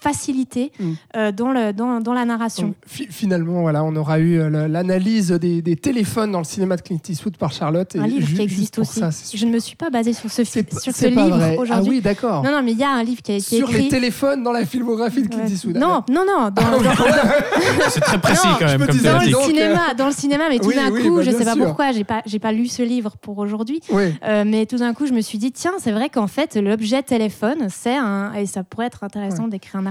facilité 0.04 0.72
Mm. 0.80 0.92
euh, 1.18 1.32
dans, 1.32 1.52
le, 1.52 1.72
dans, 1.74 2.00
dans 2.02 2.14
la 2.14 2.26
narration. 2.26 2.68
Donc, 2.68 2.76
finalement, 3.10 3.62
voilà, 3.62 3.84
on 3.84 3.96
aura 3.96 4.20
eu 4.20 4.40
euh, 4.40 4.68
l'analyse 4.68 5.32
des, 5.32 5.62
des 5.62 5.76
téléphones 5.76 6.32
dans 6.32 6.40
le 6.40 6.44
cinéma 6.46 6.76
de 6.76 6.82
Clint 6.82 7.00
Eastwood 7.08 7.38
par 7.38 7.52
Charlotte. 7.52 7.96
et 7.96 8.00
un 8.00 8.08
livre 8.08 8.28
qui 8.36 8.42
existe 8.42 8.80
aussi. 8.80 9.00
ça, 9.00 9.10
je 9.34 9.46
ne 9.46 9.52
me 9.52 9.60
suis 9.60 9.76
pas 9.76 9.90
basée 9.90 10.14
sur 10.14 10.30
ce, 10.32 10.44
fi- 10.44 10.52
C'est 10.52 10.64
pas- 10.64 10.80
sur 10.80 10.94
ce 10.94 11.06
livre 11.08 11.30
vrai. 11.30 11.56
Ah 11.58 11.62
aujourd'hui. 11.62 11.90
oui, 11.98 12.02
d'accord. 12.02 12.44
Non, 12.44 12.52
non, 12.52 12.62
mais 12.64 12.72
il 12.74 12.78
y 12.80 12.84
a 12.84 12.90
un 12.92 13.04
livre 13.04 13.22
qui 13.22 13.32
a 13.32 13.36
été 13.36 13.58
Sur 13.58 13.68
les 13.70 13.76
écrit. 13.76 13.90
téléphones 13.90 14.44
dans 14.44 14.52
la 14.52 14.66
filmographie 14.66 15.22
de 15.24 15.28
Clint 15.28 15.44
Ouais. 15.46 15.50
Eastwood. 15.52 15.78
Non, 15.78 16.04
non, 16.10 16.26
non, 16.28 16.50
dans, 16.50 16.62
Ah 16.66 16.72
dans- 16.72 17.90
C'est 17.90 18.02
très 18.02 18.20
précis 18.20 18.48
Non, 18.48 18.56
quand 18.60 18.66
même 18.66 18.82
me 18.82 18.88
comme 18.88 18.98
dans 18.98 19.20
le 19.20 19.32
donc, 19.32 19.44
cinéma, 19.46 19.94
dans 19.98 20.06
le 20.08 20.12
cinéma, 20.14 20.44
mais 20.50 20.60
tout 20.60 20.68
oui, 20.68 20.76
d'un 20.76 20.92
oui, 20.92 21.04
coup, 21.04 21.16
bah, 21.18 21.22
je 21.24 21.30
bien 21.30 21.40
sais 21.40 21.46
pas 21.46 21.54
sûr. 21.54 21.66
pourquoi, 21.66 21.92
j'ai 21.92 22.04
pas, 22.04 22.22
j'ai 22.26 22.40
pas 22.40 22.52
lu 22.52 22.68
ce 22.68 22.82
livre 22.84 23.14
pour 23.22 23.38
aujourd'hui, 23.38 23.80
Oui. 23.92 24.14
euh, 24.26 24.44
mais 24.46 24.66
tout 24.66 24.78
d'un 24.78 24.94
coup, 24.94 25.06
je 25.06 25.14
me 25.14 25.22
suis 25.22 25.38
dit, 25.38 25.52
tiens, 25.52 25.74
c'est 25.80 25.92
vrai 25.92 26.10
qu'en 26.10 26.28
fait, 26.28 26.56
l'objet 26.56 27.02
téléphone, 27.04 27.68
c'est 27.70 27.96
un, 27.96 28.34
et 28.34 28.46
ça 28.46 28.64
pourrait 28.64 28.88
être 28.88 29.04
intéressant 29.04 29.48
d'écrire 29.48 29.76
un 29.80 29.86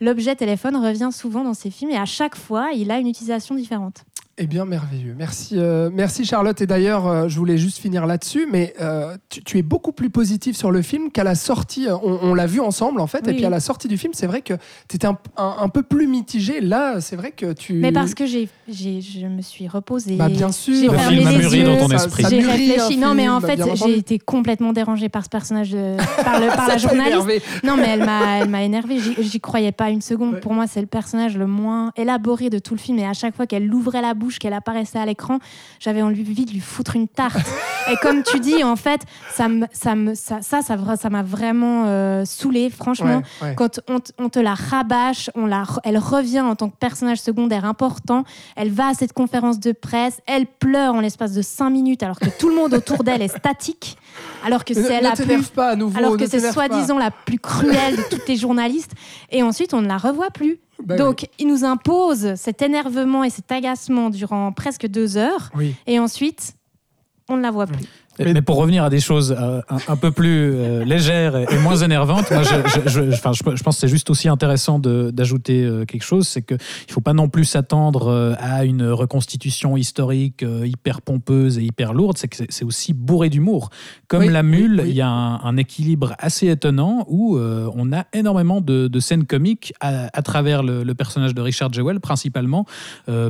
L'objet 0.00 0.36
téléphone 0.36 0.76
revient 0.76 1.10
souvent 1.12 1.44
dans 1.44 1.54
ces 1.54 1.70
films 1.70 1.90
et 1.90 1.96
à 1.96 2.04
chaque 2.04 2.36
fois, 2.36 2.70
il 2.72 2.90
a 2.90 2.98
une 2.98 3.08
utilisation 3.08 3.54
différente. 3.54 4.04
Eh 4.38 4.46
bien, 4.46 4.66
merveilleux. 4.66 5.14
Merci, 5.16 5.54
euh, 5.56 5.88
merci 5.90 6.26
Charlotte. 6.26 6.60
Et 6.60 6.66
d'ailleurs, 6.66 7.06
euh, 7.06 7.26
je 7.26 7.38
voulais 7.38 7.56
juste 7.56 7.78
finir 7.78 8.04
là-dessus, 8.04 8.46
mais 8.52 8.74
euh, 8.82 9.16
tu, 9.30 9.42
tu 9.42 9.56
es 9.56 9.62
beaucoup 9.62 9.92
plus 9.92 10.10
positif 10.10 10.54
sur 10.58 10.70
le 10.70 10.82
film 10.82 11.10
qu'à 11.10 11.24
la 11.24 11.34
sortie. 11.34 11.86
On, 12.02 12.18
on 12.20 12.34
l'a 12.34 12.44
vu 12.44 12.60
ensemble, 12.60 13.00
en 13.00 13.06
fait. 13.06 13.22
Oui, 13.24 13.32
et 13.32 13.34
puis 13.36 13.44
à 13.46 13.50
la 13.50 13.60
sortie 13.60 13.88
du 13.88 13.96
film, 13.96 14.12
c'est 14.14 14.26
vrai 14.26 14.42
que 14.42 14.52
tu 14.90 14.96
étais 14.96 15.06
un, 15.06 15.16
un- 15.38 15.56
un 15.60 15.68
peu 15.70 15.82
plus 15.82 16.06
mitigé. 16.06 16.60
Là, 16.60 17.00
c'est 17.00 17.16
vrai 17.16 17.30
que 17.32 17.54
tu. 17.54 17.72
Mais 17.74 17.92
parce 17.92 18.12
que 18.12 18.26
j'ai, 18.26 18.50
j'ai, 18.68 19.00
je 19.00 19.26
me 19.26 19.40
suis 19.40 19.68
reposée. 19.68 20.16
Bah, 20.16 20.28
bien 20.28 20.52
sûr. 20.52 20.74
J'ai 20.74 20.88
Le 20.88 20.92
fermé 20.98 21.16
film 21.16 21.28
a 21.28 21.32
les 21.32 21.38
mûri 21.38 21.58
yeux, 21.60 21.64
dans 21.64 21.78
ton 21.78 21.88
Ça- 21.88 21.94
esprit. 22.04 22.22
ça 22.24 22.28
j'ai 22.28 22.40
réfléchi. 22.42 22.98
Non, 22.98 23.14
mais 23.14 23.30
en 23.30 23.40
film, 23.40 23.56
fait, 23.56 23.74
j'ai 23.86 23.96
été 23.96 24.18
complètement 24.18 24.74
dérangée 24.74 25.08
par 25.08 25.24
ce 25.24 25.30
personnage, 25.30 25.70
de, 25.70 25.96
par, 26.22 26.40
le, 26.40 26.48
par 26.48 26.68
la 26.68 26.76
journaliste. 26.76 27.06
énervé. 27.08 27.42
Non, 27.64 27.76
mais 27.78 27.88
elle 27.88 28.04
m'a, 28.04 28.36
elle 28.40 28.50
m'a 28.50 28.62
énervée. 28.64 28.98
J'y, 28.98 29.14
j'y 29.18 29.40
croyais 29.40 29.72
pas 29.72 29.88
une 29.88 30.02
seconde. 30.02 30.34
Ouais. 30.34 30.40
Pour 30.40 30.52
moi, 30.52 30.66
c'est 30.66 30.82
le 30.82 30.86
personnage 30.86 31.38
le 31.38 31.46
moins 31.46 31.90
élaboré 31.96 32.50
de 32.50 32.58
tout 32.58 32.74
le 32.74 32.80
film. 32.80 32.98
Et 32.98 33.06
à 33.06 33.14
chaque 33.14 33.34
fois 33.34 33.46
qu'elle 33.46 33.72
ouvrait 33.72 34.02
la 34.02 34.12
bouche, 34.12 34.25
qu'elle 34.38 34.52
apparaissait 34.52 34.98
à 34.98 35.06
l'écran, 35.06 35.38
j'avais 35.80 36.02
envie 36.02 36.44
de 36.44 36.52
lui 36.52 36.60
foutre 36.60 36.96
une 36.96 37.08
tarte. 37.08 37.46
et 37.90 37.96
comme 37.96 38.22
tu 38.22 38.40
dis, 38.40 38.62
en 38.64 38.76
fait, 38.76 39.02
ça, 39.32 39.48
me, 39.48 39.66
ça, 39.72 39.94
me, 39.94 40.14
ça, 40.14 40.40
ça, 40.42 41.10
m'a 41.10 41.22
vraiment 41.22 41.84
euh, 41.86 42.24
saoulée, 42.24 42.70
franchement. 42.70 43.22
Ouais, 43.40 43.48
ouais. 43.48 43.54
Quand 43.56 43.80
on, 43.88 44.28
te 44.28 44.38
la 44.38 44.54
rabâche, 44.54 45.30
on 45.34 45.46
la, 45.46 45.64
elle 45.84 45.98
revient 45.98 46.40
en 46.40 46.56
tant 46.56 46.68
que 46.68 46.76
personnage 46.76 47.18
secondaire 47.18 47.64
important. 47.64 48.24
Elle 48.56 48.70
va 48.70 48.88
à 48.88 48.94
cette 48.94 49.12
conférence 49.12 49.60
de 49.60 49.72
presse, 49.72 50.20
elle 50.26 50.46
pleure 50.46 50.94
en 50.94 51.00
l'espace 51.00 51.32
de 51.32 51.42
cinq 51.42 51.70
minutes 51.70 52.02
alors 52.02 52.18
que 52.18 52.28
tout 52.38 52.48
le 52.48 52.54
monde 52.54 52.74
autour 52.74 53.04
d'elle 53.04 53.22
est 53.22 53.36
statique, 53.36 53.96
alors 54.44 54.64
que 54.64 54.74
c'est 54.74 55.00
la 55.00 55.12
plus 55.12 55.48
pas 55.48 55.70
à 55.70 55.76
nouveau. 55.76 55.98
alors 55.98 56.16
que 56.16 56.26
c'est 56.26 56.52
soi-disant 56.52 56.98
la 56.98 57.10
plus 57.10 57.38
cruelle 57.38 57.96
de 57.96 58.02
toutes 58.10 58.28
les 58.28 58.36
journalistes. 58.36 58.92
Et 59.30 59.42
ensuite, 59.42 59.74
on 59.74 59.80
ne 59.80 59.88
la 59.88 59.98
revoit 59.98 60.30
plus. 60.30 60.58
Bah 60.82 60.96
Donc, 60.96 61.28
il 61.38 61.48
nous 61.48 61.64
impose 61.64 62.34
cet 62.34 62.62
énervement 62.62 63.24
et 63.24 63.30
cet 63.30 63.50
agacement 63.50 64.10
durant 64.10 64.52
presque 64.52 64.86
deux 64.86 65.16
heures. 65.16 65.50
oui. 65.54 65.74
Et 65.86 65.98
ensuite, 65.98 66.54
on 67.28 67.36
ne 67.36 67.42
la 67.42 67.50
voit 67.50 67.66
plus. 67.66 67.84
Mais, 68.18 68.32
mais 68.32 68.42
pour 68.42 68.56
revenir 68.56 68.84
à 68.84 68.90
des 68.90 69.00
choses 69.00 69.36
euh, 69.38 69.60
un, 69.68 69.78
un 69.88 69.96
peu 69.96 70.10
plus 70.10 70.52
euh, 70.54 70.84
légères 70.84 71.36
et, 71.36 71.46
et 71.50 71.58
moins 71.58 71.76
énervantes, 71.76 72.30
moi, 72.30 72.42
je, 72.42 72.88
je, 72.88 73.22
pense 73.22 73.40
que 73.76 73.80
c'est 73.80 73.88
juste 73.88 74.10
aussi 74.10 74.28
intéressant 74.28 74.78
d'ajouter 74.78 75.64
euh, 75.64 75.84
quelque 75.84 76.04
chose, 76.04 76.26
c'est 76.26 76.42
qu'il 76.42 76.56
ne 76.56 76.92
faut 76.92 77.00
pas 77.00 77.12
non 77.12 77.28
plus 77.28 77.44
s'attendre 77.44 78.36
à 78.38 78.64
une 78.64 78.86
reconstitution 78.88 79.76
historique 79.76 80.44
hyper 80.64 81.02
pompeuse 81.02 81.58
et 81.58 81.62
hyper 81.62 81.92
lourde, 81.92 82.16
c'est 82.18 82.28
que 82.28 82.36
c'est- 82.36 82.64
aussi 82.64 82.94
bourré 82.94 83.28
d'humour. 83.28 83.70
Comme 84.08 84.22
Oui, 84.22 84.28
La 84.28 84.42
Mule, 84.42 84.80
oui. 84.82 84.90
il 84.90 84.96
y 84.96 85.00
a 85.00 85.08
un, 85.08 85.40
un 85.44 85.56
équilibre 85.56 86.14
assez 86.18 86.48
étonnant 86.48 87.04
où 87.08 87.38
on 87.38 87.92
a 87.92 88.06
énormément 88.12 88.60
de, 88.60 88.88
de 88.88 89.00
scènes 89.00 89.24
comiques 89.24 89.72
à, 89.80 90.08
à 90.12 90.22
travers 90.22 90.62
le, 90.64 90.82
le 90.82 90.94
personnage 90.94 91.34
de 91.34 91.40
Richard 91.40 91.72
Jewell, 91.72 92.00
principalement 92.00 92.66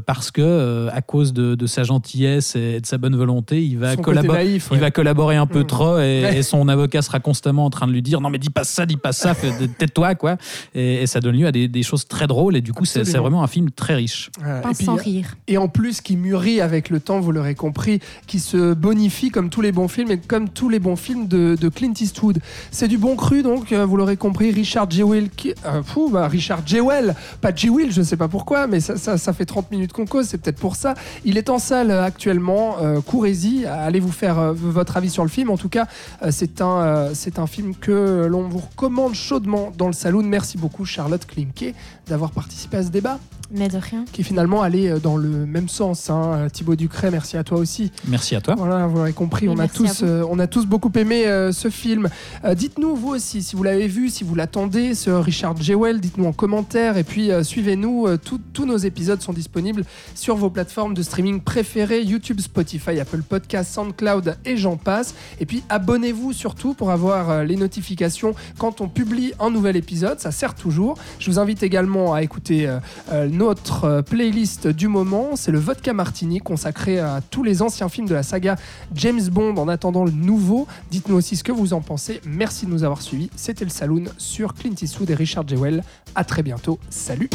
parce 0.06 0.30
que, 0.30 0.88
à 0.92 1.02
cause 1.02 1.32
de, 1.32 1.54
de 1.54 1.66
sa 1.66 1.82
gentillesse 1.82 2.56
et 2.56 2.80
de 2.80 2.86
sa 2.86 2.98
bonne 2.98 3.16
volonté, 3.16 3.62
il 3.64 3.78
va 3.78 3.96
collaborer 3.96 4.58
il 4.76 4.80
ouais. 4.80 4.86
va 4.86 4.90
collaborer 4.90 5.36
un 5.36 5.46
peu 5.46 5.60
Mm. 5.60 5.66
trop 5.66 5.98
et, 5.98 6.22
Ouais. 6.22 6.38
et 6.38 6.42
son 6.42 6.68
avocat 6.68 7.02
sera 7.02 7.20
constamment 7.20 7.64
en 7.64 7.70
train 7.70 7.86
de 7.86 7.92
lui 7.92 8.02
dire 8.02 8.20
non 8.20 8.30
mais 8.30 8.38
dis 8.38 8.50
pas 8.50 8.64
ça, 8.64 8.86
dis 8.86 8.96
pas 8.96 9.12
ça, 9.12 9.34
tais-toi 9.78 10.14
quoi. 10.14 10.36
Et, 10.74 11.02
et 11.02 11.06
ça 11.06 11.20
donne 11.20 11.36
lieu 11.36 11.46
à 11.46 11.52
des, 11.52 11.68
des 11.68 11.82
choses 11.82 12.06
très 12.06 12.26
drôles 12.26 12.56
et 12.56 12.60
du 12.60 12.72
coup 12.72 12.84
c'est 12.84 13.02
vraiment 13.16 13.42
un 13.42 13.46
film 13.46 13.70
très 13.70 13.94
riche. 13.94 14.30
Voilà. 14.38 14.60
Pas 14.60 14.70
Et 14.70 14.74
puis, 14.74 14.84
sans 14.84 14.94
rire. 14.96 15.36
Et 15.48 15.58
en 15.58 15.68
plus, 15.68 16.00
qui 16.00 16.16
mûrit 16.16 16.60
avec 16.60 16.90
le 16.90 17.00
temps, 17.00 17.20
vous 17.20 17.32
l'aurez 17.32 17.54
compris, 17.54 18.00
qui 18.26 18.38
se 18.38 18.74
bonifie 18.74 19.30
comme 19.30 19.50
tous 19.50 19.60
les 19.62 19.72
bons 19.72 19.88
films 19.88 20.10
et 20.10 20.18
comme 20.18 20.48
tous 20.48 20.68
les 20.68 20.78
bons 20.78 20.96
films 20.96 21.26
de, 21.28 21.56
de 21.60 21.68
Clint 21.68 21.92
Eastwood. 21.98 22.38
C'est 22.70 22.88
du 22.88 22.98
bon 22.98 23.16
cru, 23.16 23.42
donc, 23.42 23.72
euh, 23.72 23.84
vous 23.86 23.96
l'aurez 23.96 24.16
compris, 24.16 24.50
Richard 24.52 24.90
Jewell, 24.90 25.30
qui, 25.30 25.54
euh, 25.66 25.82
fou, 25.82 26.10
bah, 26.12 26.28
Richard 26.28 26.60
Jewell, 26.66 27.14
pas 27.40 27.54
Jewell, 27.54 27.90
je 27.92 28.02
sais 28.02 28.16
pas 28.16 28.28
pourquoi, 28.28 28.66
mais 28.66 28.80
ça, 28.80 28.96
ça, 28.96 29.16
ça 29.18 29.32
fait 29.32 29.44
30 29.46 29.70
minutes 29.70 29.92
qu'on 29.92 30.06
cause, 30.06 30.26
c'est 30.26 30.38
peut-être 30.38 30.58
pour 30.60 30.76
ça. 30.76 30.94
Il 31.24 31.38
est 31.38 31.50
en 31.50 31.58
salle 31.58 31.90
euh, 31.90 32.04
actuellement, 32.04 32.76
euh, 32.82 33.00
courez-y, 33.00 33.64
allez 33.66 34.00
vous 34.00 34.12
faire 34.12 34.38
euh, 34.38 34.52
votre 34.70 34.96
avis 34.96 35.10
sur 35.10 35.22
le 35.22 35.28
film. 35.28 35.50
En 35.50 35.56
tout 35.56 35.68
cas, 35.68 35.86
euh, 36.22 36.30
c'est 36.30 36.60
un, 36.60 36.78
euh, 36.78 37.10
c'est 37.14 37.38
un 37.38 37.46
film 37.46 37.74
que 37.74 38.26
l'on 38.28 38.48
vous 38.48 38.58
recommande 38.58 39.14
chaudement 39.14 39.72
dans 39.76 39.86
le 39.86 39.92
saloon. 39.92 40.22
Merci 40.22 40.58
beaucoup, 40.58 40.84
Charlotte 40.84 41.24
Klimke, 41.26 41.74
d'avoir 42.06 42.30
participé 42.30 42.78
à 42.78 42.82
ce 42.82 42.90
débat 42.90 43.18
Mais 43.50 43.68
de 43.68 43.78
rien. 43.78 44.04
qui 44.12 44.20
est 44.20 44.24
finalement 44.24 44.62
allé 44.62 44.88
euh, 44.88 44.98
dans 44.98 45.16
le 45.16 45.28
même 45.46 45.68
sens. 45.68 46.10
Hein. 46.10 46.32
Euh, 46.34 46.48
Thibaut 46.48 46.76
Ducret, 46.76 47.10
merci 47.10 47.36
à 47.36 47.44
toi 47.44 47.58
aussi. 47.58 47.92
Merci 48.08 48.34
à 48.36 48.40
toi. 48.40 48.54
Voilà, 48.56 48.86
vous 48.86 48.98
l'avez 48.98 49.12
compris, 49.12 49.48
Oui, 49.48 49.54
on, 49.56 49.60
a 49.60 49.68
tous, 49.68 50.00
euh, 50.02 50.24
on 50.30 50.38
a 50.38 50.46
tous 50.46 50.66
beaucoup 50.66 50.90
aimé 50.96 51.26
euh, 51.26 51.52
ce 51.52 51.70
film. 51.70 52.08
Euh, 52.44 52.54
dites-nous, 52.54 52.96
vous 52.96 53.08
aussi, 53.10 53.42
si 53.42 53.56
vous 53.56 53.62
l'avez 53.62 53.86
vu, 53.88 54.08
si 54.10 54.24
vous 54.24 54.34
l'attendez, 54.34 54.94
ce 54.94 55.10
Richard 55.10 55.56
Jewell, 55.60 56.00
dites-nous 56.00 56.26
en 56.26 56.32
commentaire. 56.32 56.96
Et 56.96 57.04
puis, 57.04 57.30
euh, 57.30 57.42
suivez-nous, 57.42 58.06
euh, 58.06 58.16
tout- 58.16 58.40
tous 58.52 58.66
nos 58.66 58.76
épisodes 58.76 59.20
sont 59.22 59.32
disponibles 59.32 59.84
sur 60.14 60.36
vos 60.36 60.50
plateformes 60.50 60.94
de 60.94 61.02
streaming 61.02 61.40
préférées, 61.40 62.02
YouTube, 62.02 62.40
Spotify, 62.40 62.98
Apple 63.00 63.22
Podcasts, 63.22 63.74
SoundCloud 63.74 64.36
et 64.44 64.56
j'en 64.56 64.76
passe. 64.76 65.14
Et 65.40 65.46
puis, 65.46 65.62
abonnez-vous 65.68 66.32
surtout 66.32 66.74
pour 66.74 66.90
avoir 66.90 67.30
euh, 67.30 67.44
les 67.44 67.56
notifications 67.56 68.34
quand 68.58 68.80
on 68.80 68.88
publie 68.88 69.32
un 69.40 69.50
nouvel 69.50 69.76
épisode, 69.76 70.20
ça 70.20 70.30
sert 70.30 70.54
toujours. 70.54 70.96
Je 71.18 71.30
vous 71.30 71.38
invite 71.38 71.62
également 71.62 72.14
à 72.14 72.22
écouter 72.22 72.66
euh, 72.66 72.78
euh, 73.12 73.28
notre 73.36 73.84
euh, 73.84 74.02
playlist 74.02 74.66
du 74.66 74.88
moment, 74.88 75.36
c'est 75.36 75.52
le 75.52 75.58
Vodka 75.58 75.92
Martini 75.92 76.40
consacré 76.40 76.98
à 76.98 77.20
tous 77.30 77.42
les 77.42 77.60
anciens 77.60 77.88
films 77.88 78.08
de 78.08 78.14
la 78.14 78.22
saga 78.22 78.56
James 78.94 79.22
Bond 79.30 79.56
en 79.56 79.68
attendant 79.68 80.04
le 80.04 80.10
nouveau. 80.10 80.66
Dites-nous 80.90 81.16
aussi 81.16 81.36
ce 81.36 81.44
que 81.44 81.52
vous 81.52 81.74
en 81.74 81.82
pensez. 81.82 82.20
Merci 82.24 82.66
de 82.66 82.70
nous 82.70 82.82
avoir 82.82 83.02
suivis. 83.02 83.30
C'était 83.36 83.64
le 83.64 83.70
Saloon 83.70 84.04
sur 84.16 84.54
Clint 84.54 84.74
Eastwood 84.80 85.10
et 85.10 85.14
Richard 85.14 85.46
Jewell. 85.46 85.84
À 86.14 86.24
très 86.24 86.42
bientôt. 86.42 86.78
Salut. 86.88 87.28